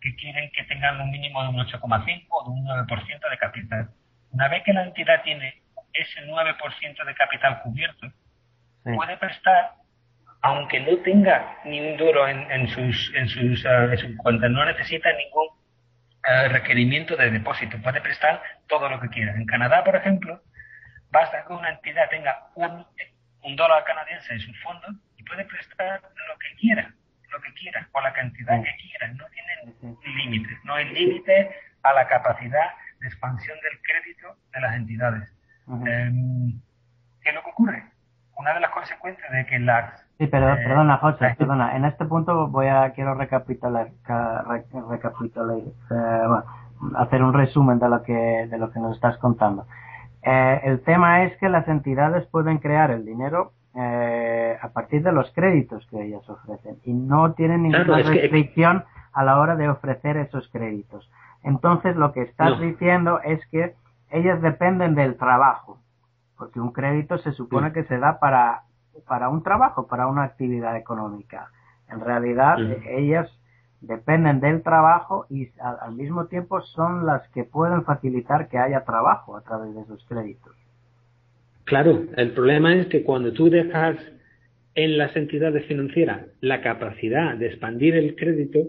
que 0.00 0.14
quieren 0.16 0.50
que 0.50 0.64
tengan 0.64 1.00
un 1.00 1.10
mínimo 1.10 1.42
de 1.42 1.50
un 1.50 1.56
8,5 1.56 2.26
o 2.30 2.44
de 2.44 2.50
un 2.50 2.66
9% 2.66 3.30
de 3.30 3.38
capital. 3.38 3.90
Una 4.32 4.48
vez 4.48 4.62
que 4.64 4.72
la 4.72 4.84
entidad 4.84 5.22
tiene 5.22 5.62
ese 5.92 6.20
9% 6.26 7.04
de 7.04 7.14
capital 7.14 7.60
cubierto, 7.62 8.10
puede 8.82 9.16
prestar, 9.18 9.74
aunque 10.42 10.80
no 10.80 10.96
tenga 10.98 11.58
ni 11.64 11.80
un 11.80 11.96
duro 11.96 12.26
en, 12.28 12.68
sus, 12.68 13.12
en 13.14 13.28
sus, 13.28 13.64
uh, 13.64 14.16
cuentas, 14.18 14.50
no 14.50 14.64
necesita 14.64 15.12
ningún 15.12 15.48
uh, 15.48 16.48
requerimiento 16.50 17.16
de 17.16 17.30
depósito, 17.30 17.76
puede 17.82 18.00
prestar 18.00 18.42
todo 18.68 18.88
lo 18.88 19.00
que 19.00 19.08
quiera. 19.08 19.34
En 19.34 19.44
Canadá, 19.46 19.84
por 19.84 19.96
ejemplo, 19.96 20.42
basta 21.10 21.44
que 21.46 21.52
una 21.52 21.70
entidad 21.70 22.08
tenga 22.08 22.48
un, 22.54 22.86
un 23.42 23.56
dólar 23.56 23.84
canadiense 23.84 24.32
en 24.32 24.40
sus 24.40 24.62
fondos 24.62 24.96
puede 25.30 25.44
prestar 25.44 26.02
lo 26.02 26.38
que 26.38 26.56
quiera, 26.56 26.92
lo 27.30 27.40
que 27.40 27.52
quiera, 27.54 27.88
o 27.92 28.00
la 28.00 28.12
cantidad 28.12 28.62
que 28.62 28.76
quiera, 28.82 29.08
no 29.14 29.24
tiene 29.28 29.94
límites, 30.16 30.58
no 30.64 30.74
hay 30.74 30.86
límite 30.86 31.50
a 31.82 31.92
la 31.92 32.06
capacidad 32.08 32.74
de 33.00 33.06
expansión 33.06 33.56
del 33.60 33.80
crédito 33.82 34.36
de 34.52 34.60
las 34.60 34.74
entidades. 34.74 35.28
Em, 35.86 36.60
¿Qué 37.22 37.28
es 37.28 37.34
lo 37.34 37.42
que 37.42 37.50
ocurre? 37.50 37.84
Una 38.40 38.54
de 38.54 38.60
las 38.60 38.70
consecuencias 38.70 39.30
de 39.30 39.44
que 39.44 39.58
las... 39.58 40.00
Sí, 40.16 40.26
pero, 40.26 40.54
eh, 40.54 40.56
perdona, 40.64 40.96
José, 40.96 41.34
perdona. 41.38 41.76
En 41.76 41.84
este 41.84 42.06
punto 42.06 42.48
voy 42.48 42.68
a, 42.68 42.90
quiero 42.92 43.14
recapitular, 43.14 43.88
recapitular 44.88 45.58
eh, 45.58 46.42
hacer 46.96 47.22
un 47.22 47.34
resumen 47.34 47.78
de 47.78 47.88
lo 47.90 48.02
que, 48.02 48.12
de 48.50 48.58
lo 48.58 48.72
que 48.72 48.80
nos 48.80 48.94
estás 48.94 49.18
contando. 49.18 49.66
Eh, 50.22 50.60
el 50.64 50.80
tema 50.80 51.24
es 51.24 51.36
que 51.36 51.50
las 51.50 51.68
entidades 51.68 52.26
pueden 52.28 52.58
crear 52.58 52.90
el 52.90 53.04
dinero 53.04 53.52
eh, 53.74 54.56
a 54.60 54.68
partir 54.68 55.02
de 55.02 55.12
los 55.12 55.30
créditos 55.32 55.86
que 55.88 56.02
ellas 56.02 56.28
ofrecen 56.28 56.76
y 56.84 56.94
no 56.94 57.32
tienen 57.34 57.62
ninguna 57.62 57.98
restricción 57.98 58.84
a 59.12 59.22
la 59.22 59.38
hora 59.38 59.54
de 59.54 59.68
ofrecer 59.68 60.16
esos 60.16 60.48
créditos. 60.48 61.10
Entonces 61.42 61.94
lo 61.94 62.12
que 62.12 62.22
estás 62.22 62.58
diciendo 62.58 63.20
es 63.22 63.40
que 63.50 63.74
ellas 64.10 64.42
dependen 64.42 64.94
del 64.94 65.16
trabajo, 65.16 65.78
porque 66.40 66.58
un 66.58 66.72
crédito 66.72 67.18
se 67.18 67.32
supone 67.32 67.70
que 67.70 67.84
se 67.84 67.98
da 67.98 68.18
para, 68.18 68.62
para 69.06 69.28
un 69.28 69.42
trabajo, 69.42 69.86
para 69.86 70.06
una 70.06 70.24
actividad 70.24 70.74
económica. 70.74 71.50
En 71.90 72.00
realidad 72.00 72.56
ellas 72.88 73.30
dependen 73.82 74.40
del 74.40 74.62
trabajo 74.62 75.26
y 75.28 75.50
al 75.60 75.92
mismo 75.92 76.28
tiempo 76.28 76.62
son 76.62 77.04
las 77.04 77.28
que 77.28 77.44
pueden 77.44 77.84
facilitar 77.84 78.48
que 78.48 78.56
haya 78.56 78.84
trabajo 78.84 79.36
a 79.36 79.42
través 79.42 79.74
de 79.74 79.82
esos 79.82 80.02
créditos. 80.06 80.56
Claro, 81.64 82.04
el 82.16 82.32
problema 82.32 82.74
es 82.74 82.86
que 82.86 83.04
cuando 83.04 83.34
tú 83.34 83.50
dejas 83.50 83.98
en 84.74 84.96
las 84.96 85.14
entidades 85.16 85.66
financieras 85.66 86.22
la 86.40 86.62
capacidad 86.62 87.36
de 87.36 87.48
expandir 87.48 87.96
el 87.96 88.16
crédito, 88.16 88.60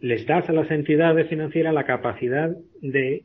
les 0.00 0.26
das 0.26 0.48
a 0.48 0.54
las 0.54 0.70
entidades 0.70 1.28
financieras 1.28 1.74
la 1.74 1.84
capacidad 1.84 2.56
de 2.80 3.24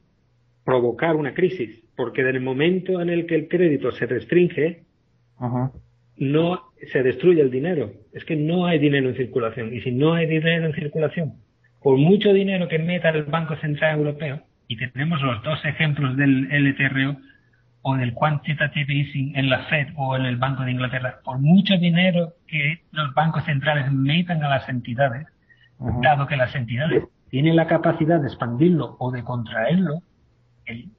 provocar 0.65 1.15
una 1.15 1.33
crisis, 1.33 1.81
porque 1.99 2.21
en 2.21 2.27
el 2.27 2.39
momento 2.39 3.01
en 3.01 3.09
el 3.09 3.25
que 3.25 3.35
el 3.35 3.49
crédito 3.49 3.91
se 3.91 4.05
restringe, 4.05 4.83
no 6.15 6.61
se 6.89 7.03
destruye 7.03 7.41
el 7.41 7.51
dinero. 7.51 7.91
Es 8.13 8.23
que 8.23 8.37
no 8.37 8.67
hay 8.67 8.79
dinero 8.79 9.09
en 9.09 9.17
circulación. 9.17 9.73
Y 9.73 9.81
si 9.81 9.91
no 9.91 10.13
hay 10.13 10.25
dinero 10.25 10.65
en 10.65 10.73
circulación, 10.73 11.33
por 11.83 11.97
mucho 11.97 12.31
dinero 12.31 12.69
que 12.69 12.79
meta 12.79 13.09
el 13.09 13.23
Banco 13.23 13.57
Central 13.57 13.97
Europeo, 13.97 14.39
y 14.69 14.77
tenemos 14.77 15.21
los 15.21 15.43
dos 15.43 15.59
ejemplos 15.65 16.15
del 16.15 16.47
LTRO, 16.49 17.17
o 17.81 17.97
del 17.97 18.13
quantitative 18.13 18.93
easing 18.93 19.35
en 19.35 19.49
la 19.49 19.65
Fed 19.65 19.87
o 19.97 20.15
en 20.15 20.23
el 20.23 20.37
Banco 20.37 20.63
de 20.63 20.71
Inglaterra, 20.71 21.19
por 21.25 21.39
mucho 21.39 21.77
dinero 21.79 22.35
que 22.47 22.81
los 22.91 23.13
bancos 23.13 23.43
centrales 23.43 23.91
metan 23.91 24.41
a 24.41 24.47
las 24.47 24.69
entidades, 24.69 25.27
dado 26.01 26.27
que 26.27 26.37
las 26.37 26.55
entidades 26.55 27.03
tienen 27.29 27.57
la 27.57 27.67
capacidad 27.67 28.21
de 28.21 28.27
expandirlo 28.27 28.95
o 28.99 29.11
de 29.11 29.21
contraerlo, 29.21 30.01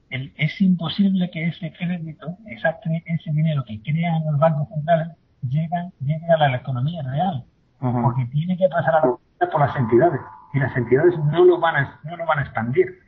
es 0.09 0.61
imposible 0.61 1.29
que 1.31 1.47
ese 1.47 1.71
crédito, 1.73 2.37
ese 2.45 3.31
dinero 3.31 3.63
que 3.65 3.81
crean 3.81 4.23
los 4.25 4.39
bancos 4.39 4.67
centrales, 4.69 5.09
llegue, 5.47 5.91
llegue 6.01 6.27
a 6.29 6.37
la, 6.37 6.55
economía 6.55 7.01
real, 7.03 7.45
porque 7.79 8.25
tiene 8.25 8.57
que 8.57 8.67
pasar 8.69 8.95
a 8.95 9.05
la, 9.05 9.49
por 9.49 9.61
las 9.61 9.75
entidades, 9.75 10.21
y 10.53 10.59
las 10.59 10.75
entidades 10.75 11.17
no 11.17 11.45
lo 11.45 11.59
van 11.59 11.75
a, 11.75 11.99
no 12.03 12.17
lo 12.17 12.25
van 12.25 12.39
a 12.39 12.41
expandir. 12.41 12.99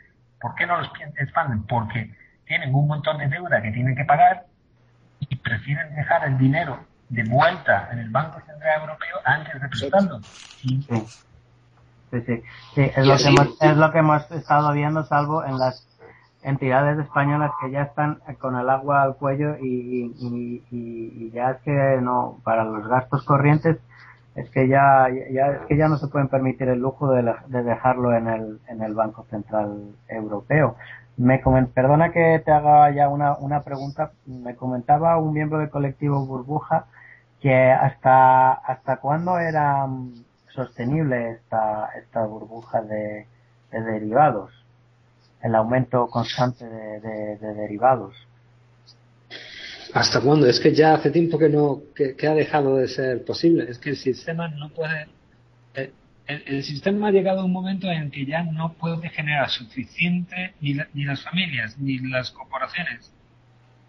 ¿Por 0.41 0.55
qué 0.55 0.65
no 0.65 0.77
lo 0.77 0.83
expanden? 1.17 1.63
Porque 1.63 2.13
tienen 2.45 2.73
un 2.73 2.87
montón 2.87 3.17
de 3.17 3.27
deuda 3.27 3.61
que 3.61 3.71
tienen 3.71 3.95
que 3.95 4.05
pagar 4.05 4.45
y 5.19 5.35
prefieren 5.37 5.95
dejar 5.95 6.27
el 6.27 6.37
dinero 6.37 6.79
de 7.09 7.23
vuelta 7.25 7.89
en 7.91 7.99
el 7.99 8.09
Banco 8.09 8.39
Central 8.45 8.81
Europeo 8.81 9.17
antes 9.25 9.61
de 9.61 9.67
prestarlo. 9.69 10.19
Sí. 10.21 10.85
Sí, 12.11 12.21
sí. 12.27 12.43
es, 12.75 13.07
lo 13.07 13.17
que 13.17 13.27
hemos, 13.27 13.61
es 13.61 13.77
lo 13.77 13.91
que 13.91 13.97
hemos 13.97 14.31
estado 14.31 14.71
viendo, 14.73 15.03
salvo 15.03 15.43
en 15.45 15.57
las 15.57 15.87
entidades 16.43 16.99
españolas 16.99 17.51
que 17.61 17.71
ya 17.71 17.83
están 17.83 18.19
con 18.39 18.57
el 18.57 18.69
agua 18.69 19.03
al 19.03 19.15
cuello 19.15 19.57
y, 19.59 20.13
y, 20.71 21.31
ya 21.31 21.51
es 21.51 21.61
que 21.61 21.99
no, 22.01 22.39
para 22.43 22.63
los 22.63 22.87
gastos 22.87 23.23
corrientes, 23.23 23.77
es 24.35 24.49
que 24.49 24.67
ya, 24.67 25.07
ya, 25.31 25.47
es 25.47 25.61
que 25.67 25.77
ya 25.77 25.87
no 25.87 25.97
se 25.97 26.07
pueden 26.07 26.27
permitir 26.27 26.69
el 26.69 26.79
lujo 26.79 27.11
de, 27.11 27.33
de 27.47 27.63
dejarlo 27.63 28.13
en 28.15 28.27
el, 28.27 28.59
en 28.67 28.81
el 28.81 28.93
Banco 28.93 29.25
Central 29.29 29.95
Europeo. 30.07 30.75
Me 31.17 31.39
perdona 31.73 32.11
que 32.11 32.41
te 32.43 32.51
haga 32.51 32.89
ya 32.91 33.07
una, 33.09 33.35
una 33.37 33.61
pregunta. 33.61 34.11
Me 34.25 34.55
comentaba 34.55 35.17
un 35.17 35.33
miembro 35.33 35.59
del 35.59 35.69
colectivo 35.69 36.25
Burbuja 36.25 36.85
que 37.39 37.71
hasta, 37.71 38.53
hasta 38.53 38.97
cuándo 38.97 39.37
era 39.37 39.85
sostenible 40.47 41.31
esta, 41.31 41.89
esta 41.97 42.25
burbuja 42.25 42.81
de, 42.81 43.27
derivados. 43.71 44.51
El 45.43 45.55
aumento 45.55 46.07
constante 46.07 46.65
de, 46.65 47.37
derivados. 47.37 48.15
¿Hasta 49.93 50.21
cuándo? 50.21 50.47
Es 50.47 50.59
que 50.59 50.73
ya 50.73 50.95
hace 50.95 51.11
tiempo 51.11 51.37
que 51.37 51.49
no 51.49 51.81
que, 51.93 52.15
ha 52.27 52.33
dejado 52.33 52.77
de 52.77 52.87
ser 52.87 53.23
posible. 53.25 53.69
Es 53.69 53.77
que 53.77 53.91
el 53.91 53.97
sistema 53.97 54.47
no 54.47 54.69
puede. 54.69 55.07
Eh, 55.75 55.93
el, 56.25 56.63
sistema 56.63 57.09
ha 57.09 57.11
llegado 57.11 57.41
a 57.41 57.45
un 57.45 57.51
momento 57.51 57.91
en 57.91 58.09
que 58.09 58.25
ya 58.25 58.43
no 58.43 58.73
puede 58.73 59.09
generar 59.09 59.49
suficiente 59.49 60.55
ni, 60.61 60.77
ni 60.93 61.03
las 61.03 61.21
familias 61.21 61.77
ni 61.77 61.99
las 61.99 62.31
corporaciones, 62.31 63.13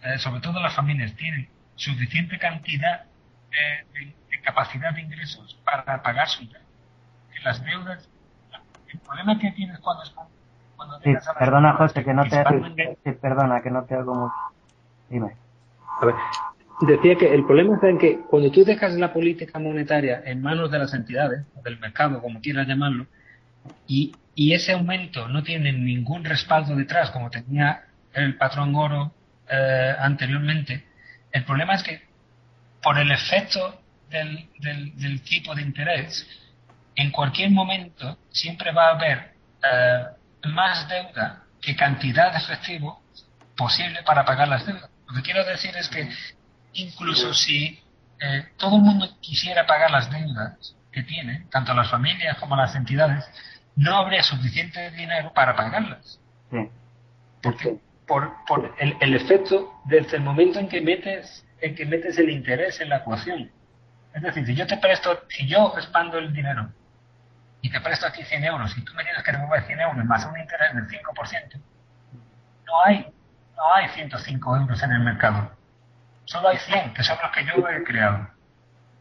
eh, 0.02 0.18
sobre 0.18 0.40
todo 0.40 0.61
las 0.61 0.74
familias, 0.74 1.14
tienen 1.16 1.48
suficiente 1.76 2.38
cantidad 2.38 3.05
de, 3.94 4.14
capacidad 4.42 4.92
de 4.92 5.00
ingresos 5.00 5.59
para 5.64 6.02
pagar 6.02 6.28
su 6.28 6.44
deuda. 6.44 6.61
las 7.44 7.64
deudas, 7.64 8.09
el 8.92 8.98
problema 8.98 9.38
que 9.38 9.50
tienes 9.52 9.78
cuando 9.78 10.02
sí, 11.03 11.14
perdona 11.39 11.75
José, 11.75 12.05
que 12.05 12.14
no 12.14 12.25
te 12.25 12.43
sí, 13.05 13.12
perdona, 13.20 13.62
que 13.62 13.70
no 13.70 13.85
te 13.85 13.95
hago 13.95 14.14
mucho. 14.14 14.35
Dime. 15.09 15.37
A 16.01 16.07
ver, 16.07 16.14
decía 16.81 17.16
que 17.16 17.33
el 17.33 17.45
problema 17.45 17.75
está 17.75 17.89
en 17.89 17.99
que 17.99 18.20
cuando 18.29 18.51
tú 18.51 18.64
dejas 18.64 18.95
la 18.95 19.12
política 19.12 19.59
monetaria 19.59 20.22
en 20.25 20.43
manos 20.43 20.70
de 20.70 20.79
las 20.79 20.95
entidades, 20.95 21.45
del 21.62 21.79
mercado, 21.79 22.20
como 22.20 22.41
quieras 22.41 22.66
llamarlo, 22.66 23.07
y, 23.87 24.14
y 24.35 24.53
ese 24.53 24.72
aumento 24.72 25.29
no 25.29 25.43
tiene 25.43 25.72
ningún 25.72 26.25
respaldo 26.25 26.75
detrás, 26.75 27.11
como 27.11 27.31
tenía 27.31 27.85
el 28.12 28.37
patrón 28.37 28.75
oro 28.75 29.12
eh, 29.49 29.95
anteriormente, 29.99 30.85
el 31.33 31.45
problema 31.45 31.75
es 31.75 31.83
que 31.83 32.03
por 32.83 32.99
el 32.99 33.11
efecto 33.11 33.81
del, 34.09 34.49
del, 34.95 35.22
tipo 35.22 35.55
de 35.55 35.62
interés, 35.62 36.27
en 36.95 37.11
cualquier 37.11 37.51
momento 37.51 38.18
siempre 38.31 38.72
va 38.72 38.89
a 38.89 38.95
haber 38.95 39.18
eh, 39.62 40.05
más 40.47 40.88
deuda 40.88 41.45
que 41.61 41.76
cantidad 41.76 42.32
de 42.32 42.38
efectivo 42.38 43.03
posible 43.57 44.03
para 44.05 44.24
pagar 44.24 44.49
las 44.49 44.66
deudas. 44.66 44.90
Lo 45.09 45.14
que 45.14 45.22
quiero 45.22 45.45
decir 45.45 45.76
es 45.76 45.88
que 45.88 46.09
incluso 46.74 47.32
si 47.34 47.80
eh, 48.20 48.49
todo 48.57 48.76
el 48.76 48.82
mundo 48.82 49.09
quisiera 49.20 49.66
pagar 49.66 49.90
las 49.90 50.11
deudas 50.11 50.76
que 50.92 51.03
tiene, 51.03 51.47
tanto 51.51 51.74
las 51.74 51.90
familias 51.90 52.38
como 52.38 52.57
las 52.57 52.74
entidades, 52.74 53.24
no 53.76 53.97
habría 53.97 54.22
suficiente 54.22 54.90
dinero 54.92 55.32
para 55.34 55.57
pagarlas. 55.57 56.20
Porque 57.42 57.76
por, 58.07 58.32
por 58.47 58.74
el, 58.78 58.97
el, 59.01 59.14
efecto 59.14 59.80
desde 59.84 60.16
el 60.16 60.22
momento 60.22 60.59
en 60.59 60.68
que 60.68 60.80
metes 60.80 61.45
en 61.61 61.74
que 61.74 61.84
metes 61.86 62.18
el 62.18 62.30
interés 62.30 62.80
en 62.80 62.90
la 62.90 62.99
ecuación. 62.99 63.51
Es 64.14 64.22
decir, 64.22 64.47
si 64.47 64.55
yo 64.55 64.66
te 64.66 64.76
presto, 64.76 65.24
si 65.28 65.47
yo 65.47 65.74
expando 65.76 66.18
el 66.18 66.32
dinero 66.32 66.70
y 67.65 67.71
te 67.71 67.81
presto 67.81 68.07
aquí 68.07 68.23
100 68.23 68.45
euros 68.45 68.77
y 68.77 68.85
tú 68.85 68.93
me 68.93 69.03
tienes 69.03 69.23
que 69.23 69.33
devolver 69.33 69.62
100 69.62 69.81
euros 69.81 70.05
más 70.05 70.23
un 70.27 70.39
interés 70.39 70.75
del 70.75 70.87
5%, 70.87 71.62
no 72.67 72.85
hay, 72.85 73.11
no 73.57 73.75
hay 73.75 73.89
105 73.89 74.57
euros 74.59 74.83
en 74.83 74.93
el 74.93 75.01
mercado. 75.01 75.51
Solo 76.27 76.51
hay 76.51 76.59
100, 76.59 76.93
que 76.93 77.03
son 77.03 77.17
los 77.23 77.31
que 77.31 77.43
yo 77.47 77.67
he 77.67 77.83
creado. 77.85 78.29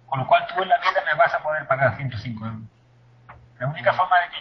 Con 0.06 0.20
lo 0.22 0.28
cual 0.28 0.48
tú 0.48 0.64
en 0.64 0.70
la 0.70 0.78
vida 0.78 1.04
me 1.06 1.20
vas 1.20 1.34
a 1.34 1.44
poder 1.44 1.68
pagar 1.68 1.98
105 1.98 2.46
euros. 2.46 2.62
La 3.60 3.68
única 3.68 3.92
forma 3.92 4.16
de 4.22 4.30
que 4.30 4.38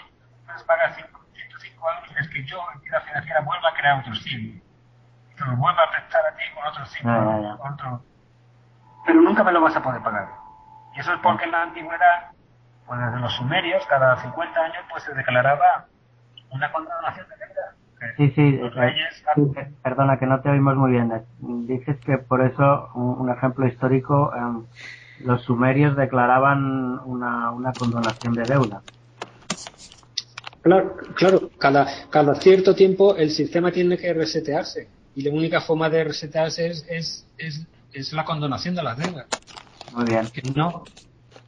puedas 0.47 0.63
pagar 0.63 0.95
105 0.95 1.91
euros 1.91 2.17
es 2.21 2.29
que 2.29 2.45
yo, 2.45 2.65
entidad 2.75 3.03
financiera, 3.03 3.41
vuelva 3.41 3.71
a 3.71 3.75
crear 3.75 3.99
otros 3.99 4.23
100. 4.23 4.63
Te 5.37 5.45
los 5.47 5.59
vuelva 5.59 5.83
a 5.83 5.91
prestar 5.91 6.25
a 6.27 6.37
ti 6.37 6.45
con 6.55 6.65
otros 6.65 6.89
5 6.93 7.11
euros. 7.11 7.61
Otro... 7.73 8.05
Pero 9.05 9.21
nunca 9.21 9.43
me 9.43 9.51
lo 9.51 9.63
vas 9.63 9.75
a 9.75 9.83
poder 9.83 10.01
pagar. 10.01 10.29
Y 10.95 11.01
eso 11.01 11.13
es 11.13 11.19
porque 11.19 11.45
en 11.45 11.51
la 11.51 11.63
antigüedad 11.63 12.31
pues 12.87 13.01
desde 13.01 13.21
los 13.21 13.33
sumerios, 13.35 13.85
cada 13.87 14.17
50 14.17 14.61
años, 14.61 14.85
pues 14.91 15.03
se 15.03 15.15
declaraba 15.15 15.87
una 16.51 16.71
condonación 16.73 17.27
de 17.29 17.37
deuda. 17.37 17.75
Sí, 18.17 18.33
sí, 18.35 18.61
eh, 19.57 19.73
perdona 19.83 20.19
que 20.19 20.27
no 20.27 20.41
te 20.41 20.51
oímos 20.51 20.77
muy 20.77 20.93
bien. 20.93 21.13
Dices 21.41 21.97
que 22.05 22.19
por 22.19 22.45
eso, 22.45 22.91
un, 22.95 23.31
ejemplo 23.31 23.67
histórico, 23.67 24.33
em, 24.35 24.65
los 25.25 25.43
sumerios 25.43 25.97
declaraban 25.97 27.01
una, 27.05 27.53
una 27.53 27.73
condonación 27.73 28.35
de 28.35 28.45
deuda. 28.45 28.83
Claro, 30.63 30.97
claro, 31.15 31.51
cada, 31.59 31.87
cada 32.11 32.35
cierto 32.37 32.75
tiempo 32.75 33.17
el 33.17 33.31
sistema 33.31 33.73
tiene 33.73 33.97
que 33.97 34.13
resetearse 34.13 34.89
y 35.15 35.23
la 35.23 35.31
única 35.31 35.61
forma 35.61 35.91
de 35.91 36.05
resetearse 36.05 36.67
es, 36.67 36.87
es, 36.89 37.27
es, 37.39 37.67
es 37.93 38.13
la 38.13 38.25
condonación 38.25 38.75
de 38.75 38.83
las 38.83 38.97
deudas. 38.97 39.27
Muy 39.93 40.07
bien. 40.07 40.29
no, 40.55 40.85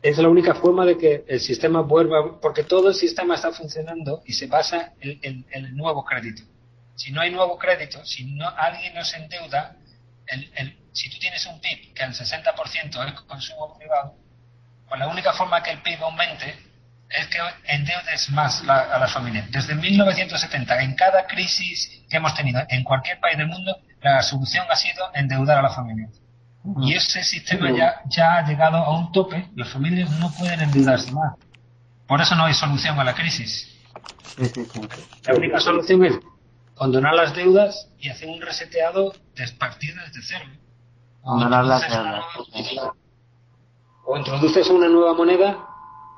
es 0.05 0.19
la 0.19 0.29
única 0.29 0.55
forma 0.55 0.85
de 0.85 0.99
que 0.99 1.25
el 1.27 1.41
sistema 1.41 1.81
vuelva, 1.81 2.39
porque 2.39 2.63
todo 2.63 2.91
el 2.91 2.95
sistema 2.95 3.37
está 3.37 3.53
funcionando 3.53 4.23
y 4.27 4.35
se 4.35 4.47
basa 4.47 4.93
en, 5.01 5.47
el 5.51 5.75
nuevo 5.75 6.05
crédito. 6.05 6.43
Si 6.95 7.11
no 7.11 7.23
hay 7.23 7.31
nuevo 7.31 7.57
crédito, 7.57 8.05
si 8.05 8.35
no 8.35 8.47
alguien 8.47 8.93
no 8.93 9.03
se 9.03 9.17
endeuda, 9.17 9.77
el, 10.27 10.53
el, 10.57 10.79
si 10.93 11.09
tú 11.09 11.19
tienes 11.19 11.47
un 11.47 11.59
PIB 11.59 11.95
que 11.95 12.05
el 12.05 12.13
60% 12.13 13.09
es 13.09 13.21
consumo 13.23 13.79
privado, 13.79 14.15
pues 14.87 15.01
la 15.01 15.09
única 15.09 15.33
forma 15.33 15.63
que 15.63 15.71
el 15.71 15.81
PIB 15.81 16.05
aumente 16.05 16.55
es 17.09 17.27
que 17.29 17.39
endeudes 17.69 18.29
más 18.29 18.63
a 18.69 18.99
las 18.99 19.11
familias. 19.11 19.51
Desde 19.51 19.75
1970, 19.75 20.83
en 20.83 20.95
cada 20.97 21.27
crisis 21.27 22.05
que 22.11 22.19
hemos 22.19 22.35
tenido 22.35 22.63
en 22.69 22.85
cualquier 22.85 23.19
país 23.21 23.39
del 23.39 23.47
mundo, 23.47 23.75
la 24.03 24.23
solución 24.23 24.67
ha 24.69 24.77
sido 24.77 25.03
endeudar 25.15 25.61
a 25.61 25.63
las 25.63 25.75
familias. 25.75 26.11
Y 26.81 26.95
ese 26.95 27.23
sistema 27.23 27.71
ya, 27.71 28.01
ya 28.09 28.39
ha 28.39 28.47
llegado 28.47 28.79
a 28.79 28.99
un 28.99 29.13
tope, 29.13 29.51
las 29.55 29.69
familias 29.69 30.11
no 30.19 30.33
pueden 30.33 30.61
endeudarse 30.61 31.13
más. 31.13 31.35
Por 32.07 32.21
eso 32.21 32.35
no 32.35 32.47
hay 32.47 32.55
solución 32.55 32.99
a 32.99 33.05
la 33.05 33.15
crisis. 33.15 33.71
La 35.27 35.35
única 35.35 35.61
solución 35.61 36.05
es 36.07 36.19
condonar 36.75 37.15
las 37.15 37.35
deudas 37.35 37.91
y 37.99 38.09
hacer 38.09 38.29
un 38.29 38.41
reseteado 38.41 39.13
de 39.35 39.49
partir 39.59 39.95
desde 39.95 40.23
cero. 40.23 40.47
O 44.07 44.17
introduces 44.17 44.69
una 44.69 44.89
nueva 44.89 45.15
moneda 45.15 45.59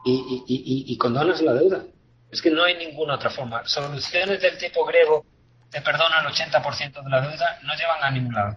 y, 0.05 0.13
y, 0.13 0.45
y, 0.47 0.93
y, 0.93 0.97
condonas 0.97 1.41
la 1.43 1.55
deuda. 1.55 1.83
Es 2.31 2.41
que 2.41 2.51
no 2.51 2.65
hay 2.65 2.77
ninguna 2.77 3.15
otra 3.15 3.31
forma. 3.31 3.63
Soluciones 3.65 4.41
del 4.41 4.57
tipo 4.59 4.85
griego 4.85 5.25
te 5.71 5.81
perdonan 5.81 6.25
el 6.25 6.33
80% 6.33 7.03
de 7.03 7.11
la 7.11 7.21
deuda 7.21 7.59
no 7.65 7.75
llevan 7.75 8.03
a 8.03 8.11
ningún 8.11 8.35
lado 8.35 8.57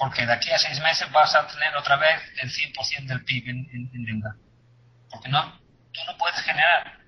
porque 0.00 0.24
de 0.24 0.32
aquí 0.32 0.50
a 0.50 0.58
seis 0.58 0.80
meses 0.80 1.12
vas 1.12 1.34
a 1.34 1.46
tener 1.46 1.76
otra 1.76 1.96
vez 1.96 2.22
el 2.40 2.50
100% 2.50 3.06
del 3.06 3.22
PIB 3.22 3.50
en, 3.50 4.04
deuda. 4.06 4.34
Porque 5.10 5.28
no, 5.28 5.60
tú 5.92 6.00
no 6.06 6.16
puedes 6.16 6.40
generar 6.40 7.00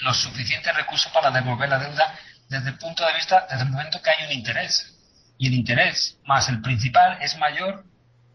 los 0.00 0.16
suficientes 0.16 0.74
recursos 0.74 1.12
para 1.12 1.30
devolver 1.30 1.68
la 1.68 1.78
deuda 1.78 2.18
desde 2.48 2.70
el 2.70 2.78
punto 2.78 3.06
de 3.06 3.14
vista, 3.14 3.46
desde 3.48 3.62
el 3.62 3.70
momento 3.70 4.02
que 4.02 4.10
hay 4.10 4.26
un 4.26 4.32
interés. 4.32 4.96
Y 5.38 5.46
el 5.46 5.54
interés 5.54 6.18
más 6.24 6.48
el 6.48 6.60
principal 6.60 7.18
es 7.22 7.38
mayor 7.38 7.84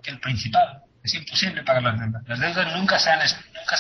que 0.02 0.12
el 0.12 0.22
principal. 0.22 0.82
Es 1.04 1.14
imposible 1.14 1.62
pagar 1.64 1.84
las 1.84 2.00
deudas. 2.00 2.24
Las 2.26 2.40
deudas 2.40 2.74
nunca 2.78 2.98
se 2.98 3.10
han, 3.10 3.20
nunca, 3.20 3.78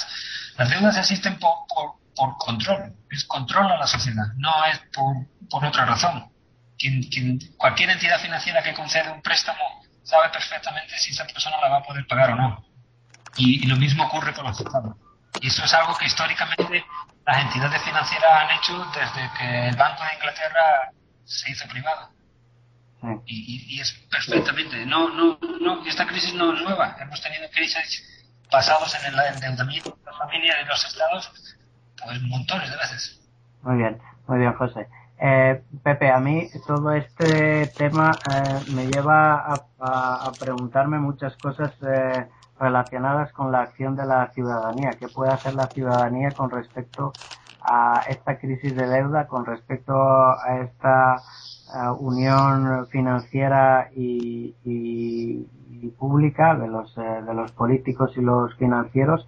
las 0.57 0.69
deudas 0.69 0.97
existen 0.97 1.39
por, 1.39 1.65
por, 1.73 1.93
por 2.13 2.37
control. 2.39 2.93
Es 3.09 3.23
control 3.23 3.71
a 3.71 3.77
la 3.77 3.87
sociedad, 3.87 4.25
no 4.35 4.65
es 4.65 4.79
por, 4.93 5.15
por 5.49 5.63
otra 5.63 5.85
razón. 5.85 6.29
Cualquier 7.55 7.91
entidad 7.91 8.19
financiera 8.19 8.61
que 8.61 8.73
concede 8.73 9.09
un 9.09 9.21
préstamo 9.21 9.82
sabe 10.03 10.29
perfectamente 10.29 10.97
si 10.97 11.11
esa 11.11 11.25
persona 11.25 11.57
la 11.61 11.69
va 11.69 11.77
a 11.77 11.83
poder 11.83 12.05
pagar 12.07 12.31
o 12.31 12.35
no. 12.35 12.65
Y, 13.37 13.65
lo 13.65 13.75
mismo 13.77 14.05
ocurre 14.05 14.33
con 14.33 14.45
los 14.45 14.59
estados. 14.59 14.95
Y 15.41 15.47
eso 15.47 15.63
es 15.63 15.73
algo 15.73 15.95
que 15.97 16.05
históricamente 16.05 16.85
las 17.25 17.41
entidades 17.41 17.81
financieras 17.81 18.31
han 18.31 18.57
hecho 18.57 18.85
desde 18.93 19.31
que 19.37 19.67
el 19.69 19.75
Banco 19.75 20.03
de 20.03 20.13
Inglaterra 20.13 20.91
se 21.23 21.51
hizo 21.51 21.67
privado. 21.67 22.09
Y, 23.25 23.79
es 23.81 23.91
perfectamente. 24.09 24.85
No, 24.85 25.09
no, 25.09 25.37
no, 25.59 25.85
esta 25.85 26.05
crisis 26.05 26.33
no 26.35 26.53
es 26.53 26.61
nueva. 26.61 26.95
Hemos 26.99 27.21
tenido 27.21 27.49
crisis 27.49 28.31
basadas 28.51 28.95
en 29.03 29.13
el 29.13 29.19
endeudamiento 29.19 29.89
de 29.89 30.05
las 30.05 30.17
familias 30.17 30.57
y 30.59 30.63
de 30.63 30.69
los 30.69 30.85
estados, 30.85 31.57
pues 32.05 32.21
montones 32.21 32.69
de 32.69 32.77
veces. 32.77 33.19
Muy 33.63 33.77
bien, 33.77 34.01
muy 34.27 34.39
bien, 34.39 34.53
José. 34.53 34.87
Eh, 35.19 35.61
Pepe, 35.83 36.11
a 36.11 36.19
mí 36.19 36.49
todo 36.65 36.91
este 36.91 37.67
tema 37.77 38.11
eh, 38.11 38.71
me 38.75 38.87
lleva 38.87 39.53
a, 39.79 40.31
preguntarme 40.39 40.99
muchas 40.99 41.35
cosas 41.37 41.71
eh, 41.81 42.27
relacionadas 42.59 43.31
con 43.33 43.51
la 43.51 43.61
acción 43.61 43.95
de 43.95 44.05
la 44.05 44.31
ciudadanía. 44.31 44.91
¿Qué 44.99 45.07
puede 45.07 45.31
hacer 45.31 45.55
la 45.55 45.67
ciudadanía 45.67 46.31
con 46.31 46.49
respecto 46.49 47.13
a 47.61 48.01
esta 48.09 48.37
crisis 48.37 48.75
de 48.75 48.87
deuda, 48.87 49.27
con 49.27 49.45
respecto 49.45 49.93
a 49.93 50.59
esta 50.61 51.21
unión 51.99 52.87
financiera 52.87 53.89
y, 53.95 55.47
pública 55.97 56.55
de 56.55 56.67
los, 56.67 56.95
de 56.95 57.33
los 57.33 57.51
políticos 57.53 58.11
y 58.15 58.21
los 58.21 58.53
financieros 58.55 59.25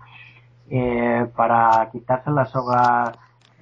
para 1.36 1.90
quitarse 1.92 2.32
la 2.32 2.46
soga 2.46 3.12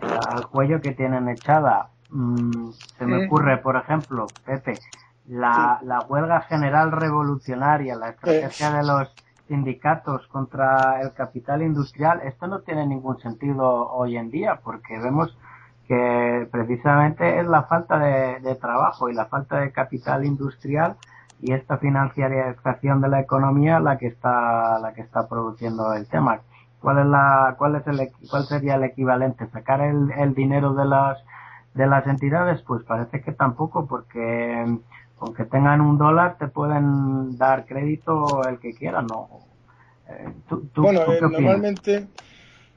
al 0.02 0.48
cuello 0.50 0.82
que 0.82 0.92
tienen 0.92 1.30
echada 1.30 1.93
Mm, 2.14 2.70
se 2.98 3.06
me 3.08 3.26
ocurre, 3.26 3.58
por 3.58 3.76
ejemplo, 3.76 4.28
Pepe, 4.46 4.78
la, 5.28 5.80
la 5.82 6.02
huelga 6.02 6.42
general 6.42 6.92
revolucionaria, 6.92 7.96
la 7.96 8.10
estrategia 8.10 8.72
de 8.72 8.84
los 8.84 9.12
sindicatos 9.48 10.28
contra 10.28 11.02
el 11.02 11.14
capital 11.14 11.64
industrial, 11.64 12.22
esto 12.24 12.46
no 12.46 12.60
tiene 12.60 12.86
ningún 12.86 13.20
sentido 13.20 13.90
hoy 13.92 14.16
en 14.16 14.30
día 14.30 14.60
porque 14.64 15.00
vemos 15.00 15.36
que 15.88 16.48
precisamente 16.52 17.40
es 17.40 17.48
la 17.48 17.64
falta 17.64 17.98
de, 17.98 18.56
trabajo 18.56 19.10
y 19.10 19.14
la 19.14 19.26
falta 19.26 19.60
de 19.60 19.72
capital 19.72 20.24
industrial 20.24 20.96
y 21.42 21.52
esta 21.54 21.78
financiarización 21.78 23.02
de 23.02 23.10
la 23.10 23.20
economía 23.20 23.80
la 23.80 23.98
que 23.98 24.08
está 24.08 24.80
la 24.80 24.94
que 24.94 25.02
está 25.02 25.28
produciendo 25.28 25.94
el 25.94 26.08
tema. 26.08 26.40
Cuál 26.80 27.00
es 27.00 27.06
la 27.08 27.56
cuál 27.58 27.76
es 27.76 27.88
el 27.88 28.12
cuál 28.30 28.46
sería 28.46 28.76
el 28.76 28.84
equivalente 28.84 29.48
sacar 29.48 29.82
el, 29.82 30.12
el 30.12 30.34
dinero 30.36 30.74
de 30.74 30.86
las 30.86 31.18
de 31.74 31.88
las 31.88 32.06
entidades 32.08 32.62
pues 32.62 32.84
parece 32.84 33.22
que 33.22 33.32
tampoco 33.32 33.86
porque 33.88 34.66
aunque 35.20 35.46
tengan 35.46 35.82
un 35.82 35.98
dólar 35.98 36.38
te 36.38 36.48
pueden 36.48 37.38
dar 37.38 37.66
crédito 37.66 38.48
el 38.48 38.60
que 38.60 38.74
quieran 38.74 39.08
no 39.08 39.30
eh, 40.10 40.30
bueno 40.76 41.02
eh, 41.12 41.20
normalmente 41.22 42.08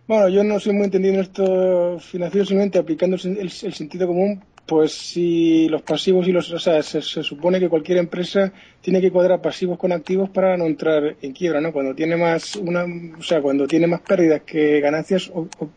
bueno, 0.08 0.28
yo 0.28 0.44
no 0.44 0.60
soy 0.60 0.72
muy 0.72 0.84
entendido 0.84 1.14
en 1.14 1.20
esto 1.20 1.98
financiero, 1.98 2.46
simplemente 2.46 2.78
aplicando 2.78 3.16
el, 3.16 3.50
sentido 3.50 4.06
común, 4.06 4.40
pues 4.66 4.92
si 4.92 5.68
los 5.68 5.82
pasivos 5.82 6.26
y 6.26 6.32
los, 6.32 6.50
o 6.50 6.58
sea, 6.58 6.82
se, 6.82 7.00
supone 7.00 7.60
que 7.60 7.68
cualquier 7.68 7.98
empresa 7.98 8.52
tiene 8.80 9.00
que 9.00 9.12
cuadrar 9.12 9.40
pasivos 9.40 9.78
con 9.78 9.92
activos 9.92 10.28
para 10.30 10.56
no 10.56 10.66
entrar 10.66 11.16
en 11.22 11.32
quiebra, 11.32 11.60
¿no? 11.60 11.72
Cuando 11.72 11.94
tiene 11.94 12.16
más 12.16 12.56
una, 12.56 12.84
o 13.16 13.22
sea, 13.22 13.40
cuando 13.40 13.66
tiene 13.68 13.86
más 13.86 14.00
pérdidas 14.00 14.42
que 14.42 14.80
ganancias, 14.80 15.30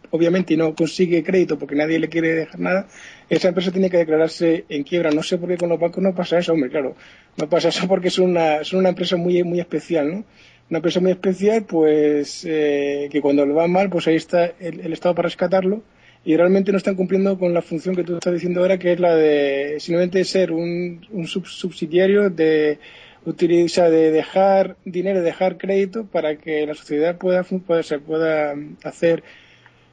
obviamente 0.09 0.55
y 0.55 0.57
no 0.57 0.73
consigue 0.73 1.23
crédito 1.23 1.59
porque 1.59 1.75
nadie 1.75 1.99
le 1.99 2.09
quiere 2.09 2.33
dejar 2.33 2.59
nada, 2.59 2.87
esa 3.29 3.49
empresa 3.49 3.71
tiene 3.71 3.91
que 3.91 3.97
declararse 3.97 4.65
en 4.69 4.83
quiebra. 4.83 5.11
No 5.11 5.21
sé 5.21 5.37
por 5.37 5.49
qué 5.49 5.57
con 5.57 5.69
los 5.69 5.79
bancos 5.79 6.03
no 6.03 6.15
pasa 6.15 6.39
eso, 6.39 6.53
hombre, 6.53 6.71
claro, 6.71 6.95
no 7.37 7.47
pasa 7.47 7.69
eso 7.69 7.87
porque 7.87 8.07
es 8.07 8.17
una, 8.17 8.63
son 8.63 8.79
una 8.79 8.89
empresa 8.89 9.17
muy, 9.17 9.43
muy 9.43 9.59
especial, 9.59 10.11
¿no? 10.11 10.25
una 10.69 10.77
empresa 10.77 10.99
muy 10.99 11.11
especial, 11.11 11.63
pues 11.63 12.45
eh, 12.47 13.07
que 13.11 13.21
cuando 13.21 13.45
le 13.45 13.53
va 13.53 13.67
mal, 13.67 13.89
pues 13.89 14.07
ahí 14.07 14.15
está 14.15 14.45
el, 14.59 14.93
Estado 14.93 15.15
para 15.15 15.27
rescatarlo 15.27 15.81
y 16.25 16.35
realmente 16.35 16.71
no 16.71 16.77
están 16.77 16.95
cumpliendo 16.95 17.37
con 17.37 17.53
la 17.53 17.61
función 17.61 17.95
que 17.95 18.03
tú 18.03 18.15
estás 18.15 18.33
diciendo 18.33 18.61
ahora, 18.61 18.77
que 18.77 18.93
es 18.93 18.99
la 18.99 19.15
de 19.15 19.77
simplemente 19.79 20.23
ser 20.25 20.51
un, 20.51 21.01
subsidiario 21.25 22.29
de 22.29 22.79
utilizar, 23.25 23.89
de 23.89 24.11
dejar 24.11 24.75
dinero, 24.85 25.21
dejar 25.21 25.57
crédito 25.57 26.05
para 26.05 26.35
que 26.35 26.65
la 26.65 26.73
sociedad 26.73 27.17
pueda, 27.17 27.43
pueda, 27.43 27.83
se 27.83 27.99
pueda 27.99 28.55
hacer 28.83 29.23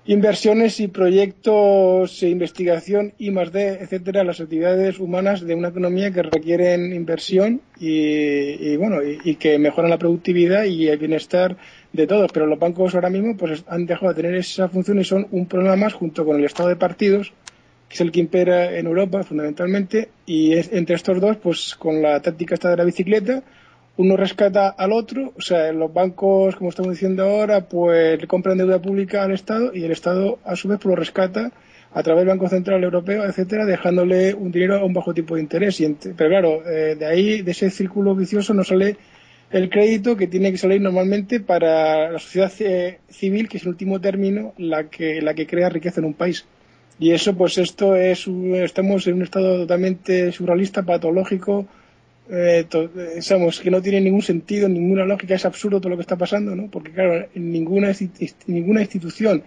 inversiones 0.07 0.79
y 0.79 0.87
proyectos 0.87 2.21
de 2.21 2.29
investigación 2.29 3.13
y 3.19 3.33
más 3.33 3.53
de, 3.53 3.71
etcétera, 3.75 4.23
las 4.23 4.41
actividades 4.41 5.01
humanas 5.01 5.41
de 5.41 5.55
una 5.55 5.69
economía 5.69 6.13
que 6.13 6.23
requieren 6.23 6.93
inversión 6.93 7.61
y, 7.79 8.77
bueno, 8.77 8.99
y, 9.03 9.35
que 9.35 9.59
mejoran 9.59 9.91
la 9.91 9.99
productividad 9.99 10.65
y 10.65 10.89
el 10.89 10.99
bienestar 10.99 11.57
de 11.93 12.07
todos. 12.07 12.31
Pero 12.33 12.47
los 12.47 12.59
bancos 12.59 12.95
ahora 12.95 13.11
mismo 13.11 13.37
pues 13.37 13.65
han 13.67 13.87
dejado 13.87 14.13
de 14.13 14.23
tener 14.23 14.35
esa 14.37 14.69
función 14.69 15.01
y 15.01 15.05
son 15.05 15.27
un 15.33 15.47
problema 15.47 15.77
más 15.77 15.95
junto 15.95 16.25
con 16.25 16.37
el 16.37 16.45
estado 16.45 16.69
de 16.69 16.77
partidos, 16.77 17.33
que 17.89 17.95
es 17.95 18.01
el 18.01 18.13
que 18.13 18.21
impera 18.21 18.79
en 18.79 18.87
Europa 18.87 19.25
fundamentalmente, 19.25 20.09
y 20.25 20.53
entre 20.55 20.95
estos 20.95 21.21
dos, 21.21 21.37
pues 21.39 21.75
con 21.75 22.01
la 22.01 22.21
táctica 22.21 22.55
esta 22.55 22.71
de 22.71 22.77
la 22.77 22.85
bicicleta, 22.85 23.43
uno 23.99 24.17
rescata 24.17 24.69
al 24.69 24.93
otro, 24.93 25.33
o 25.37 25.41
sea, 25.41 25.73
los 25.73 25.93
bancos, 25.93 26.57
como 26.57 26.71
estamos 26.71 26.93
diciendo 26.93 27.25
ahora, 27.25 27.63
pues 27.63 28.21
le 28.21 28.27
compran 28.27 28.59
deuda 28.59 28.81
pública 28.81 29.23
al 29.23 29.33
Estado 29.33 29.75
y 29.75 29.85
el 29.85 29.93
Estado 29.93 30.39
a 30.45 30.55
su 30.55 30.69
vez 30.69 30.79
pues, 30.79 30.91
lo 30.91 30.97
rescata 30.97 31.51
a 31.93 32.03
través 32.03 32.21
del 32.21 32.29
Banco 32.29 32.49
Central 32.49 32.85
Europeo, 32.85 33.25
etcétera, 33.25 33.65
dejándole 33.65 34.35
un 34.35 34.53
dinero 34.53 34.77
a 34.77 34.85
un 34.85 34.93
bajo 34.93 35.15
tipo 35.15 35.35
de 35.35 35.41
interés. 35.41 35.83
pero 36.17 36.29
claro, 36.29 36.63
eh, 36.69 36.95
de 36.95 37.07
ahí, 37.07 37.41
de 37.41 37.51
ese 37.53 37.71
círculo 37.71 38.15
vicioso, 38.15 38.53
no 38.53 38.65
sale 38.65 38.99
el 39.51 39.71
crédito 39.71 40.17
que 40.17 40.27
tiene 40.27 40.51
que 40.51 40.59
salir 40.59 40.81
normalmente 40.81 41.41
para 41.41 42.11
la 42.13 42.19
sociedad 42.19 42.53
civil, 43.09 43.49
que 43.49 43.57
es 43.57 43.63
en 43.63 43.71
último 43.71 44.01
término 44.01 44.53
la 44.59 44.91
que, 44.91 45.23
la 45.23 45.33
que 45.33 45.47
crea 45.47 45.71
riqueza 45.71 46.01
en 46.01 46.07
un 46.07 46.15
país. 46.15 46.45
Y 46.99 47.13
eso, 47.13 47.35
pues 47.35 47.57
esto 47.57 47.95
es, 47.95 48.27
estamos 48.27 49.07
en 49.07 49.15
un 49.15 49.23
estado 49.23 49.61
totalmente 49.61 50.33
surrealista, 50.33 50.83
patológico, 50.83 51.67
eh, 52.31 52.67
que 52.69 53.71
no 53.71 53.83
tiene 53.83 54.01
ningún 54.01 54.23
sentido, 54.23 54.69
ninguna 54.69 55.05
lógica, 55.05 55.35
es 55.35 55.45
absurdo 55.45 55.81
todo 55.81 55.91
lo 55.91 55.97
que 55.97 56.03
está 56.03 56.17
pasando, 56.17 56.57
¿no? 56.57 56.71
Porque, 56.71 56.93
claro, 56.93 57.27
ninguna, 57.35 57.93
ninguna 58.47 58.81
institución 58.83 59.45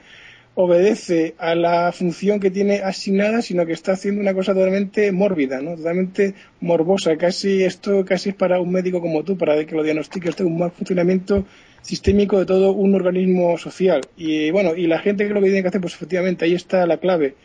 obedece 0.56 1.36
a 1.38 1.56
la 1.56 1.92
función 1.94 2.40
que 2.40 2.52
tiene 2.52 2.82
asignada, 2.82 3.42
sino 3.42 3.66
que 3.66 3.72
está 3.72 3.94
haciendo 3.94 4.22
una 4.22 4.34
cosa 4.34 4.54
totalmente 4.54 5.12
mórbida, 5.12 5.62
¿no? 5.62 5.76
Totalmente 5.76 6.34
morbosa. 6.60 7.16
Casi 7.18 7.64
esto 7.64 8.04
casi 8.04 8.30
es 8.30 8.36
para 8.36 8.60
un 8.60 8.72
médico 8.72 9.00
como 9.00 9.24
tú, 9.24 9.38
para 9.38 9.66
que 9.66 9.76
lo 9.76 9.84
diagnostique 9.84 10.30
usted 10.30 10.46
un 10.46 10.58
mal 10.60 10.72
funcionamiento 10.72 11.46
sistémico 11.82 12.40
de 12.40 12.46
todo 12.46 12.74
un 12.74 12.94
organismo 12.94 13.58
social. 13.58 14.02
Y 14.18 14.52
bueno, 14.52 14.76
y 14.76 14.88
la 14.88 15.00
gente 15.00 15.28
que 15.28 15.34
lo 15.34 15.40
que 15.40 15.48
tiene 15.48 15.62
que 15.62 15.70
hacer, 15.70 15.82
pues 15.82 15.94
efectivamente 15.94 16.46
ahí 16.46 16.54
está 16.54 16.86
la 16.86 16.98
clave 16.98 17.36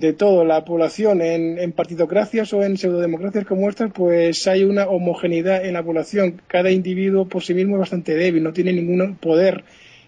de 0.00 0.12
toda 0.12 0.44
la 0.44 0.64
población 0.64 1.22
en, 1.22 1.72
partidocracias 1.72 2.52
o 2.52 2.62
en 2.62 2.76
pseudodemocracias 2.76 3.46
como 3.46 3.68
estas, 3.68 3.92
pues 3.92 4.46
hay 4.46 4.64
una 4.64 4.86
homogeneidad 4.86 5.64
en 5.64 5.72
la 5.72 5.82
población. 5.82 6.42
Cada 6.46 6.70
individuo 6.70 7.26
por 7.26 7.42
sí 7.42 7.54
mismo 7.54 7.76
es 7.76 7.80
bastante 7.80 8.14
débil, 8.14 8.42
no 8.42 8.52
tiene 8.52 8.72
ningún 8.72 9.16
poder, 9.16 9.64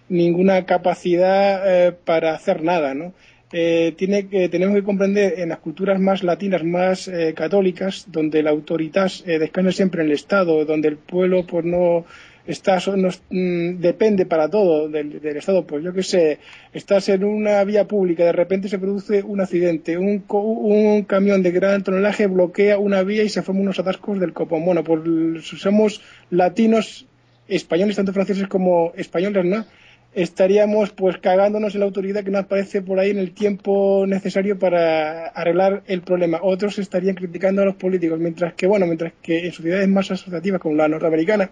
ninguna 0.07 0.65
capacidad 0.65 1.87
eh, 1.87 1.91
para 1.91 2.35
hacer 2.35 2.63
nada, 2.63 2.93
¿no? 2.93 3.13
Eh, 3.51 3.95
tiene 3.97 4.27
que, 4.27 4.47
tenemos 4.47 4.75
que 4.75 4.83
comprender 4.83 5.39
en 5.39 5.49
las 5.49 5.57
culturas 5.57 5.99
más 5.99 6.23
latinas, 6.23 6.63
más 6.63 7.07
eh, 7.07 7.33
católicas, 7.35 8.05
donde 8.07 8.43
la 8.43 8.51
autoridad 8.51 9.09
descansa 9.25 9.71
siempre 9.71 10.01
en 10.01 10.09
el 10.09 10.13
Estado, 10.13 10.65
donde 10.65 10.89
el 10.89 10.97
pueblo 10.97 11.47
pues 11.47 11.65
no 11.65 12.05
está, 12.49 12.77
mm, 12.77 13.79
depende 13.79 14.25
para 14.25 14.49
todo 14.49 14.89
del, 14.89 15.21
Estado. 15.37 15.65
Pues 15.65 15.83
yo 15.83 15.93
qué 15.93 16.03
sé, 16.03 16.39
estás 16.73 17.09
en 17.09 17.23
una 17.23 17.63
vía 17.63 17.87
pública, 17.87 18.25
de 18.25 18.31
repente 18.31 18.67
se 18.69 18.79
produce 18.79 19.23
un 19.23 19.41
accidente, 19.41 19.97
un, 19.97 20.23
un 20.27 21.03
camión 21.03 21.43
de 21.43 21.51
gran 21.51 21.83
tonelaje 21.83 22.27
bloquea 22.27 22.77
una 22.79 23.03
vía 23.03 23.23
y 23.23 23.29
se 23.29 23.41
forman 23.41 23.63
unos 23.63 23.79
atascos 23.79 24.19
del 24.19 24.33
copón. 24.33 24.65
Bueno, 24.65 24.83
pues 24.83 25.01
somos 25.45 26.01
latinos, 26.29 27.07
españoles, 27.47 27.95
tanto 27.95 28.13
franceses 28.13 28.47
como 28.47 28.93
españoles, 28.95 29.45
¿no? 29.45 29.65
estaríamos 30.13 30.89
pues 30.91 31.17
cagándonos 31.19 31.75
en 31.75 31.81
la 31.81 31.85
autoridad 31.85 32.23
que 32.23 32.31
nos 32.31 32.41
aparece 32.41 32.81
por 32.81 32.99
ahí 32.99 33.11
en 33.11 33.19
el 33.19 33.31
tiempo 33.31 34.05
necesario 34.07 34.57
para 34.57 35.27
arreglar 35.27 35.83
el 35.87 36.01
problema. 36.01 36.39
Otros 36.41 36.79
estarían 36.79 37.15
criticando 37.15 37.61
a 37.61 37.65
los 37.65 37.75
políticos, 37.75 38.19
mientras 38.19 38.53
que, 38.53 38.65
bueno, 38.65 38.85
mientras 38.87 39.13
que 39.21 39.45
en 39.45 39.51
sociedades 39.51 39.87
más 39.87 40.09
asociativas 40.09 40.59
como 40.59 40.75
la 40.75 40.87
norteamericana, 40.87 41.51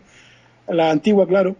la 0.67 0.91
antigua, 0.91 1.27
claro, 1.27 1.55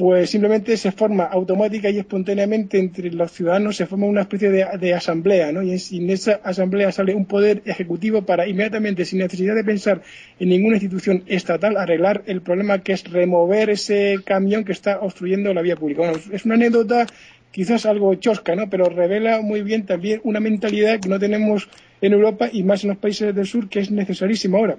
pues 0.00 0.30
simplemente 0.30 0.78
se 0.78 0.92
forma 0.92 1.24
automática 1.24 1.90
y 1.90 1.98
espontáneamente 1.98 2.78
entre 2.78 3.10
los 3.10 3.32
ciudadanos, 3.32 3.76
se 3.76 3.84
forma 3.84 4.06
una 4.06 4.22
especie 4.22 4.48
de, 4.48 4.94
asamblea, 4.94 5.52
¿no? 5.52 5.62
Y 5.62 5.72
en, 5.72 6.08
esa 6.08 6.40
asamblea 6.42 6.90
sale 6.90 7.14
un 7.14 7.26
poder 7.26 7.60
ejecutivo 7.66 8.22
para 8.22 8.48
inmediatamente, 8.48 9.04
sin 9.04 9.18
necesidad 9.18 9.54
de 9.54 9.62
pensar 9.62 10.00
en 10.38 10.48
ninguna 10.48 10.76
institución 10.76 11.22
estatal, 11.26 11.76
arreglar 11.76 12.22
el 12.24 12.40
problema 12.40 12.78
que 12.78 12.94
es 12.94 13.04
remover 13.10 13.68
ese 13.68 14.20
camión 14.24 14.64
que 14.64 14.72
está 14.72 15.00
obstruyendo 15.00 15.52
la 15.52 15.60
vía 15.60 15.76
pública. 15.76 16.00
Bueno, 16.00 16.18
es 16.32 16.44
una 16.46 16.54
anécdota 16.54 17.06
quizás 17.50 17.84
algo 17.84 18.14
chosca, 18.14 18.56
¿no? 18.56 18.70
Pero 18.70 18.86
revela 18.86 19.42
muy 19.42 19.60
bien 19.60 19.84
también 19.84 20.22
una 20.24 20.40
mentalidad 20.40 20.98
que 21.00 21.10
no 21.10 21.18
tenemos 21.18 21.68
en 22.00 22.14
Europa 22.14 22.48
y 22.50 22.62
más 22.62 22.84
en 22.84 22.88
los 22.88 22.98
países 22.98 23.34
del 23.34 23.46
sur, 23.46 23.68
que 23.68 23.80
es 23.80 23.90
necesarísima 23.90 24.56
ahora, 24.56 24.78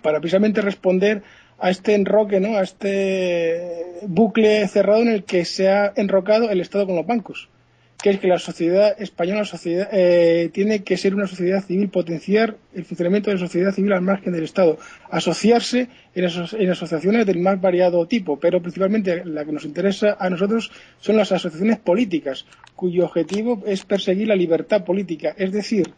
para 0.00 0.20
precisamente 0.20 0.62
responder 0.62 1.22
a 1.58 1.70
este 1.70 1.94
enroque, 1.94 2.40
¿no? 2.40 2.56
a 2.56 2.62
este 2.62 4.00
bucle 4.02 4.66
cerrado 4.68 5.02
en 5.02 5.08
el 5.08 5.24
que 5.24 5.44
se 5.44 5.68
ha 5.68 5.92
enrocado 5.96 6.50
el 6.50 6.60
Estado 6.60 6.86
con 6.86 6.96
los 6.96 7.06
bancos, 7.06 7.48
que 8.00 8.10
es 8.10 8.20
que 8.20 8.28
la 8.28 8.38
sociedad 8.38 8.94
española 9.00 9.44
sociedad, 9.44 9.88
eh, 9.90 10.50
tiene 10.52 10.84
que 10.84 10.96
ser 10.96 11.16
una 11.16 11.26
sociedad 11.26 11.64
civil, 11.64 11.88
potenciar 11.88 12.56
el 12.74 12.84
funcionamiento 12.84 13.30
de 13.30 13.36
la 13.36 13.40
sociedad 13.40 13.72
civil 13.72 13.92
al 13.92 14.02
margen 14.02 14.32
del 14.32 14.44
Estado, 14.44 14.78
asociarse 15.10 15.88
en, 16.14 16.24
en 16.24 16.70
asociaciones 16.70 17.26
del 17.26 17.40
más 17.40 17.60
variado 17.60 18.06
tipo, 18.06 18.38
pero 18.38 18.62
principalmente 18.62 19.24
la 19.24 19.44
que 19.44 19.52
nos 19.52 19.64
interesa 19.64 20.16
a 20.20 20.30
nosotros 20.30 20.70
son 21.00 21.16
las 21.16 21.32
asociaciones 21.32 21.78
políticas, 21.78 22.46
cuyo 22.76 23.04
objetivo 23.04 23.64
es 23.66 23.84
perseguir 23.84 24.28
la 24.28 24.36
libertad 24.36 24.84
política, 24.84 25.34
es 25.36 25.50
decir, 25.50 25.92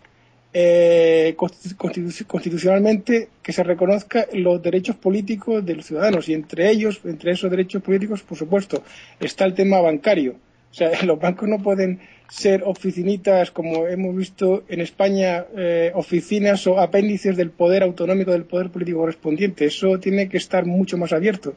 eh, 0.52 1.36
constitucionalmente 1.36 3.28
que 3.42 3.52
se 3.52 3.62
reconozca 3.62 4.26
los 4.32 4.60
derechos 4.60 4.96
políticos 4.96 5.64
de 5.64 5.76
los 5.76 5.86
ciudadanos 5.86 6.28
y 6.28 6.34
entre 6.34 6.70
ellos, 6.70 7.00
entre 7.04 7.32
esos 7.32 7.50
derechos 7.50 7.82
políticos, 7.82 8.22
por 8.22 8.36
supuesto, 8.36 8.82
está 9.20 9.44
el 9.44 9.54
tema 9.54 9.80
bancario. 9.80 10.36
O 10.70 10.74
sea, 10.74 10.90
los 11.04 11.20
bancos 11.20 11.48
no 11.48 11.58
pueden 11.58 12.00
ser 12.28 12.62
oficinitas, 12.64 13.50
como 13.50 13.86
hemos 13.88 14.14
visto 14.16 14.64
en 14.68 14.80
España, 14.80 15.46
eh, 15.56 15.90
oficinas 15.94 16.66
o 16.66 16.78
apéndices 16.78 17.36
del 17.36 17.50
poder 17.50 17.82
autonómico 17.82 18.30
del 18.30 18.44
poder 18.44 18.70
político 18.70 19.00
correspondiente. 19.00 19.64
Eso 19.64 19.98
tiene 19.98 20.28
que 20.28 20.36
estar 20.36 20.64
mucho 20.64 20.96
más 20.96 21.12
abierto. 21.12 21.54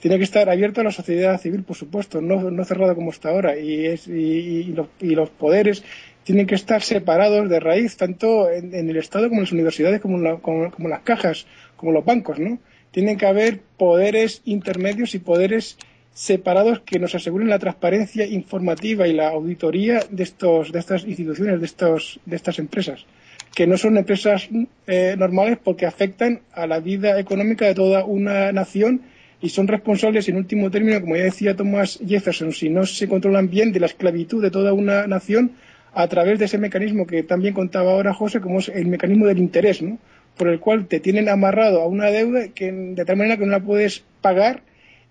Tiene 0.00 0.16
que 0.18 0.24
estar 0.24 0.48
abierto 0.48 0.80
a 0.80 0.84
la 0.84 0.92
sociedad 0.92 1.40
civil, 1.40 1.64
por 1.64 1.76
supuesto, 1.76 2.20
no, 2.20 2.52
no 2.52 2.64
cerrado 2.64 2.94
como 2.94 3.10
está 3.10 3.30
ahora. 3.30 3.58
Y, 3.58 3.86
es, 3.86 4.06
y, 4.06 4.64
los, 4.64 4.88
y 5.00 5.16
los 5.16 5.28
poderes 5.30 5.82
tienen 6.28 6.46
que 6.46 6.56
estar 6.56 6.82
separados 6.82 7.48
de 7.48 7.58
raíz, 7.58 7.96
tanto 7.96 8.50
en, 8.50 8.74
el 8.74 8.98
Estado 8.98 9.30
como 9.30 9.40
en 9.40 9.44
las 9.44 9.52
universidades, 9.52 9.98
como, 9.98 10.18
las 10.18 11.00
cajas, 11.00 11.46
como 11.74 11.90
los 11.90 12.04
bancos, 12.04 12.38
¿no? 12.38 12.58
Tienen 12.90 13.16
que 13.16 13.24
haber 13.24 13.60
poderes 13.78 14.42
intermedios 14.44 15.14
y 15.14 15.20
poderes 15.20 15.78
separados 16.12 16.80
que 16.80 16.98
nos 16.98 17.14
aseguren 17.14 17.48
la 17.48 17.58
transparencia 17.58 18.26
informativa 18.26 19.08
y 19.08 19.14
la 19.14 19.30
auditoría 19.30 20.00
de 20.10 20.22
estos 20.22 20.70
de 20.70 20.80
estas 20.80 21.04
instituciones 21.04 21.60
de 21.60 21.64
estos 21.64 22.20
de 22.26 22.36
estas 22.36 22.58
empresas 22.58 23.06
que 23.54 23.66
no 23.66 23.78
son 23.78 23.96
empresas 23.96 24.50
eh, 24.86 25.14
normales 25.16 25.56
porque 25.64 25.86
afectan 25.86 26.42
a 26.52 26.66
la 26.66 26.80
vida 26.80 27.18
económica 27.18 27.64
de 27.64 27.74
toda 27.74 28.04
una 28.04 28.52
nación 28.52 29.00
y 29.40 29.48
son 29.48 29.68
responsables, 29.68 30.28
en 30.28 30.36
último 30.36 30.70
término, 30.70 31.00
como 31.00 31.16
ya 31.16 31.22
decía 31.22 31.56
Thomas 31.56 32.00
Jefferson, 32.06 32.52
si 32.52 32.68
no 32.68 32.84
se 32.84 33.08
controlan 33.08 33.48
bien 33.48 33.72
de 33.72 33.80
la 33.80 33.86
esclavitud 33.86 34.42
de 34.42 34.50
toda 34.50 34.72
una 34.72 35.06
nación 35.06 35.52
a 35.92 36.08
través 36.08 36.38
de 36.38 36.44
ese 36.46 36.58
mecanismo 36.58 37.06
que 37.06 37.22
también 37.22 37.54
contaba 37.54 37.92
ahora 37.92 38.14
José, 38.14 38.40
como 38.40 38.58
es 38.58 38.68
el 38.68 38.86
mecanismo 38.86 39.26
del 39.26 39.38
interés, 39.38 39.82
¿no? 39.82 39.98
por 40.38 40.48
el 40.48 40.60
cual 40.60 40.86
te 40.86 41.00
tienen 41.00 41.28
amarrado 41.28 41.82
a 41.82 41.86
una 41.86 42.06
deuda 42.06 42.48
que 42.48 42.72
de 42.72 43.04
tal 43.04 43.16
manera 43.16 43.36
que 43.36 43.44
no 43.44 43.50
la 43.50 43.60
puedes 43.60 44.04
pagar 44.22 44.62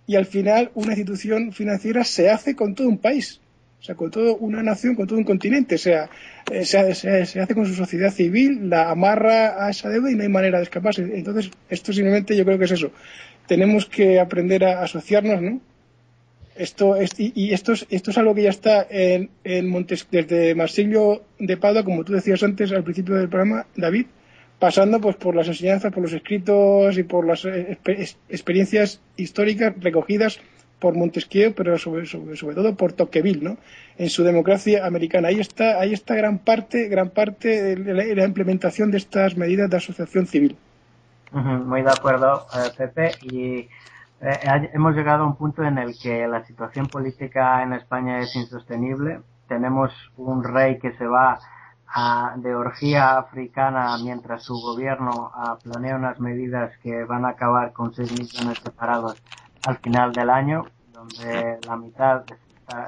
y 0.07 0.15
al 0.15 0.25
final 0.25 0.71
una 0.73 0.93
institución 0.93 1.51
financiera 1.51 2.03
se 2.03 2.29
hace 2.29 2.55
con 2.55 2.73
todo 2.73 2.87
un 2.87 2.97
país, 2.97 3.41
o 3.79 3.83
sea, 3.83 3.95
con 3.95 4.09
toda 4.09 4.33
una 4.39 4.63
nación, 4.63 4.95
con 4.95 5.05
todo 5.05 5.19
un 5.19 5.25
continente, 5.25 5.75
o 5.75 5.77
sea, 5.77 6.09
eh, 6.49 6.65
se, 6.65 6.95
se, 6.95 7.39
hace 7.41 7.53
con 7.53 7.65
su 7.65 7.73
sociedad 7.73 8.09
civil, 8.09 8.69
la 8.69 8.89
amarra 8.89 9.65
a 9.65 9.69
esa 9.69 9.89
deuda 9.89 10.09
y 10.09 10.15
no 10.15 10.23
hay 10.23 10.29
manera 10.29 10.57
de 10.57 10.63
escaparse. 10.63 11.01
Entonces, 11.01 11.51
esto 11.69 11.91
simplemente 11.91 12.35
yo 12.35 12.45
creo 12.45 12.57
que 12.57 12.65
es 12.65 12.71
eso. 12.71 12.91
Tenemos 13.47 13.85
que 13.85 14.19
aprender 14.19 14.63
a 14.63 14.81
asociarnos, 14.81 15.41
¿no? 15.41 15.61
Esto 16.57 16.95
es, 16.95 17.11
y, 17.17 17.53
esto 17.53 17.73
es, 17.73 17.85
esto 17.89 18.11
es 18.11 18.17
algo 18.17 18.33
que 18.33 18.43
ya 18.43 18.49
está 18.49 18.85
en, 18.89 19.29
en 19.43 19.69
Montes, 19.69 20.07
desde 20.09 20.55
Marsilio 20.55 21.23
de 21.39 21.57
Padua, 21.57 21.83
como 21.83 22.03
tú 22.03 22.13
decías 22.13 22.41
antes 22.43 22.71
al 22.71 22.83
principio 22.83 23.15
del 23.15 23.29
programa, 23.29 23.65
David, 23.75 24.07
pasando 24.59 24.99
pues 24.99 25.15
por 25.15 25.35
las 25.35 25.47
enseñanzas, 25.47 25.93
por 25.93 26.03
los 26.03 26.13
escritos 26.13 26.97
y 26.97 27.03
por 27.03 27.25
las 27.25 27.45
eh, 27.45 27.77
experiencias 28.29 29.01
históricas 29.15 29.73
recogidas 29.79 30.39
por 30.79 30.95
Montesquieu, 30.95 31.53
pero 31.55 31.77
sobre, 31.77 32.05
sobre, 32.05 32.55
todo 32.55 32.75
por 32.75 32.93
Tocqueville, 32.93 33.41
¿no? 33.41 33.57
En 33.97 34.09
su 34.09 34.23
democracia 34.23 34.85
americana. 34.85 35.29
Ahí 35.29 35.39
está, 35.39 35.79
ahí 35.79 35.93
está 35.93 36.15
gran 36.15 36.37
parte, 36.39 36.87
gran 36.87 37.09
parte 37.09 37.75
de 37.75 38.15
la, 38.15 38.25
implementación 38.25 38.91
de 38.91 38.97
estas 38.97 39.37
medidas 39.37 39.69
de 39.69 39.77
asociación 39.77 40.27
civil. 40.27 40.55
muy 41.31 41.81
de 41.81 41.89
acuerdo, 41.89 42.45
eh, 42.53 42.69
Pepe. 42.77 43.11
Y 43.23 43.67
eh, 44.21 44.69
hemos 44.73 44.95
llegado 44.95 45.23
a 45.23 45.27
un 45.27 45.35
punto 45.35 45.63
en 45.63 45.77
el 45.77 45.97
que 45.99 46.27
la 46.27 46.43
situación 46.45 46.87
política 46.87 47.61
en 47.63 47.73
España 47.73 48.19
es 48.19 48.35
insostenible. 48.35 49.21
Tenemos 49.47 49.91
un 50.17 50.43
rey 50.43 50.79
que 50.79 50.93
se 50.93 51.05
va 51.05 51.39
de 52.35 52.53
orgía 52.53 53.17
africana 53.17 53.97
mientras 54.03 54.43
su 54.43 54.55
gobierno 54.55 55.31
planea 55.63 55.95
unas 55.95 56.19
medidas 56.19 56.71
que 56.83 57.05
van 57.05 57.25
a 57.25 57.29
acabar 57.29 57.71
con 57.71 57.93
6 57.93 58.11
millones 58.19 58.61
de 58.63 58.71
parados 58.71 59.21
al 59.65 59.77
final 59.77 60.11
del 60.11 60.29
año, 60.29 60.65
donde 60.91 61.59
la 61.65 61.77
mitad 61.77 62.23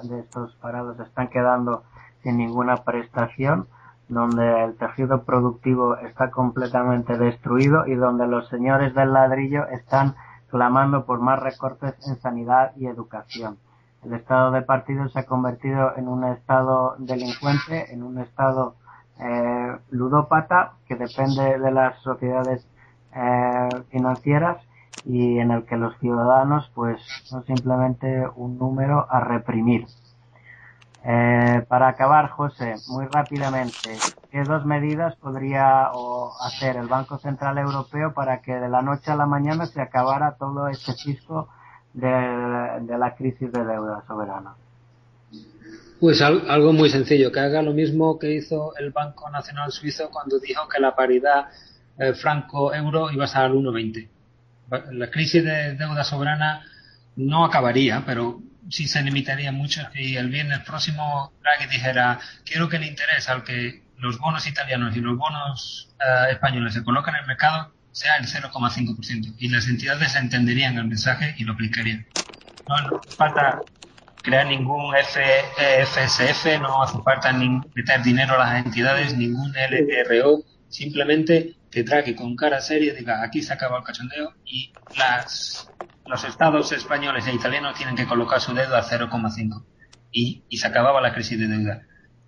de 0.04 0.20
estos 0.20 0.54
parados 0.56 1.00
están 1.00 1.30
quedando 1.30 1.84
sin 2.24 2.38
ninguna 2.38 2.78
prestación, 2.84 3.68
donde 4.10 4.66
el 4.66 4.76
tejido 4.76 5.24
productivo 5.24 5.98
está 5.98 6.30
completamente 6.30 7.18
destruido 7.18 7.88
y 7.88 7.96
donde 7.96 8.28
los 8.28 8.48
señores 8.50 8.94
del 8.96 9.14
ladrillo 9.14 9.68
están 9.68 10.16
clamando 10.50 11.06
por 11.06 11.20
más 11.20 11.40
recortes 11.40 11.96
en 12.08 12.20
sanidad 12.22 12.74
y 12.76 12.88
educación. 12.88 13.58
El 14.04 14.14
estado 14.14 14.52
de 14.52 14.62
partido 14.62 15.10
se 15.10 15.20
ha 15.20 15.26
convertido 15.26 15.96
en 15.98 16.08
un 16.08 16.24
estado 16.24 16.96
delincuente, 17.00 17.94
en 17.94 18.04
un 18.04 18.20
estado 18.20 18.76
eh, 19.20 19.78
ludópata 19.92 20.74
que 20.88 20.96
depende 20.96 21.60
de 21.60 21.72
las 21.72 22.00
sociedades 22.02 22.66
eh, 23.14 23.84
financieras 23.90 24.64
y 25.04 25.40
en 25.40 25.52
el 25.52 25.66
que 25.66 25.76
los 25.76 25.98
ciudadanos 26.00 26.72
pues 26.74 27.02
son 27.24 27.44
simplemente 27.46 28.26
un 28.36 28.58
número 28.58 29.06
a 29.10 29.20
reprimir. 29.20 29.86
Eh, 31.06 31.66
para 31.68 31.88
acabar, 31.88 32.30
José, 32.30 32.76
muy 32.90 33.06
rápidamente, 33.06 33.98
¿qué 34.32 34.44
dos 34.44 34.66
medidas 34.66 35.16
podría 35.16 35.92
hacer 36.42 36.76
el 36.76 36.88
Banco 36.88 37.18
Central 37.20 37.58
Europeo 37.58 38.14
para 38.14 38.42
que 38.42 38.54
de 38.54 38.68
la 38.68 38.82
noche 38.82 39.12
a 39.12 39.16
la 39.16 39.26
mañana 39.26 39.66
se 39.66 39.82
acabara 39.82 40.36
todo 40.38 40.68
este 40.68 40.94
fisco 40.94 41.50
de 41.94 42.98
la 42.98 43.16
crisis 43.16 43.52
de 43.52 43.66
deuda 43.66 44.04
soberana? 44.08 44.56
Pues 46.00 46.22
algo 46.22 46.72
muy 46.72 46.90
sencillo, 46.90 47.30
que 47.30 47.42
haga 47.42 47.62
lo 47.62 47.74
mismo 47.74 48.18
que 48.18 48.34
hizo 48.34 48.74
el 48.78 48.92
Banco 48.92 49.30
Nacional 49.30 49.72
Suizo 49.72 50.10
cuando 50.10 50.40
dijo 50.40 50.66
que 50.70 50.80
la 50.80 50.96
paridad 50.96 51.48
eh, 51.98 52.14
franco-euro 52.14 53.12
iba 53.12 53.24
a 53.24 53.28
estar 53.28 53.44
al 53.44 53.54
1,20. 53.54 54.08
La 54.92 55.10
crisis 55.10 55.44
de 55.44 55.76
deuda 55.76 56.06
soberana 56.06 56.62
no 57.18 57.44
acabaría, 57.44 58.04
pero 58.06 58.40
sí 58.70 58.88
se 58.88 59.02
limitaría 59.02 59.52
mucho 59.52 59.82
si 59.94 60.16
el 60.16 60.30
viernes 60.30 60.60
próximo 60.60 61.34
Draghi 61.42 61.68
dijera 61.68 62.20
quiero 62.46 62.70
que 62.70 62.78
el 62.78 62.86
interés 62.86 63.30
al 63.30 63.44
que 63.44 63.84
los 63.98 64.18
bonos 64.18 64.48
italianos 64.48 64.96
y 64.96 65.02
los 65.02 65.18
bonos 65.18 65.90
eh, 66.00 66.32
españoles 66.32 66.74
se 66.74 66.84
colocan 66.84 67.16
en 67.16 67.22
el 67.22 67.28
mercado 67.28 67.74
sea 67.92 68.18
el 68.18 68.26
0,5% 68.26 69.36
y 69.38 69.50
las 69.50 69.68
entidades 69.68 70.16
entenderían 70.16 70.78
el 70.78 70.86
mensaje 70.86 71.36
y 71.38 71.44
lo 71.44 71.54
aplicarían. 71.54 72.06
No, 72.68 72.80
no 72.82 73.04
falta 73.18 73.62
crear 74.22 74.46
ningún 74.46 74.94
FSF, 74.96 76.46
e 76.46 76.60
no 76.60 76.84
hace 76.84 77.00
falta 77.04 77.34
meter 77.34 78.04
dinero 78.04 78.36
a 78.36 78.38
las 78.38 78.66
entidades, 78.66 79.18
ningún 79.18 79.54
LRO, 79.54 80.44
simplemente 80.70 81.56
que 81.72 81.84
traque 81.84 82.16
con 82.16 82.36
cara 82.36 82.62
seria 82.62 82.94
diga 82.94 83.24
aquí 83.24 83.42
se 83.42 83.54
acaba 83.54 83.80
el 83.80 83.84
cachondeo 83.84 84.34
y 84.46 84.72
las, 84.98 85.70
los 86.06 86.24
estados 86.24 86.72
españoles 86.72 87.28
e 87.28 87.34
italianos 87.34 87.76
tienen 87.76 87.96
que 87.96 88.06
colocar 88.06 88.40
su 88.40 88.54
deuda 88.54 88.80
a 88.80 88.84
0,5 88.84 89.64
y, 90.12 90.44
y 90.50 90.58
se 90.58 90.68
acababa 90.68 91.02
la 91.02 91.14
crisis 91.14 91.40
de 91.40 91.48
deuda. 91.48 91.82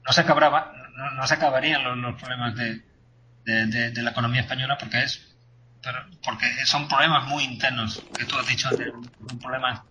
No 0.05 0.13
se 0.13 0.21
acababa, 0.21 0.73
no, 1.15 1.25
se 1.27 1.33
acabarían 1.33 2.01
los, 2.01 2.15
problemas 2.19 2.55
de, 2.55 2.81
de, 3.45 4.01
la 4.01 4.11
economía 4.11 4.41
española 4.41 4.77
porque 4.79 5.03
es 5.03 5.27
porque 6.23 6.45
son 6.65 6.87
problemas 6.87 7.27
muy 7.27 7.43
internos 7.43 8.03
que 8.15 8.25
tú 8.25 8.37
has 8.37 8.45
dicho 8.45 8.69
antes, 8.69 8.93
un 8.93 9.39
problema 9.39 9.83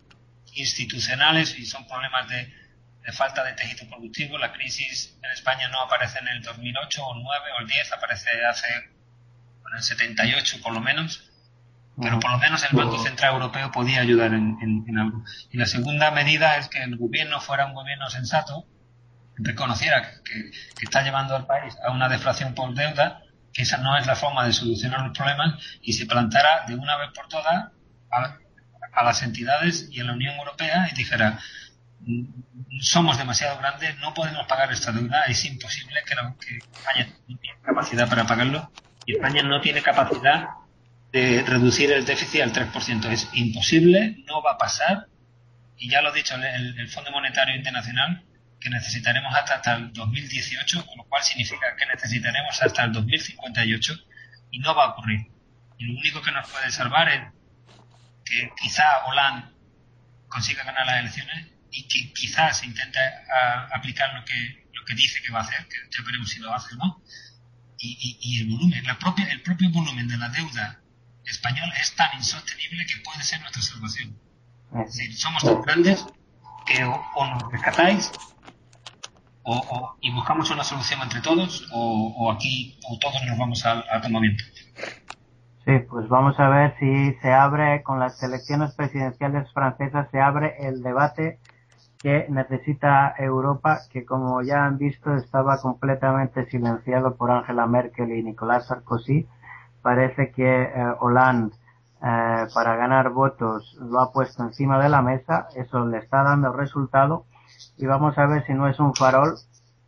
institucionales 0.55 1.59
y 1.59 1.67
son 1.67 1.87
problemas 1.89 2.29
de, 2.29 2.60
falta 3.13 3.45
de 3.45 3.53
tejido 3.55 3.89
productivo. 3.89 4.39
La 4.39 4.53
crisis 4.53 5.19
en 5.23 5.31
España 5.31 5.69
no 5.69 5.81
aparece 5.83 6.19
en 6.19 6.29
el 6.29 6.43
2008 6.43 7.05
o 7.05 7.17
el 7.17 7.23
9 7.23 7.45
o 7.59 7.61
el 7.61 7.67
10, 7.67 7.93
aparece 7.93 8.29
hace 8.45 8.69
en 8.75 9.77
el 9.77 9.83
78 9.83 10.59
por 10.63 10.73
lo 10.73 10.81
menos. 10.81 11.31
Pero 12.01 12.19
por 12.19 12.31
lo 12.31 12.39
menos 12.39 12.63
el 12.65 12.77
Banco 12.77 12.99
Central 13.03 13.35
Europeo 13.35 13.71
podía 13.71 14.01
ayudar 14.01 14.33
en, 14.33 14.99
algo. 14.99 15.23
Y 15.51 15.59
la 15.59 15.67
segunda 15.67 16.11
medida 16.11 16.57
es 16.57 16.69
que 16.69 16.83
el 16.83 16.97
gobierno 16.97 17.41
fuera 17.41 17.67
un 17.67 17.75
gobierno 17.75 18.09
sensato, 18.09 18.65
reconociera 19.37 20.23
que, 20.25 20.51
está 20.81 21.03
llevando 21.03 21.37
al 21.37 21.47
país 21.47 21.77
a 21.85 21.91
una 21.91 22.09
deflación 22.09 22.55
por 22.55 22.75
deuda, 22.75 23.23
que 23.53 23.63
esa 23.63 23.79
no 23.79 23.99
es 23.99 24.07
la 24.07 24.17
forma 24.17 24.47
de 24.47 24.53
solucionar 24.53 25.01
los 25.07 25.17
problemas, 25.17 25.63
y 25.83 25.93
se 25.93 26.07
plantara 26.07 26.65
de 26.67 26.75
una 26.75 26.97
vez 26.97 27.11
por 27.15 27.29
todas 27.29 27.71
a 28.11 29.05
las 29.05 29.23
entidades 29.23 29.89
y 29.91 30.01
a 30.01 30.05
la 30.05 30.13
Unión 30.13 30.37
Europea 30.37 30.89
y 30.91 30.95
dijera 30.95 31.39
somos 32.81 33.19
demasiado 33.19 33.59
grandes, 33.59 33.99
no 33.99 34.15
podemos 34.15 34.47
pagar 34.47 34.73
esta 34.73 34.93
deuda, 34.93 35.25
es 35.27 35.45
imposible 35.45 36.01
que, 36.07 36.15
España 36.57 37.07
no 37.29 37.37
tiene 37.39 37.61
capacidad 37.63 38.09
para 38.09 38.27
pagarlo 38.27 38.71
y 39.07 39.15
España 39.15 39.43
no 39.43 39.61
tiene 39.61 39.83
capacidad 39.83 40.49
de 41.13 41.43
reducir 41.43 41.93
el 41.93 42.05
déficit 42.05 42.43
al 42.43 42.53
3%. 42.53 43.11
Es 43.11 43.29
imposible, 43.35 44.17
no 44.27 44.43
va 44.43 44.53
a 44.53 44.59
pasar 44.59 45.07
y 45.77 45.91
ya 45.91 46.03
lo 46.03 46.11
ha 46.11 46.13
dicho 46.13 46.35
el, 46.37 46.79
el 46.79 46.89
Fondo 46.89 47.11
Monetario 47.11 47.55
Internacional 47.55 48.25
que 48.61 48.71
necesitaremos 48.71 49.35
hasta, 49.35 49.55
hasta 49.55 49.75
el 49.75 49.93
2018, 49.93 50.87
con 50.87 50.99
lo 50.99 51.05
cual 51.05 51.23
significa 51.23 51.75
que 51.77 51.87
necesitaremos 51.87 52.63
hasta 52.63 52.85
el 52.85 52.93
2058 52.93 53.95
y 54.51 54.59
no 54.59 54.75
va 54.75 54.85
a 54.85 54.89
ocurrir. 54.91 55.27
Y 55.79 55.85
lo 55.87 55.99
único 55.99 56.21
que 56.21 56.31
nos 56.31 56.49
puede 56.49 56.71
salvar 56.71 57.09
es 57.09 57.23
que 58.25 58.51
quizá 58.61 58.85
Hollande 59.07 59.49
consiga 60.29 60.63
ganar 60.63 60.87
las 60.87 61.01
elecciones 61.01 61.51
y 61.71 61.87
que 61.89 62.13
quizás 62.13 62.59
se 62.59 62.67
intente 62.67 62.99
aplicar 63.73 64.15
lo 64.15 64.25
que, 64.25 64.67
lo 64.73 64.85
que 64.85 64.95
dice 64.95 65.21
que 65.23 65.33
va 65.33 65.41
a 65.41 65.43
hacer, 65.43 65.67
que 65.69 65.77
ya 65.91 66.05
veremos 66.05 66.29
si 66.29 66.41
lo 66.41 66.53
hace 66.55 66.75
o 66.75 66.79
no, 66.79 67.03
y, 67.79 68.19
y, 68.21 68.41
el 68.43 68.51
volumen, 68.51 68.85
la 68.85 68.99
propia, 68.99 69.27
el 69.27 69.41
propio 69.43 69.71
volumen 69.71 70.07
de 70.07 70.19
la 70.19 70.29
deuda 70.29 70.81
española 71.25 71.73
es 71.81 71.95
tan 71.95 72.11
insostenible 72.15 72.85
que 72.85 73.01
puede 73.03 73.23
ser 73.23 73.41
nuestra 73.41 73.63
salvación. 73.63 74.19
Es 74.85 74.97
decir, 74.97 75.17
somos 75.17 75.43
tan 75.43 75.63
grandes 75.63 76.07
que 76.67 76.85
o, 76.85 77.27
nos 77.27 77.51
rescatáis 77.51 78.13
o, 79.43 79.97
y 80.01 80.13
buscamos 80.13 80.51
una 80.51 80.63
solución 80.63 81.01
entre 81.03 81.23
todos 81.23 81.67
o, 81.73 82.31
aquí 82.31 82.79
o 82.89 82.99
todos 82.99 83.23
nos 83.27 83.39
vamos 83.39 83.65
al, 83.65 83.85
al 83.91 84.21
viento. 84.21 84.45
Sí, 85.65 85.73
pues 85.89 86.09
vamos 86.09 86.39
a 86.39 86.49
ver 86.49 86.75
si 86.79 87.15
se 87.21 87.33
abre 87.33 87.83
con 87.83 87.99
las 87.99 88.23
elecciones 88.23 88.75
presidenciales 88.75 89.51
francesas, 89.53 90.09
se 90.11 90.21
abre 90.21 90.57
el 90.61 90.83
debate 90.83 91.39
que 92.01 92.27
necesita 92.31 93.15
Europa, 93.19 93.81
que 93.91 94.07
como 94.07 94.41
ya 94.43 94.65
han 94.65 94.79
visto 94.79 95.15
estaba 95.15 95.61
completamente 95.61 96.47
silenciado 96.47 97.15
por 97.17 97.31
Angela 97.31 97.67
Merkel 97.67 98.13
y 98.13 98.23
Nicolas 98.23 98.67
Sarkozy. 98.69 99.29
Parece 99.83 100.31
que 100.33 100.63
eh, 100.63 100.95
Hollande 101.01 101.55
eh, 102.03 102.47
para 102.55 102.77
ganar 102.77 103.11
votos 103.11 103.77
lo 103.81 104.01
ha 104.01 104.13
puesto 104.13 104.43
encima 104.43 104.83
de 104.83 104.89
la 104.89 105.03
mesa, 105.03 105.49
eso 105.55 105.85
le 105.85 105.99
está 105.99 106.23
dando 106.23 106.53
resultado 106.53 107.27
y 107.77 107.85
vamos 107.85 108.17
a 108.17 108.27
ver 108.27 108.47
si 108.47 108.55
no 108.55 108.67
es 108.67 108.81
un 108.81 108.95
farol 108.95 109.35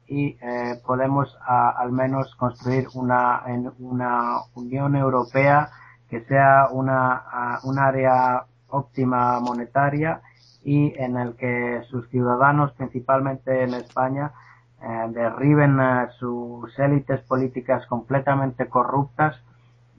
y 0.06 0.36
eh, 0.42 0.78
podemos 0.84 1.34
al 1.46 1.92
menos 1.92 2.34
construir 2.34 2.88
una, 2.92 3.42
una 3.78 4.40
Unión 4.54 4.94
Europea 4.96 5.70
que 6.10 6.20
sea 6.24 6.68
una, 6.70 7.60
un 7.64 7.78
área 7.78 8.44
óptima 8.68 9.40
monetaria 9.40 10.20
y 10.64 10.94
en 10.96 11.16
el 11.16 11.34
que 11.36 11.82
sus 11.90 12.08
ciudadanos, 12.08 12.72
principalmente 12.72 13.62
en 13.62 13.74
España, 13.74 14.32
eh, 14.80 15.06
derriben 15.10 15.78
sus 16.18 16.78
élites 16.78 17.20
políticas 17.22 17.86
completamente 17.86 18.68
corruptas 18.68 19.36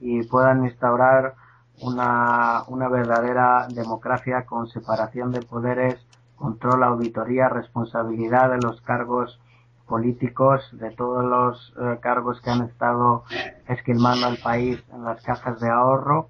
y 0.00 0.22
puedan 0.24 0.64
instaurar 0.64 1.34
una, 1.80 2.64
una 2.68 2.88
verdadera 2.88 3.66
democracia 3.68 4.44
con 4.46 4.68
separación 4.68 5.32
de 5.32 5.42
poderes, 5.42 5.96
control, 6.36 6.84
auditoría, 6.84 7.48
responsabilidad 7.48 8.50
de 8.50 8.58
los 8.58 8.80
cargos 8.82 9.40
políticos, 9.86 10.68
de 10.72 10.90
todos 10.90 11.24
los 11.24 11.74
eh, 11.80 11.98
cargos 12.00 12.40
que 12.40 12.50
han 12.50 12.62
estado 12.62 13.24
esquilmando 13.68 14.26
al 14.26 14.38
país 14.38 14.82
en 14.92 15.04
las 15.04 15.22
cajas 15.22 15.60
de 15.60 15.68
ahorro 15.68 16.28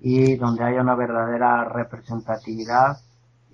y 0.00 0.36
donde 0.36 0.64
haya 0.64 0.80
una 0.80 0.94
verdadera 0.94 1.64
representatividad 1.64 2.98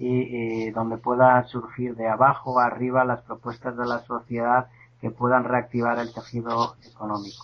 y, 0.03 0.71
donde 0.71 0.97
puedan 0.97 1.47
surgir 1.49 1.95
de 1.95 2.09
abajo 2.09 2.59
a 2.59 2.67
arriba 2.67 3.05
las 3.05 3.21
propuestas 3.21 3.77
de 3.77 3.87
la 3.87 3.99
sociedad 4.01 4.69
que 5.01 5.11
puedan 5.11 5.45
reactivar 5.45 5.99
el 5.99 6.13
tejido 6.13 6.75
económico. 6.91 7.43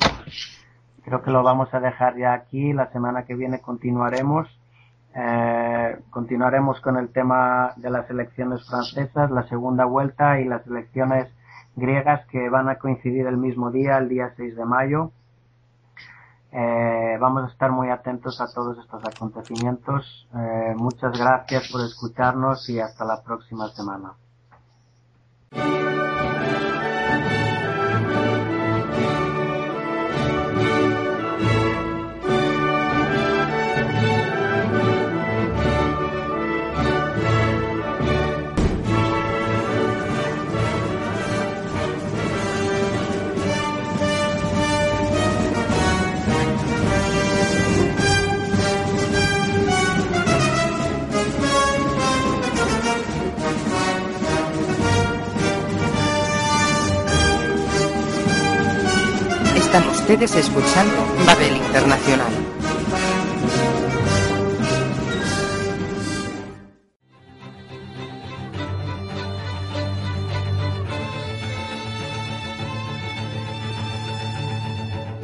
Creo 1.04 1.22
que 1.22 1.30
lo 1.30 1.42
vamos 1.42 1.72
a 1.72 1.80
dejar 1.80 2.16
ya 2.16 2.32
aquí. 2.32 2.72
La 2.72 2.90
semana 2.92 3.24
que 3.24 3.34
viene 3.34 3.60
continuaremos. 3.60 4.48
Eh, 5.14 5.98
continuaremos 6.10 6.80
con 6.80 6.96
el 6.96 7.10
tema 7.10 7.72
de 7.76 7.90
las 7.90 8.08
elecciones 8.10 8.66
francesas, 8.66 9.30
la 9.30 9.46
segunda 9.48 9.84
vuelta 9.84 10.40
y 10.40 10.44
las 10.44 10.66
elecciones 10.66 11.28
griegas 11.74 12.26
que 12.26 12.48
van 12.48 12.68
a 12.68 12.76
coincidir 12.76 13.26
el 13.26 13.36
mismo 13.36 13.70
día, 13.70 13.98
el 13.98 14.08
día 14.08 14.32
6 14.36 14.56
de 14.56 14.64
mayo. 14.64 15.12
Eh, 16.58 17.18
vamos 17.20 17.44
a 17.44 17.48
estar 17.48 17.70
muy 17.70 17.90
atentos 17.90 18.40
a 18.40 18.50
todos 18.50 18.78
estos 18.78 19.04
acontecimientos. 19.04 20.26
Eh, 20.34 20.74
muchas 20.74 21.12
gracias 21.12 21.68
por 21.70 21.82
escucharnos 21.82 22.66
y 22.70 22.80
hasta 22.80 23.04
la 23.04 23.22
próxima 23.22 23.68
semana. 23.74 24.14
Están 59.76 59.90
ustedes 59.90 60.34
escuchando 60.34 61.06
Babel 61.26 61.54
Internacional. 61.54 62.32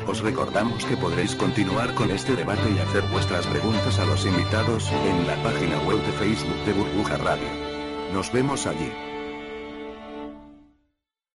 Os 0.07 0.21
recordamos 0.21 0.85
que 0.85 0.99
podréis 0.99 1.35
continuar 1.35 1.95
con 1.95 2.11
este 2.11 2.37
debate 2.37 2.61
y 2.77 2.79
hacer 2.79 3.05
vuestras 3.11 3.47
preguntas 3.47 3.99
a 3.99 4.05
los 4.05 4.27
invitados 4.27 4.93
en 4.93 5.27
la 5.27 5.43
página 5.43 5.79
web 5.87 6.05
de 6.05 6.13
Facebook 6.13 6.63
de 6.67 6.75
Burbuja 6.75 7.17
Radio. 7.17 7.49
Nos 8.13 8.31
vemos 8.31 8.67
allí. 8.67 9.12